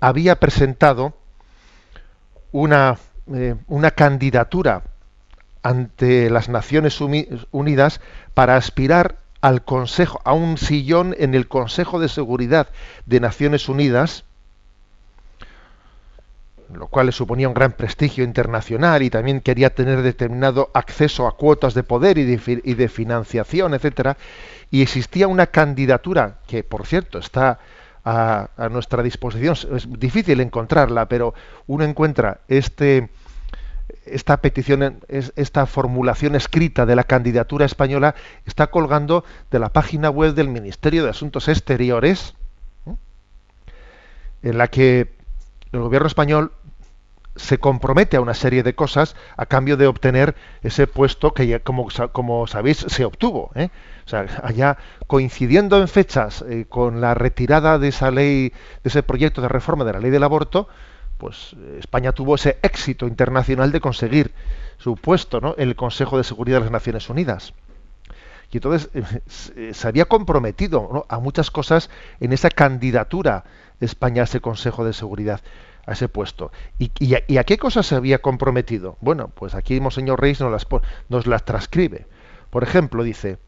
había 0.00 0.38
presentado 0.38 1.14
una, 2.52 2.98
eh, 3.32 3.54
una 3.68 3.90
candidatura 3.90 4.82
ante 5.64 6.30
las 6.30 6.48
Naciones 6.48 7.00
Uni- 7.00 7.26
Unidas 7.50 8.00
para 8.34 8.56
aspirar 8.56 9.16
al 9.40 9.64
Consejo, 9.64 10.20
a 10.24 10.32
un 10.32 10.56
sillón 10.58 11.16
en 11.18 11.34
el 11.34 11.48
Consejo 11.48 11.98
de 11.98 12.08
Seguridad 12.08 12.68
de 13.06 13.18
Naciones 13.18 13.68
Unidas, 13.68 14.24
lo 16.72 16.86
cual 16.88 17.06
le 17.06 17.12
suponía 17.12 17.48
un 17.48 17.54
gran 17.54 17.72
prestigio 17.72 18.24
internacional 18.24 19.02
y 19.02 19.10
también 19.10 19.40
quería 19.40 19.74
tener 19.74 20.02
determinado 20.02 20.70
acceso 20.74 21.26
a 21.26 21.36
cuotas 21.36 21.74
de 21.74 21.82
poder 21.82 22.18
y 22.18 22.24
de, 22.24 22.38
fi- 22.38 22.60
y 22.64 22.74
de 22.74 22.88
financiación, 22.88 23.74
etcétera, 23.74 24.16
y 24.70 24.82
existía 24.82 25.28
una 25.28 25.46
candidatura 25.46 26.38
que, 26.46 26.62
por 26.62 26.86
cierto, 26.86 27.18
está 27.18 27.58
a, 28.04 28.48
a 28.56 28.68
nuestra 28.68 29.02
disposición. 29.02 29.56
Es 29.76 29.86
difícil 29.98 30.40
encontrarla, 30.40 31.06
pero 31.06 31.32
uno 31.66 31.84
encuentra 31.84 32.40
este 32.48 33.08
esta 34.06 34.38
petición, 34.38 35.00
es- 35.08 35.32
esta 35.36 35.66
formulación 35.66 36.34
escrita 36.34 36.86
de 36.86 36.96
la 36.96 37.04
candidatura 37.04 37.66
española 37.66 38.14
está 38.46 38.68
colgando 38.68 39.24
de 39.50 39.58
la 39.58 39.68
página 39.70 40.10
web 40.10 40.34
del 40.34 40.48
Ministerio 40.48 41.04
de 41.04 41.10
Asuntos 41.10 41.48
Exteriores, 41.48 42.34
¿eh? 42.86 42.94
en 44.42 44.58
la 44.58 44.68
que 44.68 45.12
el 45.72 45.80
gobierno 45.80 46.06
español 46.06 46.52
se 47.36 47.58
compromete 47.58 48.16
a 48.16 48.20
una 48.20 48.34
serie 48.34 48.62
de 48.62 48.76
cosas 48.76 49.16
a 49.36 49.46
cambio 49.46 49.76
de 49.76 49.88
obtener 49.88 50.36
ese 50.62 50.86
puesto 50.86 51.34
que 51.34 51.48
ya, 51.48 51.58
como 51.58 52.46
sabéis 52.46 52.78
se 52.88 53.04
obtuvo. 53.04 53.50
¿eh? 53.56 53.70
O 54.06 54.08
sea, 54.08 54.26
allá 54.44 54.76
coincidiendo 55.08 55.80
en 55.80 55.88
fechas 55.88 56.44
eh, 56.48 56.66
con 56.68 57.00
la 57.00 57.14
retirada 57.14 57.80
de 57.80 57.88
esa 57.88 58.12
ley, 58.12 58.50
de 58.50 58.88
ese 58.88 59.02
proyecto 59.02 59.40
de 59.42 59.48
reforma 59.48 59.84
de 59.84 59.94
la 59.94 59.98
ley 59.98 60.10
del 60.12 60.22
aborto, 60.22 60.68
pues 61.18 61.54
eh, 61.58 61.76
España 61.78 62.12
tuvo 62.12 62.34
ese 62.34 62.58
éxito 62.62 63.06
internacional 63.06 63.72
de 63.72 63.80
conseguir 63.80 64.32
su 64.78 64.96
puesto 64.96 65.40
¿no? 65.40 65.54
en 65.56 65.68
el 65.68 65.76
Consejo 65.76 66.18
de 66.18 66.24
Seguridad 66.24 66.58
de 66.58 66.64
las 66.64 66.72
Naciones 66.72 67.08
Unidas. 67.08 67.54
Y 68.50 68.58
entonces 68.58 68.88
eh, 69.56 69.74
se 69.74 69.88
había 69.88 70.04
comprometido 70.04 71.06
a 71.08 71.18
muchas 71.18 71.50
cosas 71.50 71.90
en 72.20 72.32
esa 72.32 72.50
candidatura 72.50 73.44
España 73.80 74.22
a 74.22 74.24
ese 74.24 74.40
Consejo 74.40 74.84
de 74.84 74.92
Seguridad, 74.92 75.40
a 75.86 75.92
ese 75.92 76.08
puesto. 76.08 76.52
¿Y, 76.78 77.14
a, 77.14 77.22
y 77.26 77.38
a 77.38 77.44
qué 77.44 77.58
cosas 77.58 77.86
se 77.86 77.96
había 77.96 78.20
comprometido? 78.20 78.96
Bueno, 79.00 79.28
pues 79.34 79.54
aquí 79.54 79.80
Monseñor 79.80 80.20
Reis 80.20 80.40
nos 80.40 80.52
las, 80.52 80.66
nos 81.08 81.26
las 81.26 81.44
transcribe. 81.44 82.06
Por 82.50 82.62
ejemplo, 82.62 83.02
dice, 83.02 83.38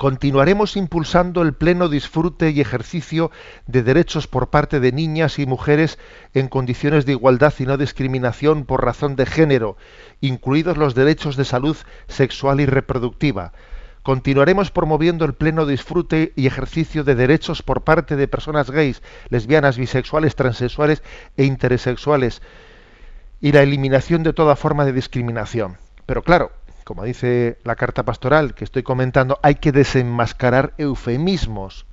continuaremos 0.00 0.78
impulsando 0.78 1.42
el 1.42 1.52
pleno 1.52 1.90
disfrute 1.90 2.52
y 2.52 2.62
ejercicio 2.62 3.30
de 3.66 3.82
derechos 3.82 4.26
por 4.26 4.48
parte 4.48 4.80
de 4.80 4.92
niñas 4.92 5.38
y 5.38 5.44
mujeres 5.44 5.98
en 6.32 6.48
condiciones 6.48 7.04
de 7.04 7.12
igualdad 7.12 7.52
y 7.58 7.66
no 7.66 7.76
discriminación 7.76 8.64
por 8.64 8.82
razón 8.82 9.14
de 9.14 9.26
género, 9.26 9.76
incluidos 10.22 10.78
los 10.78 10.94
derechos 10.94 11.36
de 11.36 11.44
salud 11.44 11.76
sexual 12.08 12.62
y 12.62 12.64
reproductiva. 12.64 13.52
Continuaremos 14.02 14.70
promoviendo 14.70 15.26
el 15.26 15.34
pleno 15.34 15.66
disfrute 15.66 16.32
y 16.34 16.46
ejercicio 16.46 17.04
de 17.04 17.14
derechos 17.14 17.62
por 17.62 17.82
parte 17.82 18.16
de 18.16 18.26
personas 18.26 18.70
gays, 18.70 19.02
lesbianas, 19.28 19.76
bisexuales, 19.76 20.34
transexuales 20.34 21.02
e 21.36 21.44
intersexuales 21.44 22.40
y 23.42 23.52
la 23.52 23.60
eliminación 23.60 24.22
de 24.22 24.32
toda 24.32 24.56
forma 24.56 24.86
de 24.86 24.94
discriminación. 24.94 25.76
Pero 26.06 26.22
claro, 26.22 26.52
como 26.84 27.04
dice 27.04 27.58
la 27.64 27.76
carta 27.76 28.04
pastoral 28.04 28.54
que 28.54 28.64
estoy 28.64 28.82
comentando, 28.82 29.38
hay 29.42 29.56
que 29.56 29.72
desenmascarar 29.72 30.72
eufemismos, 30.78 31.86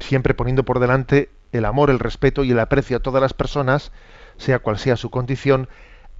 siempre 0.00 0.34
poniendo 0.34 0.64
por 0.64 0.80
delante 0.80 1.30
el 1.52 1.64
amor, 1.64 1.90
el 1.90 1.98
respeto 1.98 2.44
y 2.44 2.50
el 2.50 2.60
aprecio 2.60 2.96
a 2.96 3.00
todas 3.00 3.22
las 3.22 3.32
personas, 3.32 3.92
sea 4.36 4.58
cual 4.58 4.78
sea 4.78 4.96
su 4.96 5.10
condición, 5.10 5.68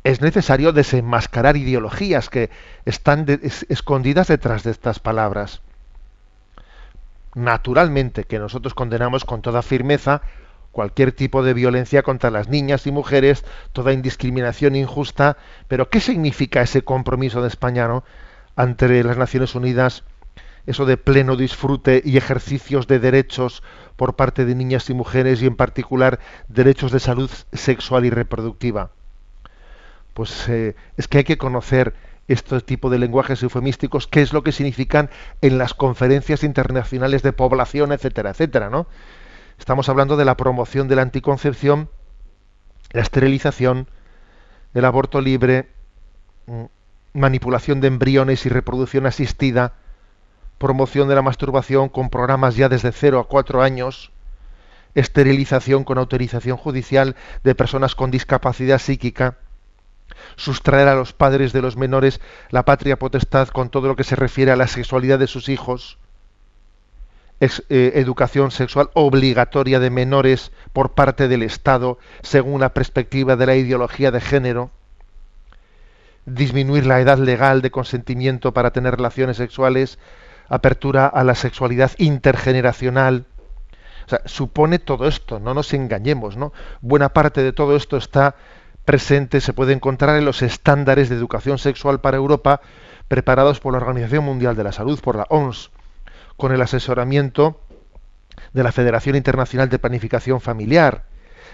es 0.04 0.20
necesario 0.20 0.72
desenmascarar 0.72 1.56
ideologías 1.56 2.28
que 2.28 2.50
están 2.84 3.26
escondidas 3.68 4.28
detrás 4.28 4.62
de 4.62 4.70
estas 4.70 4.98
palabras. 4.98 5.62
Naturalmente 7.34 8.24
que 8.24 8.38
nosotros 8.38 8.74
condenamos 8.74 9.24
con 9.24 9.42
toda 9.42 9.62
firmeza 9.62 10.22
cualquier 10.74 11.12
tipo 11.12 11.42
de 11.42 11.54
violencia 11.54 12.02
contra 12.02 12.30
las 12.30 12.48
niñas 12.48 12.86
y 12.86 12.92
mujeres, 12.92 13.44
toda 13.72 13.94
indiscriminación 13.94 14.76
injusta, 14.76 15.38
pero 15.68 15.88
¿qué 15.88 16.00
significa 16.00 16.60
ese 16.60 16.82
compromiso 16.82 17.40
de 17.40 17.48
España 17.48 17.88
¿no? 17.88 18.04
ante 18.56 19.02
las 19.02 19.16
Naciones 19.16 19.54
Unidas? 19.54 20.02
Eso 20.66 20.84
de 20.84 20.96
pleno 20.96 21.36
disfrute 21.36 22.02
y 22.04 22.16
ejercicios 22.16 22.86
de 22.86 22.98
derechos 22.98 23.62
por 23.96 24.16
parte 24.16 24.44
de 24.44 24.54
niñas 24.54 24.90
y 24.90 24.94
mujeres 24.94 25.40
y 25.40 25.46
en 25.46 25.56
particular 25.56 26.18
derechos 26.48 26.90
de 26.90 27.00
salud 27.00 27.30
sexual 27.52 28.04
y 28.04 28.10
reproductiva. 28.10 28.90
Pues 30.12 30.48
eh, 30.48 30.74
es 30.96 31.06
que 31.06 31.18
hay 31.18 31.24
que 31.24 31.38
conocer 31.38 31.94
este 32.26 32.60
tipo 32.62 32.90
de 32.90 32.98
lenguajes 32.98 33.42
eufemísticos, 33.42 34.06
qué 34.06 34.22
es 34.22 34.32
lo 34.32 34.42
que 34.42 34.52
significan 34.52 35.10
en 35.40 35.58
las 35.58 35.74
conferencias 35.74 36.42
internacionales 36.42 37.22
de 37.22 37.32
población, 37.32 37.92
etcétera, 37.92 38.30
etcétera, 38.30 38.70
¿no? 38.70 38.86
Estamos 39.58 39.88
hablando 39.88 40.16
de 40.16 40.24
la 40.24 40.36
promoción 40.36 40.88
de 40.88 40.96
la 40.96 41.02
anticoncepción, 41.02 41.88
la 42.92 43.02
esterilización, 43.02 43.88
el 44.74 44.84
aborto 44.84 45.20
libre, 45.20 45.68
mm, 46.46 46.64
manipulación 47.14 47.80
de 47.80 47.88
embriones 47.88 48.44
y 48.46 48.48
reproducción 48.48 49.06
asistida, 49.06 49.74
promoción 50.58 51.08
de 51.08 51.14
la 51.14 51.22
masturbación 51.22 51.88
con 51.88 52.10
programas 52.10 52.56
ya 52.56 52.68
desde 52.68 52.92
0 52.92 53.20
a 53.20 53.28
4 53.28 53.62
años, 53.62 54.10
esterilización 54.94 55.84
con 55.84 55.98
autorización 55.98 56.56
judicial 56.56 57.16
de 57.42 57.54
personas 57.54 57.94
con 57.94 58.10
discapacidad 58.10 58.78
psíquica, 58.78 59.38
sustraer 60.36 60.88
a 60.88 60.94
los 60.94 61.12
padres 61.12 61.52
de 61.52 61.62
los 61.62 61.76
menores 61.76 62.20
la 62.50 62.64
patria 62.64 62.98
potestad 62.98 63.48
con 63.48 63.70
todo 63.70 63.88
lo 63.88 63.96
que 63.96 64.04
se 64.04 64.16
refiere 64.16 64.52
a 64.52 64.56
la 64.56 64.66
sexualidad 64.66 65.18
de 65.18 65.26
sus 65.26 65.48
hijos, 65.48 65.98
eh, 67.40 67.92
educación 67.96 68.50
sexual 68.50 68.90
obligatoria 68.94 69.80
de 69.80 69.90
menores 69.90 70.52
por 70.72 70.92
parte 70.92 71.28
del 71.28 71.42
Estado 71.42 71.98
según 72.22 72.60
la 72.60 72.72
perspectiva 72.72 73.36
de 73.36 73.46
la 73.46 73.56
ideología 73.56 74.10
de 74.10 74.20
género, 74.20 74.70
disminuir 76.26 76.86
la 76.86 77.00
edad 77.00 77.18
legal 77.18 77.60
de 77.60 77.70
consentimiento 77.70 78.52
para 78.52 78.70
tener 78.70 78.96
relaciones 78.96 79.36
sexuales, 79.36 79.98
apertura 80.48 81.06
a 81.06 81.24
la 81.24 81.34
sexualidad 81.34 81.90
intergeneracional. 81.98 83.26
O 84.06 84.08
sea, 84.08 84.22
supone 84.26 84.78
todo 84.78 85.08
esto, 85.08 85.40
no 85.40 85.54
nos 85.54 85.72
engañemos, 85.74 86.36
¿no? 86.36 86.52
Buena 86.80 87.10
parte 87.10 87.42
de 87.42 87.52
todo 87.52 87.76
esto 87.76 87.96
está 87.96 88.36
presente, 88.84 89.40
se 89.40 89.52
puede 89.52 89.72
encontrar 89.72 90.16
en 90.16 90.24
los 90.24 90.42
estándares 90.42 91.08
de 91.08 91.16
educación 91.16 91.58
sexual 91.58 92.00
para 92.00 92.16
Europa 92.16 92.60
preparados 93.08 93.60
por 93.60 93.72
la 93.72 93.78
Organización 93.78 94.24
Mundial 94.24 94.56
de 94.56 94.64
la 94.64 94.72
Salud, 94.72 95.00
por 95.00 95.16
la 95.16 95.26
OMS, 95.28 95.70
con 96.36 96.52
el 96.52 96.62
asesoramiento 96.62 97.60
de 98.52 98.62
la 98.62 98.72
Federación 98.72 99.16
Internacional 99.16 99.68
de 99.68 99.78
Planificación 99.78 100.40
Familiar 100.40 101.04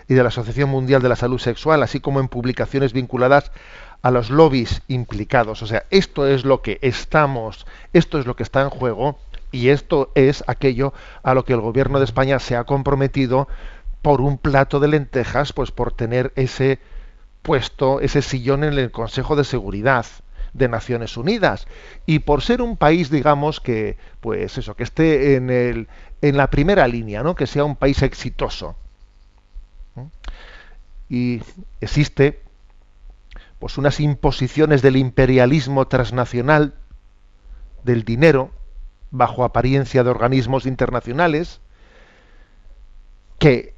y 0.09 0.15
de 0.15 0.23
la 0.23 0.29
Asociación 0.29 0.71
Mundial 0.71 1.03
de 1.03 1.09
la 1.09 1.17
Salud 1.17 1.39
Sexual, 1.39 1.83
así 1.83 2.01
como 2.01 2.21
en 2.21 2.29
publicaciones 2.29 2.93
vinculadas 2.93 3.53
a 4.03 4.11
los 4.11 4.31
lobbies 4.31 4.83
implicados. 4.89 5.63
O 5.63 5.67
sea, 5.67 5.85
esto 5.91 6.27
es 6.27 6.45
lo 6.45 6.63
que 6.63 6.79
estamos, 6.83 7.67
esto 7.93 8.19
es 8.19 8.27
lo 8.27 8.37
que 8.37 8.43
está 8.43 8.63
en 8.63 8.71
juego 8.71 9.19
y 9.53 9.69
esto 9.69 10.11
es 10.15 10.45
aquello 10.47 10.93
a 11.23 11.35
lo 11.35 11.45
que 11.45 11.53
el 11.53 11.61
gobierno 11.61 11.99
de 11.99 12.05
España 12.05 12.39
se 12.39 12.57
ha 12.57 12.65
comprometido 12.65 13.49
por 14.03 14.21
un 14.21 14.39
plato 14.39 14.81
de 14.81 14.89
lentejas, 14.89 15.53
pues 15.53 15.71
por 15.71 15.93
tener 15.93 16.33
ese 16.37 16.79
puesto, 17.43 18.01
ese 18.01 18.23
sillón 18.23 18.65
en 18.65 18.79
el 18.79 18.91
Consejo 18.91 19.37
de 19.37 19.45
Seguridad 19.45 20.07
de 20.53 20.69
Naciones 20.69 21.17
Unidas 21.17 21.67
y 22.07 22.21
por 22.21 22.43
ser 22.43 22.63
un 22.63 22.77
país, 22.77 23.11
digamos 23.11 23.61
que, 23.61 23.97
pues 24.21 24.59
eso, 24.59 24.75
que 24.75 24.83
esté 24.83 25.37
en 25.37 25.51
el 25.51 25.89
en 26.23 26.37
la 26.37 26.51
primera 26.51 26.87
línea, 26.87 27.23
¿no? 27.23 27.35
Que 27.35 27.47
sea 27.47 27.65
un 27.65 27.77
país 27.77 28.03
exitoso. 28.03 28.77
¿Mm? 29.95 30.07
Y 31.09 31.43
existe 31.81 32.41
pues 33.59 33.77
unas 33.77 34.01
imposiciones 34.01 34.81
del 34.81 34.97
imperialismo 34.97 35.87
transnacional 35.87 36.75
del 37.85 38.05
dinero 38.05 38.51
bajo 39.11 39.45
apariencia 39.45 40.03
de 40.03 40.11
organismos 40.11 40.67
internacionales 40.67 41.61
que 43.39 43.75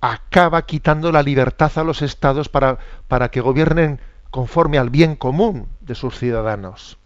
acaba 0.00 0.66
quitando 0.66 1.12
la 1.12 1.22
libertad 1.22 1.72
a 1.76 1.84
los 1.84 2.02
estados 2.02 2.48
para, 2.48 2.78
para 3.08 3.30
que 3.30 3.40
gobiernen 3.40 4.00
conforme 4.30 4.78
al 4.78 4.90
bien 4.90 5.16
común 5.16 5.66
de 5.80 5.94
sus 5.94 6.18
ciudadanos. 6.18 6.98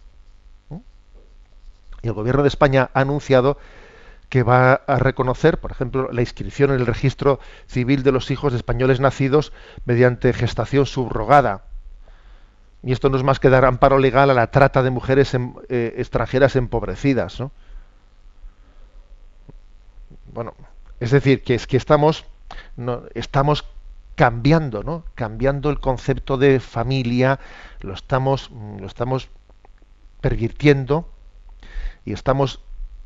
Y 2.01 2.07
el 2.07 2.13
gobierno 2.13 2.43
de 2.43 2.49
España 2.49 2.89
ha 2.93 3.01
anunciado 3.01 3.57
que 4.29 4.43
va 4.43 4.73
a 4.73 4.97
reconocer, 4.97 5.59
por 5.59 5.71
ejemplo, 5.71 6.11
la 6.11 6.21
inscripción 6.21 6.71
en 6.71 6.79
el 6.79 6.85
registro 6.85 7.39
civil 7.67 8.03
de 8.03 8.11
los 8.11 8.29
hijos 8.31 8.51
de 8.53 8.57
españoles 8.57 8.99
nacidos 8.99 9.53
mediante 9.85 10.33
gestación 10.33 10.85
subrogada. 10.85 11.63
Y 12.83 12.91
esto 12.91 13.09
no 13.09 13.17
es 13.17 13.23
más 13.23 13.39
que 13.39 13.49
dar 13.49 13.65
amparo 13.65 13.97
legal 13.97 14.29
a 14.29 14.35
la 14.35 14.51
trata 14.51 14.83
de 14.83 14.91
mujeres 14.91 15.33
em- 15.33 15.55
eh, 15.69 15.95
extranjeras 15.97 16.55
empobrecidas. 16.55 17.39
¿no? 17.39 17.51
Bueno, 20.31 20.53
es 20.99 21.11
decir, 21.11 21.43
que 21.43 21.55
es 21.55 21.65
que 21.65 21.77
estamos 21.77 22.25
estamos 23.15 23.65
cambiando, 24.15 24.83
¿no? 24.83 25.03
Cambiando 25.13 25.69
el 25.69 25.79
concepto 25.79 26.37
de 26.37 26.59
familia, 26.59 27.39
lo 27.81 27.93
estamos, 27.93 28.49
mm, 28.51 28.79
lo 28.79 28.87
estamos 28.87 29.29
pervirtiendo 30.21 31.09
y 32.05 32.13
estamos 32.13 32.61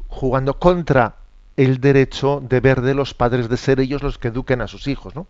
jugando 0.08 0.60
contra 0.60 1.16
el 1.58 1.82
derecho 1.82 2.42
de 2.42 2.60
ver 2.62 2.82
de 2.82 2.94
los 2.94 3.14
padres 3.14 3.50
de 3.50 3.58
ser 3.58 3.80
ellos 3.80 4.02
los 4.02 4.18
que 4.18 4.30
eduquen 4.30 4.62
a 4.62 4.68
sus 4.68 4.88
hijos, 4.88 5.16
¿no? 5.16 5.28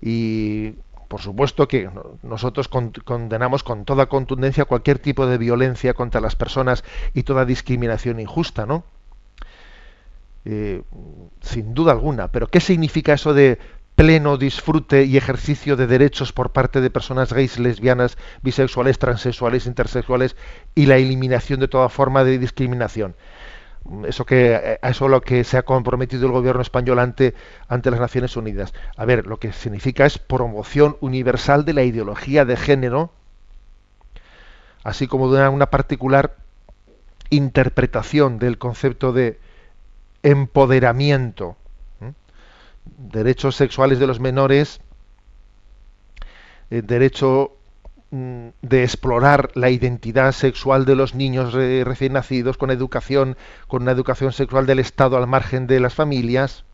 Y 0.00 0.74
por 1.08 1.20
supuesto 1.20 1.66
que 1.66 1.90
nosotros 2.22 2.68
condenamos 2.68 3.64
con 3.64 3.84
toda 3.84 4.06
contundencia 4.06 4.66
cualquier 4.66 4.98
tipo 4.98 5.26
de 5.26 5.38
violencia 5.38 5.94
contra 5.94 6.20
las 6.20 6.36
personas 6.36 6.84
y 7.14 7.22
toda 7.22 7.46
discriminación 7.46 8.20
injusta, 8.20 8.66
¿no? 8.66 8.84
Eh, 10.44 10.82
sin 11.40 11.74
duda 11.74 11.92
alguna. 11.92 12.28
Pero 12.28 12.46
¿qué 12.46 12.60
significa 12.60 13.14
eso 13.14 13.34
de 13.34 13.58
pleno 13.98 14.36
disfrute 14.36 15.06
y 15.06 15.16
ejercicio 15.16 15.74
de 15.74 15.88
derechos 15.88 16.32
por 16.32 16.52
parte 16.52 16.80
de 16.80 16.88
personas 16.88 17.32
gays, 17.32 17.58
lesbianas, 17.58 18.16
bisexuales, 18.42 19.00
transexuales, 19.00 19.66
intersexuales 19.66 20.36
y 20.76 20.86
la 20.86 20.98
eliminación 20.98 21.58
de 21.58 21.66
toda 21.66 21.88
forma 21.88 22.22
de 22.22 22.38
discriminación. 22.38 23.16
Eso 24.06 24.24
que 24.24 24.54
eh, 24.54 24.78
eso 24.84 25.08
lo 25.08 25.20
que 25.20 25.42
se 25.42 25.56
ha 25.56 25.64
comprometido 25.64 26.26
el 26.26 26.32
gobierno 26.32 26.62
español 26.62 27.00
ante 27.00 27.34
ante 27.66 27.90
las 27.90 27.98
Naciones 27.98 28.36
Unidas. 28.36 28.72
A 28.96 29.04
ver, 29.04 29.26
lo 29.26 29.38
que 29.40 29.52
significa 29.52 30.06
es 30.06 30.18
promoción 30.18 30.96
universal 31.00 31.64
de 31.64 31.72
la 31.72 31.82
ideología 31.82 32.44
de 32.44 32.56
género, 32.56 33.10
así 34.84 35.08
como 35.08 35.28
de 35.28 35.40
una, 35.40 35.50
una 35.50 35.70
particular 35.70 36.36
interpretación 37.30 38.38
del 38.38 38.58
concepto 38.58 39.12
de 39.12 39.40
empoderamiento 40.22 41.56
derechos 42.96 43.56
sexuales 43.56 43.98
de 43.98 44.06
los 44.06 44.20
menores, 44.20 44.80
eh, 46.70 46.82
derecho 46.82 47.56
mm, 48.10 48.48
de 48.62 48.84
explorar 48.84 49.50
la 49.54 49.70
identidad 49.70 50.32
sexual 50.32 50.84
de 50.84 50.96
los 50.96 51.14
niños 51.14 51.52
recién 51.52 52.14
nacidos 52.14 52.56
con 52.56 52.70
educación, 52.70 53.36
con 53.66 53.82
una 53.82 53.92
educación 53.92 54.32
sexual 54.32 54.66
del 54.66 54.78
Estado 54.78 55.16
al 55.16 55.26
margen 55.26 55.66
de 55.66 55.80
las 55.80 55.94
familias, 55.94 56.64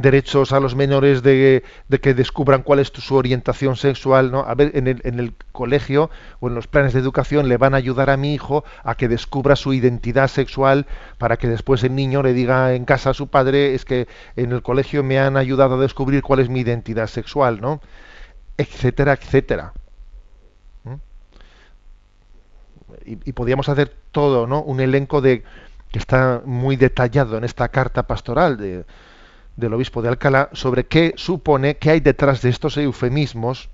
derechos 0.00 0.52
a 0.52 0.60
los 0.60 0.74
menores 0.74 1.22
de, 1.22 1.62
que 2.00 2.14
descubran 2.14 2.62
cuál 2.62 2.78
es 2.78 2.88
su 2.88 3.14
orientación 3.14 3.76
sexual. 3.76 4.30
¿no? 4.30 4.40
A 4.40 4.54
ver, 4.54 4.72
en 4.74 4.86
el, 4.88 5.00
en 5.04 5.20
el, 5.20 5.34
colegio 5.52 6.10
o 6.40 6.48
en 6.48 6.54
los 6.54 6.66
planes 6.66 6.94
de 6.94 7.00
educación 7.00 7.48
le 7.48 7.58
van 7.58 7.74
a 7.74 7.76
ayudar 7.76 8.08
a 8.08 8.16
mi 8.16 8.32
hijo 8.32 8.64
a 8.82 8.94
que 8.94 9.08
descubra 9.08 9.56
su 9.56 9.74
identidad 9.74 10.28
sexual 10.28 10.86
para 11.18 11.36
que 11.36 11.48
después 11.48 11.84
el 11.84 11.94
niño 11.94 12.22
le 12.22 12.32
diga 12.32 12.74
en 12.74 12.86
casa 12.86 13.10
a 13.10 13.14
su 13.14 13.28
padre 13.28 13.74
es 13.74 13.84
que 13.84 14.08
en 14.36 14.52
el 14.52 14.62
colegio 14.62 15.02
me 15.02 15.18
han 15.18 15.36
ayudado 15.36 15.74
a 15.74 15.80
descubrir 15.80 16.22
cuál 16.22 16.40
es 16.40 16.48
mi 16.48 16.60
identidad 16.60 17.08
sexual, 17.08 17.60
¿no? 17.60 17.82
etcétera, 18.56 19.12
etcétera. 19.12 19.74
¿Mm? 20.84 20.94
Y, 23.04 23.18
y 23.28 23.32
podríamos 23.32 23.68
hacer 23.68 23.94
todo, 24.12 24.46
¿no? 24.46 24.62
Un 24.62 24.80
elenco 24.80 25.20
de 25.20 25.42
que 25.90 25.98
está 25.98 26.40
muy 26.44 26.76
detallado 26.76 27.36
en 27.36 27.44
esta 27.44 27.68
carta 27.68 28.04
pastoral 28.04 28.56
de, 28.56 28.84
del 29.56 29.74
obispo 29.74 30.02
de 30.02 30.08
Alcalá 30.08 30.48
sobre 30.52 30.86
qué 30.86 31.14
supone, 31.16 31.76
qué 31.76 31.90
hay 31.90 32.00
detrás 32.00 32.42
de 32.42 32.50
estos 32.50 32.76
eufemismos 32.76 33.68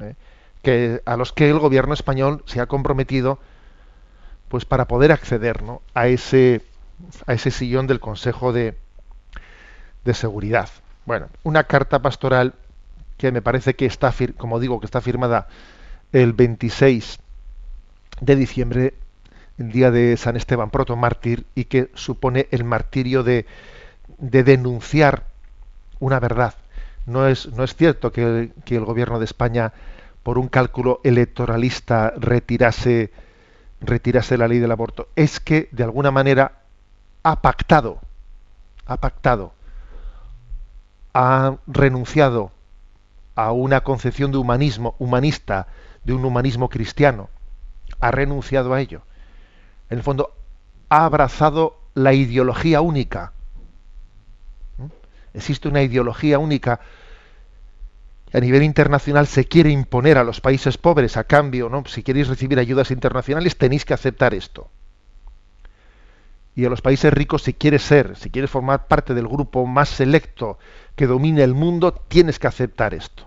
¿eh? 0.00 0.14
que, 0.62 1.02
a 1.04 1.16
los 1.16 1.32
que 1.32 1.48
el 1.48 1.58
gobierno 1.58 1.94
español 1.94 2.42
se 2.46 2.60
ha 2.60 2.66
comprometido 2.66 3.38
pues 4.48 4.64
para 4.64 4.88
poder 4.88 5.12
acceder 5.12 5.62
¿no? 5.62 5.82
a, 5.94 6.08
ese, 6.08 6.62
a 7.26 7.34
ese 7.34 7.50
sillón 7.50 7.86
del 7.86 8.00
Consejo 8.00 8.52
de, 8.52 8.74
de 10.04 10.14
Seguridad. 10.14 10.68
Bueno, 11.04 11.28
una 11.42 11.64
carta 11.64 12.00
pastoral 12.00 12.54
que 13.16 13.32
me 13.32 13.42
parece 13.42 13.74
que 13.74 13.86
está, 13.86 14.14
como 14.36 14.60
digo, 14.60 14.80
que 14.80 14.86
está 14.86 15.00
firmada 15.00 15.48
el 16.12 16.32
26 16.32 17.18
de 18.20 18.36
diciembre, 18.36 18.94
el 19.58 19.72
día 19.72 19.90
de 19.90 20.16
San 20.16 20.36
Esteban 20.36 20.70
proto 20.70 20.96
mártir, 20.96 21.44
y 21.54 21.64
que 21.64 21.90
supone 21.94 22.48
el 22.50 22.64
martirio 22.64 23.22
de, 23.22 23.44
de 24.18 24.44
denunciar 24.44 25.24
una 26.00 26.20
verdad. 26.20 26.54
No 27.06 27.26
es, 27.26 27.46
no 27.52 27.64
es 27.64 27.74
cierto 27.74 28.12
que, 28.12 28.52
el 28.66 28.84
gobierno 28.84 29.18
de 29.18 29.24
España, 29.24 29.72
por 30.22 30.38
un 30.38 30.48
cálculo 30.48 31.00
electoralista, 31.04 32.12
retirase, 32.16 33.12
retirase 33.80 34.36
la 34.36 34.48
ley 34.48 34.58
del 34.58 34.72
aborto. 34.72 35.08
Es 35.16 35.40
que, 35.40 35.68
de 35.72 35.84
alguna 35.84 36.10
manera, 36.10 36.60
ha 37.22 37.40
pactado, 37.40 38.00
ha 38.86 38.98
pactado, 38.98 39.52
ha 41.14 41.56
renunciado 41.66 42.52
a 43.34 43.52
una 43.52 43.82
concepción 43.82 44.32
de 44.32 44.38
humanismo 44.38 44.94
humanista, 44.98 45.68
de 46.04 46.12
un 46.12 46.24
humanismo 46.24 46.68
cristiano. 46.68 47.30
Ha 48.00 48.10
renunciado 48.10 48.74
a 48.74 48.80
ello. 48.80 49.02
En 49.88 49.98
el 49.98 50.04
fondo, 50.04 50.34
ha 50.90 51.04
abrazado 51.04 51.78
la 51.94 52.12
ideología 52.12 52.80
única 52.80 53.32
existe 55.34 55.68
una 55.68 55.82
ideología 55.82 56.38
única 56.38 56.80
a 58.32 58.40
nivel 58.40 58.62
internacional 58.62 59.26
se 59.26 59.46
quiere 59.46 59.70
imponer 59.70 60.18
a 60.18 60.24
los 60.24 60.40
países 60.40 60.76
pobres 60.76 61.16
a 61.16 61.24
cambio, 61.24 61.68
¿no? 61.68 61.84
Si 61.86 62.02
queréis 62.02 62.28
recibir 62.28 62.58
ayudas 62.58 62.90
internacionales 62.90 63.56
tenéis 63.56 63.84
que 63.84 63.94
aceptar 63.94 64.34
esto. 64.34 64.68
Y 66.54 66.64
a 66.64 66.68
los 66.68 66.82
países 66.82 67.12
ricos 67.12 67.42
si 67.42 67.54
quieres 67.54 67.82
ser, 67.82 68.16
si 68.16 68.30
quieres 68.30 68.50
formar 68.50 68.86
parte 68.86 69.14
del 69.14 69.28
grupo 69.28 69.64
más 69.64 69.88
selecto 69.88 70.58
que 70.96 71.06
domine 71.06 71.42
el 71.42 71.54
mundo, 71.54 71.92
tienes 71.92 72.38
que 72.38 72.48
aceptar 72.48 72.94
esto. 72.94 73.26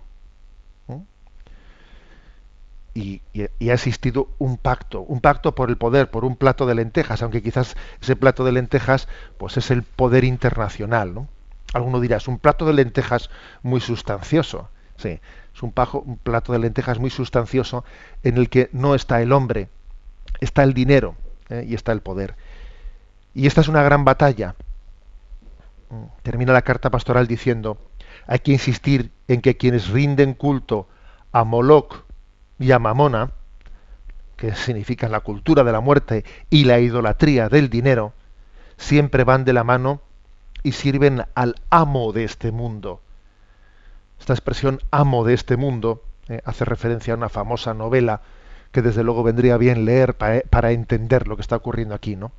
Y, 2.93 3.21
y, 3.31 3.47
y, 3.57 3.69
ha 3.69 3.73
existido 3.73 4.27
un 4.37 4.57
pacto, 4.57 4.99
un 4.99 5.21
pacto 5.21 5.55
por 5.55 5.69
el 5.69 5.77
poder, 5.77 6.11
por 6.11 6.25
un 6.25 6.35
plato 6.35 6.65
de 6.65 6.75
lentejas, 6.75 7.23
aunque 7.23 7.41
quizás 7.41 7.77
ese 8.01 8.17
plato 8.17 8.43
de 8.43 8.51
lentejas 8.51 9.07
pues 9.37 9.55
es 9.55 9.71
el 9.71 9.83
poder 9.83 10.25
internacional, 10.25 11.13
¿no? 11.13 11.29
Alguno 11.73 11.99
dirá, 11.99 12.17
es 12.17 12.27
un 12.27 12.39
plato 12.39 12.65
de 12.65 12.73
lentejas 12.73 13.29
muy 13.63 13.81
sustancioso. 13.81 14.69
Sí, 14.97 15.19
es 15.53 15.63
un, 15.63 15.71
pajo, 15.71 15.99
un 15.99 16.17
plato 16.17 16.53
de 16.53 16.59
lentejas 16.59 16.99
muy 16.99 17.09
sustancioso 17.09 17.83
en 18.23 18.37
el 18.37 18.49
que 18.49 18.69
no 18.71 18.93
está 18.93 19.21
el 19.21 19.31
hombre, 19.31 19.69
está 20.39 20.63
el 20.63 20.73
dinero 20.73 21.15
¿eh? 21.49 21.65
y 21.67 21.75
está 21.75 21.91
el 21.91 22.01
poder. 22.01 22.35
Y 23.33 23.47
esta 23.47 23.61
es 23.61 23.67
una 23.67 23.83
gran 23.83 24.05
batalla. 24.05 24.55
Termina 26.23 26.53
la 26.53 26.61
carta 26.61 26.89
pastoral 26.89 27.27
diciendo, 27.27 27.77
hay 28.27 28.39
que 28.39 28.51
insistir 28.51 29.11
en 29.27 29.41
que 29.41 29.57
quienes 29.57 29.89
rinden 29.89 30.33
culto 30.33 30.87
a 31.31 31.43
Moloch 31.43 32.03
y 32.59 32.71
a 32.71 32.79
Mamona, 32.79 33.31
que 34.37 34.55
significan 34.55 35.11
la 35.11 35.19
cultura 35.21 35.63
de 35.63 35.71
la 35.71 35.81
muerte 35.81 36.25
y 36.49 36.65
la 36.65 36.79
idolatría 36.79 37.49
del 37.49 37.69
dinero, 37.69 38.13
siempre 38.77 39.23
van 39.23 39.45
de 39.45 39.53
la 39.53 39.63
mano 39.63 40.01
y 40.63 40.73
sirven 40.73 41.25
al 41.35 41.55
amo 41.69 42.11
de 42.13 42.23
este 42.23 42.51
mundo. 42.51 43.01
Esta 44.19 44.33
expresión 44.33 44.81
amo 44.91 45.23
de 45.23 45.33
este 45.33 45.57
mundo 45.57 46.03
eh, 46.29 46.41
hace 46.45 46.65
referencia 46.65 47.13
a 47.13 47.17
una 47.17 47.29
famosa 47.29 47.73
novela 47.73 48.21
que 48.71 48.81
desde 48.81 49.03
luego 49.03 49.23
vendría 49.23 49.57
bien 49.57 49.85
leer 49.85 50.15
para, 50.15 50.41
para 50.49 50.71
entender 50.71 51.27
lo 51.27 51.35
que 51.35 51.41
está 51.41 51.55
ocurriendo 51.55 51.95
aquí, 51.95 52.15
¿no? 52.15 52.31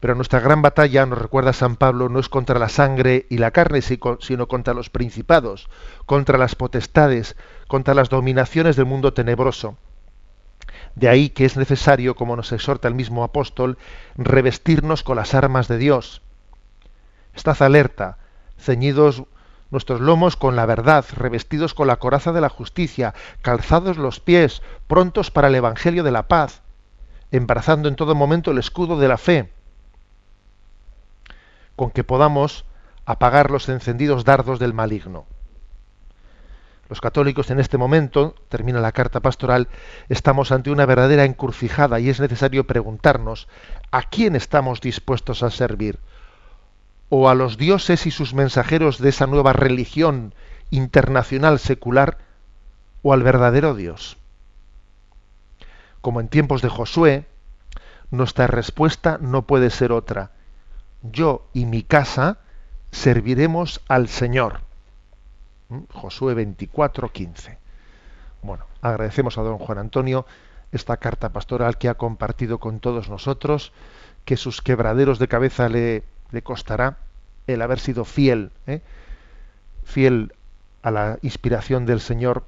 Pero 0.00 0.14
nuestra 0.14 0.40
gran 0.40 0.62
batalla, 0.62 1.06
nos 1.06 1.18
recuerda 1.18 1.52
San 1.52 1.76
Pablo, 1.76 2.08
no 2.08 2.20
es 2.20 2.28
contra 2.28 2.58
la 2.58 2.68
sangre 2.68 3.26
y 3.30 3.38
la 3.38 3.50
carne, 3.50 3.80
sino 3.82 4.46
contra 4.46 4.74
los 4.74 4.90
principados, 4.90 5.68
contra 6.04 6.38
las 6.38 6.54
potestades, 6.54 7.34
contra 7.66 7.94
las 7.94 8.10
dominaciones 8.10 8.76
del 8.76 8.84
mundo 8.84 9.14
tenebroso. 9.14 9.76
De 10.94 11.08
ahí 11.08 11.30
que 11.30 11.44
es 11.44 11.56
necesario, 11.56 12.14
como 12.14 12.36
nos 12.36 12.52
exhorta 12.52 12.88
el 12.88 12.94
mismo 12.94 13.24
apóstol, 13.24 13.78
revestirnos 14.16 15.02
con 15.02 15.16
las 15.16 15.34
armas 15.34 15.66
de 15.66 15.78
Dios, 15.78 16.22
Estad 17.36 17.62
alerta, 17.62 18.16
ceñidos 18.58 19.24
nuestros 19.70 20.00
lomos 20.00 20.36
con 20.36 20.56
la 20.56 20.64
verdad, 20.64 21.04
revestidos 21.14 21.74
con 21.74 21.86
la 21.86 21.96
coraza 21.96 22.32
de 22.32 22.40
la 22.40 22.48
justicia, 22.48 23.14
calzados 23.42 23.98
los 23.98 24.20
pies, 24.20 24.62
prontos 24.86 25.30
para 25.30 25.48
el 25.48 25.54
Evangelio 25.54 26.02
de 26.02 26.10
la 26.10 26.28
paz, 26.28 26.62
embrazando 27.30 27.88
en 27.88 27.96
todo 27.96 28.14
momento 28.14 28.50
el 28.50 28.58
escudo 28.58 28.98
de 28.98 29.08
la 29.08 29.18
fe, 29.18 29.52
con 31.76 31.90
que 31.90 32.04
podamos 32.04 32.64
apagar 33.04 33.50
los 33.50 33.68
encendidos 33.68 34.24
dardos 34.24 34.58
del 34.58 34.72
maligno. 34.72 35.26
Los 36.88 37.00
católicos 37.02 37.50
en 37.50 37.60
este 37.60 37.76
momento, 37.76 38.34
termina 38.48 38.80
la 38.80 38.92
carta 38.92 39.20
pastoral, 39.20 39.68
estamos 40.08 40.52
ante 40.52 40.70
una 40.70 40.86
verdadera 40.86 41.24
encrucijada 41.24 42.00
y 42.00 42.08
es 42.08 42.18
necesario 42.18 42.66
preguntarnos 42.66 43.46
a 43.90 44.04
quién 44.04 44.36
estamos 44.36 44.80
dispuestos 44.80 45.42
a 45.42 45.50
servir 45.50 45.98
o 47.08 47.28
a 47.28 47.34
los 47.34 47.56
dioses 47.56 48.06
y 48.06 48.10
sus 48.10 48.34
mensajeros 48.34 48.98
de 48.98 49.10
esa 49.10 49.26
nueva 49.26 49.52
religión 49.52 50.34
internacional 50.70 51.58
secular 51.58 52.18
o 53.02 53.12
al 53.12 53.22
verdadero 53.22 53.74
Dios. 53.74 54.16
Como 56.00 56.20
en 56.20 56.28
tiempos 56.28 56.62
de 56.62 56.68
Josué, 56.68 57.26
nuestra 58.10 58.46
respuesta 58.46 59.18
no 59.20 59.42
puede 59.42 59.70
ser 59.70 59.92
otra. 59.92 60.32
Yo 61.02 61.46
y 61.52 61.66
mi 61.66 61.82
casa 61.82 62.38
serviremos 62.90 63.80
al 63.88 64.08
Señor. 64.08 64.60
¿Mm? 65.68 65.80
Josué 65.92 66.34
24, 66.34 67.12
15. 67.12 67.58
Bueno, 68.42 68.66
agradecemos 68.80 69.38
a 69.38 69.42
don 69.42 69.58
Juan 69.58 69.78
Antonio 69.78 70.26
esta 70.72 70.96
carta 70.96 71.32
pastoral 71.32 71.78
que 71.78 71.88
ha 71.88 71.94
compartido 71.94 72.58
con 72.58 72.80
todos 72.80 73.08
nosotros, 73.08 73.72
que 74.24 74.36
sus 74.36 74.62
quebraderos 74.62 75.18
de 75.18 75.28
cabeza 75.28 75.68
le, 75.68 76.02
le 76.30 76.42
costará 76.42 76.98
el 77.46 77.62
haber 77.62 77.78
sido 77.78 78.04
fiel, 78.04 78.50
¿eh? 78.66 78.80
fiel 79.84 80.34
a 80.82 80.90
la 80.90 81.18
inspiración 81.22 81.86
del 81.86 82.00
Señor, 82.00 82.44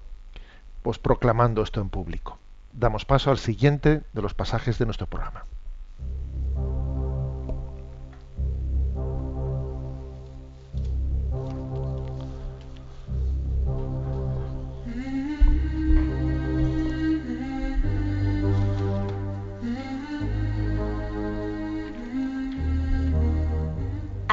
pues 0.83 0.99
proclamando 0.99 1.63
esto 1.63 1.81
en 1.81 1.89
público. 1.89 2.39
Damos 2.73 3.05
paso 3.05 3.31
al 3.31 3.39
siguiente 3.39 4.03
de 4.13 4.23
los 4.23 4.35
pasajes 4.35 4.79
de 4.79 4.85
nuestro 4.85 5.07
programa. 5.07 5.45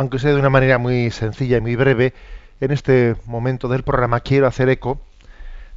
Aunque 0.00 0.18
sea 0.18 0.32
de 0.32 0.40
una 0.40 0.48
manera 0.48 0.78
muy 0.78 1.10
sencilla 1.10 1.58
y 1.58 1.60
muy 1.60 1.76
breve, 1.76 2.14
en 2.62 2.70
este 2.70 3.16
momento 3.26 3.68
del 3.68 3.82
programa 3.82 4.20
quiero 4.20 4.46
hacer 4.46 4.70
eco 4.70 4.98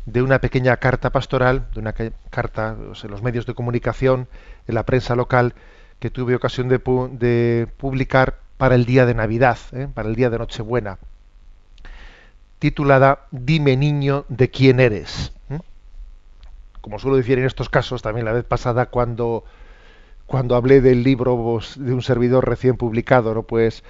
de 0.05 0.21
una 0.21 0.39
pequeña 0.39 0.77
carta 0.77 1.09
pastoral, 1.09 1.67
de 1.73 1.81
una 1.81 1.91
ca- 1.91 2.13
carta 2.29 2.73
en 3.03 3.11
los 3.11 3.21
medios 3.21 3.45
de 3.45 3.53
comunicación, 3.53 4.29
en 4.65 4.75
la 4.75 4.83
prensa 4.83 5.15
local, 5.17 5.55
que 5.99 6.09
tuve 6.09 6.35
ocasión 6.35 6.69
de 6.69 7.67
publicar 7.77 8.37
para 8.57 8.75
el 8.75 8.85
día 8.85 9.05
de 9.05 9.13
Navidad, 9.13 9.57
¿eh? 9.73 9.89
para 9.93 10.07
el 10.07 10.15
día 10.15 10.29
de 10.29 10.37
Nochebuena, 10.39 10.99
titulada 12.59 13.25
Dime 13.31 13.75
niño 13.75 14.23
de 14.29 14.49
quién 14.49 14.79
eres. 14.79 15.33
¿eh? 15.49 15.59
Como 16.79 16.97
suelo 16.97 17.17
decir 17.17 17.39
en 17.39 17.45
estos 17.45 17.67
casos, 17.67 18.01
también 18.01 18.23
la 18.25 18.31
vez 18.31 18.45
pasada 18.45 18.85
cuando 18.85 19.43
cuando 20.27 20.55
hablé 20.55 20.79
del 20.79 21.03
libro 21.03 21.35
pues, 21.35 21.75
de 21.77 21.93
un 21.93 22.01
servidor 22.01 22.47
recién 22.47 22.77
publicado, 22.77 23.33
¿no? 23.33 23.43
Pues 23.43 23.83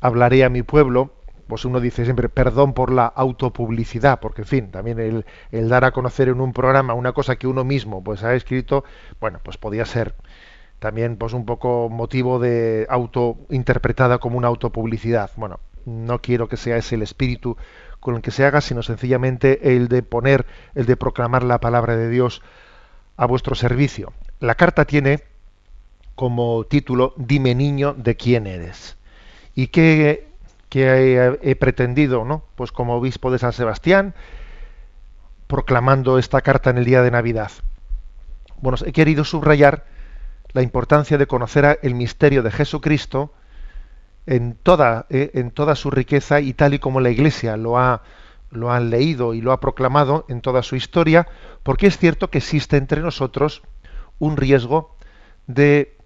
hablaré 0.00 0.44
a 0.44 0.48
mi 0.48 0.62
pueblo, 0.62 1.12
pues 1.46 1.64
uno 1.64 1.80
dice 1.80 2.04
siempre 2.04 2.28
perdón 2.28 2.74
por 2.74 2.92
la 2.92 3.06
autopublicidad, 3.06 4.20
porque 4.20 4.42
en 4.42 4.48
fin, 4.48 4.70
también 4.70 5.24
el, 5.50 5.68
dar 5.68 5.84
a 5.84 5.90
conocer 5.90 6.28
en 6.28 6.40
un 6.40 6.52
programa 6.52 6.94
una 6.94 7.12
cosa 7.12 7.36
que 7.36 7.46
uno 7.46 7.64
mismo 7.64 8.02
pues 8.02 8.22
ha 8.22 8.34
escrito, 8.34 8.84
bueno, 9.20 9.40
pues 9.42 9.58
podía 9.58 9.84
ser 9.84 10.14
también 10.78 11.16
pues 11.16 11.32
un 11.32 11.44
poco 11.44 11.88
motivo 11.90 12.38
de 12.38 12.86
auto 12.88 13.36
interpretada 13.50 14.18
como 14.18 14.38
una 14.38 14.48
autopublicidad. 14.48 15.30
Bueno, 15.36 15.60
no 15.84 16.20
quiero 16.20 16.48
que 16.48 16.56
sea 16.56 16.76
ese 16.76 16.94
el 16.94 17.02
espíritu 17.02 17.56
con 17.98 18.14
el 18.14 18.22
que 18.22 18.30
se 18.30 18.46
haga, 18.46 18.60
sino 18.60 18.82
sencillamente 18.82 19.74
el 19.76 19.88
de 19.88 20.02
poner, 20.02 20.46
el 20.74 20.86
de 20.86 20.96
proclamar 20.96 21.42
la 21.42 21.60
palabra 21.60 21.96
de 21.96 22.08
Dios 22.08 22.42
a 23.16 23.26
vuestro 23.26 23.54
servicio. 23.54 24.12
La 24.38 24.54
carta 24.54 24.86
tiene 24.86 25.24
como 26.14 26.64
título 26.64 27.12
Dime 27.16 27.54
niño 27.54 27.92
de 27.92 28.16
quién 28.16 28.46
eres. 28.46 28.96
¿Y 29.54 29.68
qué, 29.68 30.28
qué 30.68 31.38
he, 31.42 31.56
pretendido, 31.56 32.24
no? 32.24 32.44
Pues 32.54 32.72
como 32.72 32.96
obispo 32.96 33.30
de 33.30 33.38
San 33.38 33.52
Sebastián, 33.52 34.14
proclamando 35.46 36.18
esta 36.18 36.40
carta 36.40 36.70
en 36.70 36.78
el 36.78 36.84
día 36.84 37.02
de 37.02 37.10
Navidad. 37.10 37.50
Bueno, 38.60 38.78
he 38.84 38.92
querido 38.92 39.24
subrayar 39.24 39.84
la 40.52 40.62
importancia 40.62 41.18
de 41.18 41.26
conocer 41.26 41.78
el 41.82 41.94
misterio 41.94 42.42
de 42.42 42.50
Jesucristo 42.50 43.32
en 44.26 44.54
toda, 44.54 45.06
eh, 45.10 45.30
en 45.34 45.50
toda 45.50 45.74
su 45.74 45.90
riqueza 45.90 46.40
y 46.40 46.52
tal 46.52 46.74
y 46.74 46.78
como 46.78 47.00
la 47.00 47.10
Iglesia 47.10 47.56
lo 47.56 47.78
ha, 47.78 48.02
lo 48.50 48.70
ha 48.70 48.80
leído 48.80 49.34
y 49.34 49.40
lo 49.40 49.52
ha 49.52 49.60
proclamado 49.60 50.24
en 50.28 50.40
toda 50.40 50.62
su 50.62 50.76
historia, 50.76 51.26
porque 51.62 51.86
es 51.86 51.98
cierto 51.98 52.30
que 52.30 52.38
existe 52.38 52.76
entre 52.76 53.00
nosotros 53.00 53.62
un 54.18 54.36
riesgo 54.36 54.96
de 55.46 55.96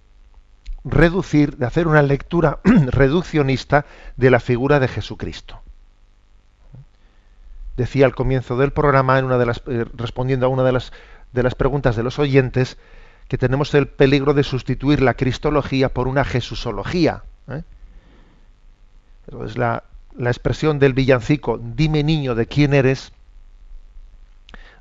reducir, 0.84 1.56
de 1.56 1.66
hacer 1.66 1.88
una 1.88 2.02
lectura 2.02 2.60
reduccionista 2.64 3.86
de 4.16 4.30
la 4.30 4.40
figura 4.40 4.80
de 4.80 4.88
Jesucristo. 4.88 5.60
Decía 7.76 8.06
al 8.06 8.14
comienzo 8.14 8.56
del 8.56 8.72
programa, 8.72 9.18
en 9.18 9.24
una 9.24 9.38
de 9.38 9.46
las, 9.46 9.62
eh, 9.66 9.84
respondiendo 9.94 10.46
a 10.46 10.48
una 10.48 10.62
de 10.62 10.72
las, 10.72 10.92
de 11.32 11.42
las 11.42 11.54
preguntas 11.54 11.96
de 11.96 12.02
los 12.02 12.18
oyentes, 12.18 12.76
que 13.28 13.38
tenemos 13.38 13.74
el 13.74 13.88
peligro 13.88 14.34
de 14.34 14.44
sustituir 14.44 15.00
la 15.00 15.14
cristología 15.14 15.88
por 15.88 16.06
una 16.06 16.24
jesusología. 16.24 17.24
¿eh? 17.48 17.62
Entonces, 19.26 19.56
la, 19.58 19.84
la 20.16 20.30
expresión 20.30 20.78
del 20.78 20.92
villancico, 20.92 21.58
dime 21.58 22.04
niño 22.04 22.34
de 22.34 22.46
quién 22.46 22.74
eres, 22.74 23.12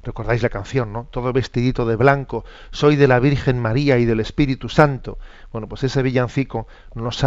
recordáis 0.03 0.43
la 0.43 0.49
canción, 0.49 0.93
¿no? 0.93 1.07
Todo 1.09 1.33
vestidito 1.33 1.85
de 1.85 1.95
blanco, 1.95 2.45
soy 2.71 2.95
de 2.95 3.07
la 3.07 3.19
Virgen 3.19 3.59
María 3.59 3.97
y 3.97 4.05
del 4.05 4.19
Espíritu 4.19 4.69
Santo. 4.69 5.17
Bueno, 5.51 5.67
pues 5.67 5.83
ese 5.83 6.01
villancico 6.01 6.67
nos, 6.93 7.23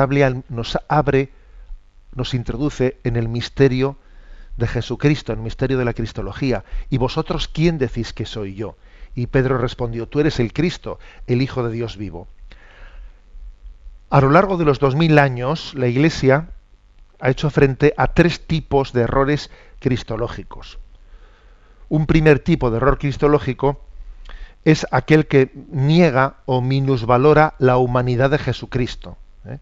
nos 0.49 0.79
abre, 0.89 1.33
nos 2.14 2.35
introduce 2.35 2.99
en 3.05 3.16
el 3.16 3.29
misterio 3.29 3.97
de 4.57 4.66
Jesucristo, 4.66 5.33
en 5.33 5.39
el 5.39 5.45
misterio 5.45 5.79
de 5.79 5.85
la 5.85 5.95
Cristología. 5.95 6.64
¿Y 6.91 6.99
vosotros 6.99 7.49
quién 7.49 7.79
decís 7.79 8.12
que 8.12 8.27
soy 8.27 8.55
yo? 8.55 8.77
Y 9.14 9.29
Pedro 9.29 9.59
respondió, 9.59 10.07
tú 10.07 10.20
eres 10.20 10.41
el 10.41 10.53
Cristo, 10.53 10.99
el 11.27 11.43
Hijo 11.43 11.62
de 11.66 11.72
Dios 11.72 11.97
vivo. 11.97 12.29
A 14.11 14.20
lo 14.20 14.31
largo 14.31 14.57
de 14.57 14.64
los 14.64 14.79
dos 14.79 14.95
mil 14.95 15.18
años, 15.18 15.74
la 15.74 15.89
Iglesia 15.89 16.51
ha 17.18 17.31
hecho 17.31 17.51
frente 17.51 17.95
a 17.97 18.09
tres 18.09 18.47
tipos 18.47 18.93
de 18.93 19.03
errores 19.03 19.51
cristológicos. 19.81 20.79
Un 21.89 22.07
primer 22.07 22.41
tipo 22.41 22.70
de 22.70 22.78
error 22.78 22.99
cristológico 22.99 23.80
es 24.64 24.87
aquel 24.91 25.26
que 25.26 25.53
niega 25.70 26.37
o 26.45 26.61
minusvalora 26.61 27.55
la 27.59 27.76
humanidad 27.76 28.30
de 28.30 28.39
Jesucristo. 28.39 29.16
¿eh? 29.45 29.59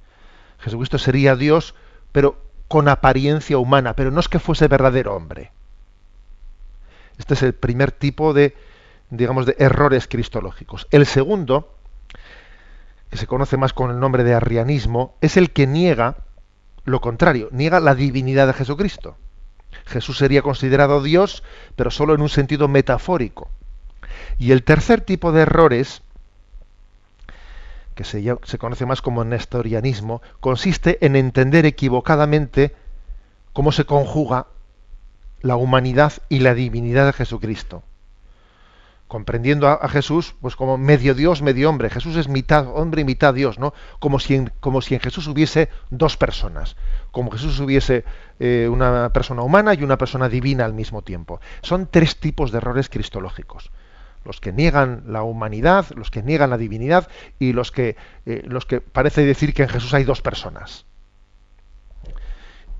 Jesucristo 0.58 0.98
sería 0.98 1.36
Dios, 1.36 1.74
pero 2.12 2.38
con 2.68 2.88
apariencia 2.88 3.58
humana, 3.58 3.94
pero 3.96 4.10
no 4.10 4.20
es 4.20 4.28
que 4.28 4.38
fuese 4.38 4.66
verdadero 4.66 5.14
hombre. 5.14 5.52
Este 7.18 7.34
es 7.34 7.42
el 7.42 7.52
primer 7.52 7.92
tipo 7.92 8.32
de, 8.32 8.56
digamos, 9.10 9.46
de 9.46 9.56
errores 9.58 10.08
cristológicos. 10.08 10.88
El 10.90 11.06
segundo, 11.06 11.74
que 13.10 13.18
se 13.18 13.26
conoce 13.26 13.56
más 13.56 13.72
con 13.72 13.90
el 13.90 14.00
nombre 14.00 14.24
de 14.24 14.34
arrianismo, 14.34 15.14
es 15.20 15.36
el 15.36 15.50
que 15.50 15.66
niega 15.66 16.16
lo 16.84 17.00
contrario, 17.00 17.48
niega 17.52 17.80
la 17.80 17.94
divinidad 17.94 18.46
de 18.46 18.52
Jesucristo. 18.52 19.16
Jesús 19.86 20.18
sería 20.18 20.42
considerado 20.42 21.02
Dios, 21.02 21.42
pero 21.76 21.90
solo 21.90 22.14
en 22.14 22.22
un 22.22 22.28
sentido 22.28 22.68
metafórico. 22.68 23.50
Y 24.38 24.52
el 24.52 24.62
tercer 24.64 25.00
tipo 25.00 25.32
de 25.32 25.42
errores, 25.42 26.02
que 27.94 28.04
se, 28.04 28.24
se 28.42 28.58
conoce 28.58 28.86
más 28.86 29.02
como 29.02 29.24
nestorianismo, 29.24 30.22
consiste 30.40 31.04
en 31.04 31.16
entender 31.16 31.66
equivocadamente 31.66 32.74
cómo 33.52 33.72
se 33.72 33.84
conjuga 33.84 34.46
la 35.42 35.56
humanidad 35.56 36.12
y 36.28 36.40
la 36.40 36.54
divinidad 36.54 37.06
de 37.06 37.12
Jesucristo. 37.12 37.82
Comprendiendo 39.14 39.68
a, 39.68 39.88
Jesús 39.88 40.34
pues 40.40 40.56
como 40.56 40.76
medio 40.76 41.14
Dios, 41.14 41.40
medio 41.40 41.70
hombre. 41.70 41.88
Jesús 41.88 42.16
es 42.16 42.26
mitad 42.26 42.66
hombre 42.66 43.02
y 43.02 43.04
mitad 43.04 43.32
Dios, 43.32 43.60
¿no? 43.60 43.72
Como 44.00 44.18
si 44.18 44.34
en, 44.34 44.50
como 44.58 44.82
si 44.82 44.94
en 44.94 45.00
Jesús 45.00 45.28
hubiese 45.28 45.68
dos 45.90 46.16
personas. 46.16 46.74
Como 47.12 47.30
Jesús 47.30 47.60
hubiese 47.60 48.04
eh, 48.40 48.68
una 48.68 49.12
persona 49.12 49.42
humana 49.42 49.72
y 49.74 49.84
una 49.84 49.98
persona 49.98 50.28
divina 50.28 50.64
al 50.64 50.74
mismo 50.74 51.02
tiempo. 51.02 51.40
Son 51.62 51.86
tres 51.88 52.16
tipos 52.16 52.50
de 52.50 52.58
errores 52.58 52.88
cristológicos. 52.88 53.70
los 54.24 54.40
que 54.40 54.52
niegan 54.52 55.04
la 55.06 55.22
humanidad, 55.22 55.86
los 55.94 56.10
que 56.10 56.24
niegan 56.24 56.50
la 56.50 56.58
divinidad 56.58 57.06
y 57.38 57.52
los 57.52 57.70
que, 57.70 57.94
eh, 58.26 58.42
los 58.46 58.66
que 58.66 58.80
parece 58.80 59.24
decir 59.24 59.54
que 59.54 59.62
en 59.62 59.68
Jesús 59.68 59.94
hay 59.94 60.02
dos 60.02 60.22
personas. 60.22 60.86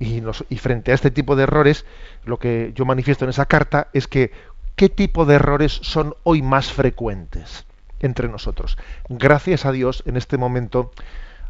Y, 0.01 0.21
y 0.49 0.59
frente 0.59 0.91
a 0.91 0.97
este 0.97 1.13
tipo 1.13 1.37
de 1.37 1.45
errores, 1.45 1.87
lo 2.25 2.41
que 2.41 2.73
yo 2.75 2.85
manifiesto 2.85 3.25
en 3.25 3.31
esa 3.31 3.47
carta 3.47 3.87
es 3.93 4.09
que 4.09 4.33
qué 4.77 4.89
tipo 4.89 5.25
de 5.25 5.37
errores 5.37 5.73
son 5.83 6.15
hoy 6.23 6.43
más 6.43 6.73
frecuentes 6.73 7.67
entre 8.01 8.29
nosotros. 8.29 8.77
Gracias 9.09 9.65
a 9.65 9.73
Dios, 9.73 10.03
en 10.07 10.17
este 10.17 10.37
momento, 10.37 10.91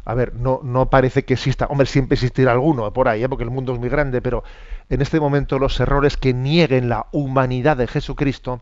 a 0.05 0.13
ver, 0.13 0.33
no, 0.35 0.61
no 0.63 0.89
parece 0.89 1.25
que 1.25 1.33
exista, 1.33 1.65
hombre, 1.67 1.87
siempre 1.87 2.15
existirá 2.15 2.51
alguno 2.51 2.91
por 2.93 3.07
ahí, 3.07 3.23
¿eh? 3.23 3.29
porque 3.29 3.43
el 3.43 3.49
mundo 3.49 3.73
es 3.73 3.79
muy 3.79 3.89
grande, 3.89 4.21
pero 4.21 4.43
en 4.89 5.01
este 5.01 5.19
momento 5.19 5.59
los 5.59 5.79
errores 5.79 6.17
que 6.17 6.33
nieguen 6.33 6.89
la 6.89 7.07
humanidad 7.11 7.77
de 7.77 7.87
Jesucristo, 7.87 8.61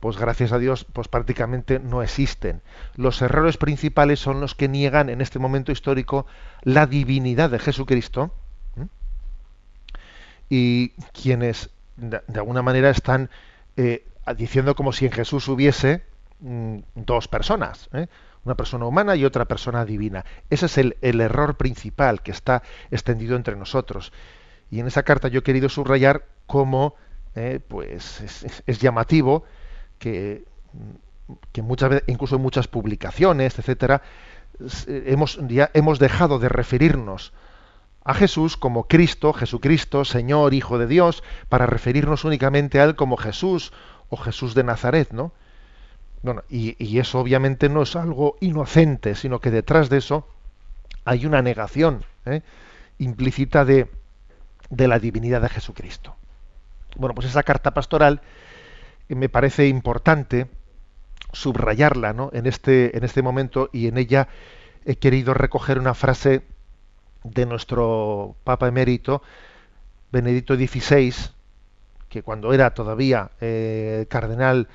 pues 0.00 0.18
gracias 0.18 0.52
a 0.52 0.58
Dios, 0.58 0.86
pues 0.92 1.08
prácticamente 1.08 1.78
no 1.78 2.02
existen. 2.02 2.60
Los 2.96 3.22
errores 3.22 3.56
principales 3.56 4.20
son 4.20 4.40
los 4.40 4.54
que 4.54 4.68
niegan 4.68 5.08
en 5.08 5.22
este 5.22 5.38
momento 5.38 5.72
histórico 5.72 6.26
la 6.62 6.86
divinidad 6.86 7.50
de 7.50 7.58
Jesucristo 7.58 8.34
y 10.50 10.90
quienes 11.12 11.70
de 11.96 12.20
alguna 12.34 12.60
manera 12.60 12.90
están 12.90 13.30
eh, 13.76 14.06
diciendo 14.36 14.74
como 14.74 14.92
si 14.92 15.06
en 15.06 15.12
Jesús 15.12 15.48
hubiese 15.48 16.02
mm, 16.40 16.78
dos 16.94 17.28
personas, 17.28 17.88
¿eh? 17.92 18.06
una 18.44 18.54
persona 18.54 18.86
humana 18.86 19.16
y 19.16 19.24
otra 19.24 19.46
persona 19.46 19.84
divina. 19.84 20.24
Ese 20.50 20.66
es 20.66 20.78
el, 20.78 20.96
error 21.02 21.56
principal 21.56 22.22
que 22.22 22.30
está 22.30 22.62
extendido 22.90 23.36
entre 23.36 23.56
nosotros. 23.56 24.12
Y 24.70 24.80
en 24.80 24.86
esa 24.86 25.02
carta 25.02 25.28
yo 25.28 25.40
he 25.40 25.42
querido 25.42 25.68
subrayar 25.68 26.26
cómo 26.46 26.94
eh, 27.34 27.60
pues 27.66 28.20
es, 28.66 28.78
llamativo 28.78 29.44
que, 29.98 30.44
que 31.52 31.62
muchas 31.62 31.90
veces, 31.90 32.04
incluso 32.08 32.36
en 32.36 32.42
muchas 32.42 32.68
publicaciones, 32.68 33.58
etcétera, 33.58 34.02
hemos, 34.86 35.38
ya 35.48 35.70
hemos 35.74 35.98
dejado 35.98 36.38
de 36.38 36.48
referirnos 36.48 37.32
a 38.04 38.14
Jesús 38.14 38.56
como 38.56 38.86
Cristo, 38.86 39.32
Jesucristo, 39.32 40.04
Señor, 40.04 40.54
Hijo 40.54 40.78
de 40.78 40.86
Dios, 40.86 41.22
para 41.48 41.66
referirnos 41.66 42.24
únicamente 42.24 42.78
a 42.80 42.84
Él 42.84 42.96
como 42.96 43.16
Jesús 43.16 43.72
o 44.10 44.16
Jesús 44.16 44.54
de 44.54 44.64
Nazaret, 44.64 45.12
¿no? 45.12 45.32
Bueno, 46.22 46.42
y, 46.48 46.82
y 46.82 46.98
eso 47.00 47.18
obviamente 47.18 47.68
no 47.68 47.82
es 47.82 47.96
algo 47.96 48.36
inocente, 48.40 49.14
sino 49.14 49.40
que 49.40 49.50
detrás 49.50 49.90
de 49.90 49.98
eso 49.98 50.26
hay 51.04 51.26
una 51.26 51.42
negación 51.42 52.04
¿eh? 52.24 52.42
implícita 52.98 53.64
de, 53.64 53.90
de 54.70 54.88
la 54.88 54.98
divinidad 54.98 55.42
de 55.42 55.48
Jesucristo. 55.48 56.16
Bueno, 56.96 57.14
pues 57.14 57.26
esa 57.26 57.42
carta 57.42 57.72
pastoral 57.72 58.22
eh, 59.08 59.14
me 59.14 59.28
parece 59.28 59.68
importante 59.68 60.46
subrayarla 61.32 62.12
¿no? 62.12 62.30
en, 62.32 62.46
este, 62.46 62.96
en 62.96 63.04
este 63.04 63.22
momento 63.22 63.68
y 63.72 63.88
en 63.88 63.98
ella 63.98 64.28
he 64.84 64.96
querido 64.96 65.34
recoger 65.34 65.78
una 65.78 65.94
frase 65.94 66.42
de 67.24 67.46
nuestro 67.46 68.36
Papa 68.44 68.68
emérito, 68.68 69.22
Benedicto 70.12 70.54
XVI, 70.54 71.12
que 72.08 72.22
cuando 72.22 72.52
era 72.52 72.72
todavía 72.74 73.32
eh, 73.40 74.06
cardenal 74.08 74.68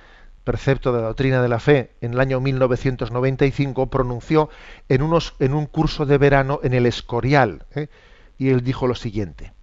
precepto 0.44 0.92
de 0.92 1.02
la 1.02 1.08
doctrina 1.08 1.42
de 1.42 1.48
la 1.48 1.60
fe 1.60 1.92
en 2.02 2.14
el 2.14 2.20
año 2.20 2.42
1995 2.42 3.88
pronunció 3.88 4.50
en, 4.90 5.04
unos, 5.04 5.36
en 5.40 5.54
un 5.54 5.68
curso 5.68 6.06
de 6.06 6.18
verano 6.18 6.60
en 6.64 6.74
el 6.74 6.86
Escorial. 6.86 7.66
¿eh? 7.76 7.88
Y 8.38 8.50
él 8.50 8.64
dijo 8.64 8.88
lo 8.88 8.96
siguiente. 8.96 9.54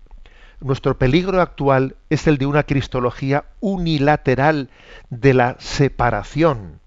Nuestro 0.60 0.96
peligro 0.96 1.42
actual 1.42 1.96
es 2.08 2.26
el 2.26 2.38
de 2.38 2.46
una 2.46 2.62
cristología 2.62 3.44
unilateral 3.60 4.70
de 5.10 5.34
la 5.34 5.56
separación, 5.58 6.80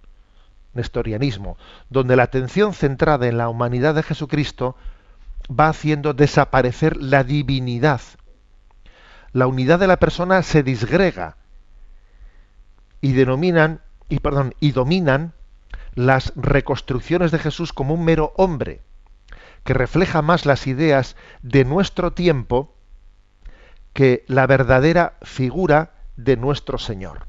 nestorianismo, 0.74 1.58
donde 1.90 2.16
la 2.16 2.24
atención 2.24 2.74
centrada 2.74 3.28
en 3.28 3.38
la 3.38 3.50
humanidad 3.50 3.94
de 3.94 4.04
Jesucristo 4.04 4.76
va 5.48 5.70
haciendo 5.70 6.14
desaparecer 6.14 6.98
la 6.98 7.24
divinidad. 7.24 8.02
La 9.32 9.48
unidad 9.48 9.80
de 9.80 9.88
la 9.88 9.98
persona 9.98 10.42
se 10.44 10.64
disgrega 10.64 11.38
y 13.02 13.14
denominan 13.14 13.82
y 14.10 14.20
y 14.60 14.72
dominan 14.72 15.34
las 15.94 16.34
reconstrucciones 16.36 17.32
de 17.32 17.40
Jesús 17.40 17.74
como 17.74 17.94
un 17.94 18.04
mero 18.04 18.34
hombre 18.38 18.82
que 19.64 19.74
refleja 19.74 20.22
más 20.22 20.46
las 20.46 20.68
ideas 20.68 21.16
de 21.42 21.66
nuestro 21.66 22.14
tiempo 22.14 22.74
que 23.94 24.24
la 24.28 24.48
verdadera 24.48 25.18
figura 25.22 25.92
de 26.16 26.38
nuestro 26.38 26.78
Señor. 26.78 27.28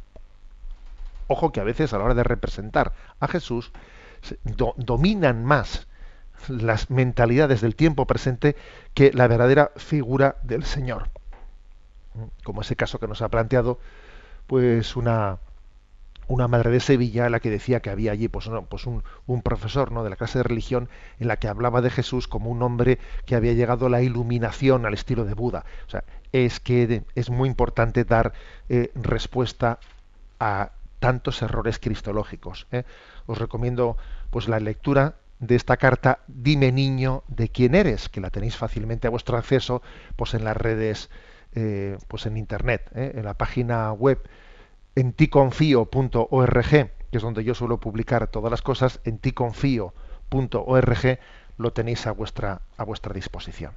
Ojo 1.26 1.52
que 1.52 1.60
a 1.60 1.64
veces 1.64 1.92
a 1.92 1.98
la 1.98 2.04
hora 2.04 2.14
de 2.14 2.24
representar 2.24 2.92
a 3.18 3.28
Jesús 3.28 3.72
dominan 4.76 5.44
más 5.44 5.86
las 6.48 6.90
mentalidades 6.90 7.60
del 7.60 7.76
tiempo 7.76 8.06
presente 8.06 8.56
que 8.94 9.12
la 9.12 9.28
verdadera 9.28 9.72
figura 9.76 10.36
del 10.42 10.64
Señor. 10.64 11.10
Como 12.44 12.62
ese 12.62 12.76
caso 12.76 12.98
que 12.98 13.08
nos 13.08 13.22
ha 13.22 13.28
planteado, 13.28 13.78
pues 14.46 14.96
una, 14.96 15.38
una 16.28 16.48
madre 16.48 16.70
de 16.70 16.80
Sevilla, 16.80 17.28
la 17.28 17.40
que 17.40 17.50
decía 17.50 17.80
que 17.80 17.90
había 17.90 18.12
allí 18.12 18.28
pues, 18.28 18.48
no, 18.48 18.64
pues 18.64 18.86
un, 18.86 19.02
un 19.26 19.42
profesor 19.42 19.92
¿no? 19.92 20.04
de 20.04 20.10
la 20.10 20.16
clase 20.16 20.38
de 20.38 20.44
religión 20.44 20.88
en 21.18 21.28
la 21.28 21.36
que 21.36 21.48
hablaba 21.48 21.80
de 21.80 21.90
Jesús 21.90 22.28
como 22.28 22.50
un 22.50 22.62
hombre 22.62 22.98
que 23.26 23.34
había 23.34 23.52
llegado 23.52 23.86
a 23.86 23.90
la 23.90 24.02
iluminación 24.02 24.86
al 24.86 24.94
estilo 24.94 25.24
de 25.24 25.34
Buda. 25.34 25.64
O 25.86 25.90
sea, 25.90 26.04
es 26.32 26.60
que 26.60 27.02
es 27.14 27.30
muy 27.30 27.48
importante 27.48 28.04
dar 28.04 28.32
eh, 28.68 28.90
respuesta 28.94 29.78
a 30.38 30.70
tantos 31.00 31.42
errores 31.42 31.78
cristológicos. 31.78 32.66
¿eh? 32.70 32.84
Os 33.26 33.38
recomiendo 33.38 33.96
pues 34.30 34.48
la 34.48 34.60
lectura 34.60 35.16
de 35.40 35.56
esta 35.56 35.76
carta 35.76 36.20
Dime 36.28 36.70
niño 36.70 37.24
de 37.28 37.48
quién 37.48 37.74
eres, 37.74 38.08
que 38.08 38.20
la 38.20 38.30
tenéis 38.30 38.56
fácilmente 38.56 39.06
a 39.06 39.10
vuestro 39.10 39.36
acceso 39.36 39.82
pues 40.16 40.34
en 40.34 40.44
las 40.44 40.56
redes, 40.56 41.10
eh, 41.54 41.98
pues 42.08 42.26
en 42.26 42.36
internet, 42.36 42.90
¿eh? 42.94 43.12
en 43.16 43.24
la 43.24 43.34
página 43.34 43.92
web 43.92 44.22
en 44.94 45.12
ticonfío.org, 45.12 46.70
que 46.70 46.90
es 47.12 47.22
donde 47.22 47.44
yo 47.44 47.54
suelo 47.54 47.80
publicar 47.80 48.26
todas 48.26 48.50
las 48.50 48.62
cosas, 48.62 49.00
en 49.04 49.18
ticonfío.org 49.18 51.18
lo 51.56 51.72
tenéis 51.72 52.06
a 52.06 52.12
vuestra, 52.12 52.62
a 52.76 52.84
vuestra 52.84 53.12
disposición. 53.12 53.72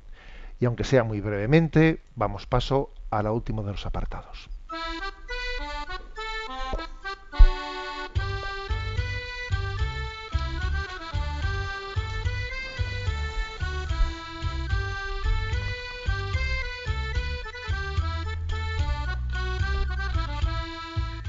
Y 0.60 0.66
aunque 0.66 0.84
sea 0.84 1.04
muy 1.04 1.22
brevemente, 1.22 2.02
vamos 2.16 2.46
paso 2.46 2.92
a 3.10 3.24
la 3.24 3.32
última 3.32 3.62
de 3.64 3.72
los 3.72 3.86
apartados. 3.86 4.50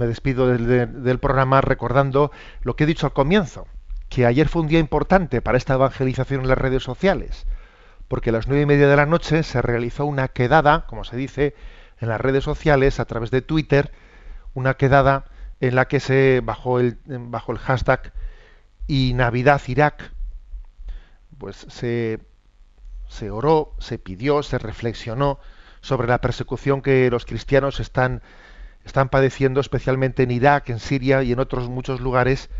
Me 0.00 0.06
despido 0.08 0.48
del, 0.48 0.66
de- 0.66 0.86
del 0.86 1.18
programa 1.20 1.60
recordando 1.60 2.32
lo 2.62 2.74
que 2.74 2.84
he 2.84 2.86
dicho 2.88 3.06
al 3.06 3.12
comienzo, 3.12 3.68
que 4.08 4.26
ayer 4.26 4.48
fue 4.48 4.62
un 4.62 4.68
día 4.68 4.80
importante 4.80 5.40
para 5.40 5.56
esta 5.58 5.74
evangelización 5.74 6.40
en 6.40 6.48
las 6.48 6.58
redes 6.58 6.82
sociales, 6.82 7.46
porque 8.08 8.30
a 8.30 8.32
las 8.32 8.48
nueve 8.48 8.62
y 8.62 8.66
media 8.66 8.88
de 8.88 8.96
la 8.96 9.06
noche 9.06 9.44
se 9.44 9.62
realizó 9.62 10.04
una 10.06 10.26
quedada, 10.28 10.86
como 10.88 11.04
se 11.04 11.16
dice, 11.16 11.54
en 12.00 12.08
las 12.08 12.20
redes 12.20 12.42
sociales 12.42 12.98
a 12.98 13.04
través 13.04 13.30
de 13.30 13.42
Twitter, 13.42 13.92
una 14.54 14.74
quedada 14.74 15.26
en 15.60 15.76
la 15.76 15.86
que 15.86 16.00
se 16.00 16.40
bajo 16.42 16.80
el 16.80 16.98
bajo 17.06 17.52
el 17.52 17.58
hashtag 17.58 18.12
y 18.88 19.12
Navidad 19.14 19.60
Irak, 19.68 20.10
pues 21.38 21.66
se 21.68 22.18
oró, 23.30 23.74
se 23.78 23.98
pidió, 23.98 24.42
se 24.42 24.58
reflexionó 24.58 25.38
sobre 25.80 26.08
la 26.08 26.20
persecución 26.20 26.82
que 26.82 27.10
los 27.10 27.24
cristianos 27.26 27.80
están 27.80 28.22
están 28.84 29.08
padeciendo 29.08 29.60
especialmente 29.60 30.22
en 30.22 30.30
Irak, 30.30 30.70
en 30.70 30.80
Siria 30.80 31.22
y 31.22 31.32
en 31.32 31.40
otros 31.40 31.68
muchos 31.68 32.00
lugares 32.00 32.50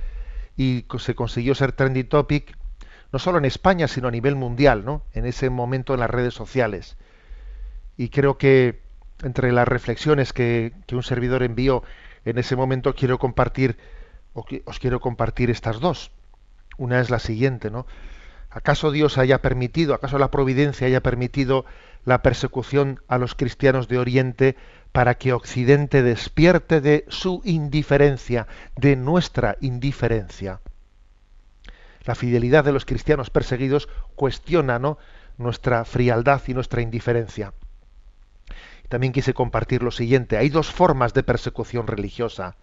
y 0.57 0.85
se 0.99 1.15
consiguió 1.15 1.55
ser 1.55 1.73
trendy 1.73 2.05
topic 2.05 2.57
no 3.13 3.19
solo 3.19 3.39
en 3.39 3.45
España 3.45 3.89
sino 3.89 4.09
a 4.09 4.11
nivel 4.11 4.37
mundial, 4.37 4.85
¿no? 4.85 5.03
En 5.13 5.27
ese 5.27 5.51
momento 5.51 5.95
en 5.95 6.01
las 6.01 6.11
redes 6.11 6.35
sociales. 6.35 6.97
Y 7.97 8.09
creo 8.09 8.39
que 8.39 8.81
entre 9.23 9.53
las 9.53 9.69
reflexiones 9.69 10.33
que, 10.33 10.73
un 10.93 11.03
servidor 11.03 11.43
envió 11.43 11.83
en 12.25 12.39
ese 12.39 12.57
momento 12.57 12.95
quiero 12.95 13.19
compartir 13.19 13.77
o 14.35 14.45
os 14.65 14.79
quiero 14.79 15.01
compartir 15.01 15.51
estas 15.51 15.81
dos. 15.81 16.13
Una 16.79 17.01
es 17.01 17.11
la 17.11 17.19
siguiente, 17.19 17.71
¿no? 17.71 17.87
¿Acaso 18.51 18.91
Dios 18.91 19.19
haya 19.19 19.43
permitido, 19.43 19.95
acaso 19.95 20.19
la 20.19 20.31
providencia 20.31 20.87
haya 20.87 21.03
permitido 21.03 21.65
la 22.05 22.23
persecución 22.23 23.01
a 23.07 23.19
los 23.19 23.35
cristianos 23.35 23.87
de 23.89 23.99
Oriente 23.99 24.57
para 24.93 25.15
que 25.15 25.33
Occidente 25.33 26.03
despierte 26.03 26.81
de 26.81 27.05
su 27.09 27.43
indiferencia, 27.45 28.47
de 28.77 28.97
nuestra 28.97 29.57
indiferencia? 29.61 30.61
La 32.05 32.15
fidelidad 32.15 32.65
de 32.65 32.73
los 32.73 32.85
cristianos 32.85 33.31
perseguidos 33.31 33.89
cuestiona 34.15 34.79
¿no? 34.79 34.99
nuestra 35.37 35.85
frialdad 35.85 36.43
y 36.47 36.55
nuestra 36.55 36.83
indiferencia. 36.83 37.53
También 38.89 39.13
quise 39.13 39.35
compartir 39.35 39.83
lo 39.83 39.93
siguiente. 39.93 40.37
Hay 40.37 40.49
dos 40.49 40.71
formas 40.71 41.15
de 41.15 41.23
persecución 41.23 41.87
religiosa. 41.87 42.57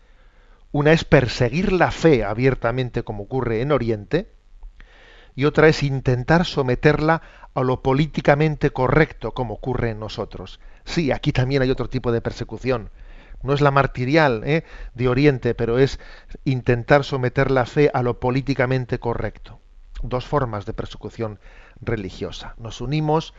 Una 0.72 0.92
es 0.92 1.06
perseguir 1.06 1.72
la 1.72 1.92
fe 1.92 2.26
abiertamente 2.26 3.04
como 3.04 3.24
ocurre 3.24 3.62
en 3.62 3.72
Oriente 3.72 4.37
y 5.38 5.46
otra 5.46 5.68
es 5.68 5.84
intentar 5.84 6.46
someterla 6.46 7.22
a 7.54 7.62
lo 7.62 7.84
políticamente 7.84 8.72
correcto 8.72 9.36
como 9.36 9.54
ocurre 9.54 9.92
en 9.92 10.00
nosotros. 10.00 10.60
Sí, 10.84 11.12
aquí 11.12 11.32
también 11.32 11.62
hay 11.62 11.70
otro 11.70 11.88
tipo 11.90 12.12
de 12.12 12.22
persecución. 12.22 12.90
No 13.44 13.54
es 13.54 13.62
la 13.62 13.70
martirial 13.70 14.42
¿eh? 14.46 14.64
de 14.96 15.08
Oriente, 15.08 15.54
pero 15.54 15.78
es 15.78 16.00
intentar 16.44 17.04
someter 17.04 17.52
la 17.52 17.68
fe 17.68 17.92
a 17.94 18.02
lo 18.02 18.20
políticamente 18.20 18.98
correcto. 19.00 19.60
Dos 20.02 20.26
formas 20.26 20.66
de 20.66 20.74
persecución 20.74 21.40
religiosa. 21.80 22.56
Nos 22.58 22.82
unimos 22.82 23.36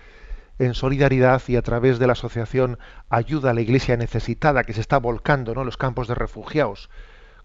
en 0.61 0.75
solidaridad 0.75 1.43
y 1.49 1.57
a 1.57 1.63
través 1.63 1.99
de 1.99 2.07
la 2.07 2.13
asociación 2.13 2.79
Ayuda 3.11 3.51
a 3.51 3.55
la 3.55 3.61
Iglesia 3.61 3.97
Necesitada, 3.97 4.63
que 4.63 4.73
se 4.73 4.81
está 4.81 4.99
volcando 4.99 5.53
¿no? 5.53 5.63
en 5.63 5.67
los 5.67 5.77
campos 5.77 6.07
de 6.07 6.15
refugiados 6.15 6.91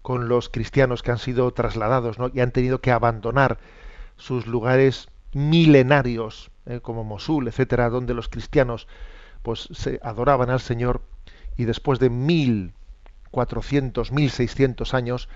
con 0.02 0.28
los 0.28 0.48
cristianos 0.48 1.02
que 1.02 1.10
han 1.10 1.18
sido 1.18 1.52
trasladados 1.52 2.20
¿no? 2.20 2.30
y 2.32 2.38
han 2.38 2.52
tenido 2.52 2.80
que 2.80 2.92
abandonar 2.92 3.58
sus 4.16 4.46
lugares 4.46 5.08
milenarios, 5.32 6.50
eh, 6.66 6.80
como 6.80 7.04
Mosul, 7.04 7.48
etcétera, 7.48 7.90
donde 7.90 8.14
los 8.14 8.28
cristianos 8.28 8.86
pues 9.42 9.68
se 9.72 10.00
adoraban 10.02 10.50
al 10.50 10.60
Señor 10.60 11.02
y 11.56 11.64
después 11.64 11.98
de 11.98 12.10
1400, 12.10 14.12
1600 14.12 14.94
años, 14.94 15.28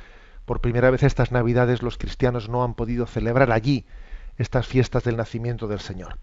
por 0.45 0.61
primera 0.61 0.91
vez 0.91 1.03
estas 1.03 1.31
Navidades 1.31 1.83
los 1.83 1.99
cristianos 1.99 2.49
no 2.49 2.65
han 2.65 2.75
podido 2.75 3.07
celebrar 3.07 3.53
allí 3.53 3.85
estas 4.39 4.67
fiestas 4.67 5.05
del 5.05 5.17
nacimiento 5.17 5.69
del 5.69 5.81
Señor. 5.81 6.19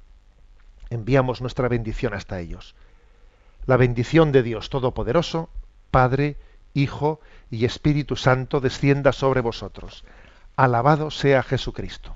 Enviamos 0.90 1.42
nuestra 1.42 1.68
bendición 1.68 2.14
hasta 2.14 2.40
ellos. 2.40 2.76
La 3.66 3.78
bendición 3.78 4.32
de 4.32 4.44
Dios 4.44 4.70
Todopoderoso, 4.70 5.50
Padre, 5.92 6.38
Hijo 6.74 7.20
y 7.50 7.66
Espíritu 7.66 8.16
Santo 8.16 8.62
descienda 8.62 9.12
sobre 9.12 9.42
vosotros. 9.42 10.06
Alabado 10.56 11.12
sea 11.12 11.44
Jesucristo. 11.44 12.16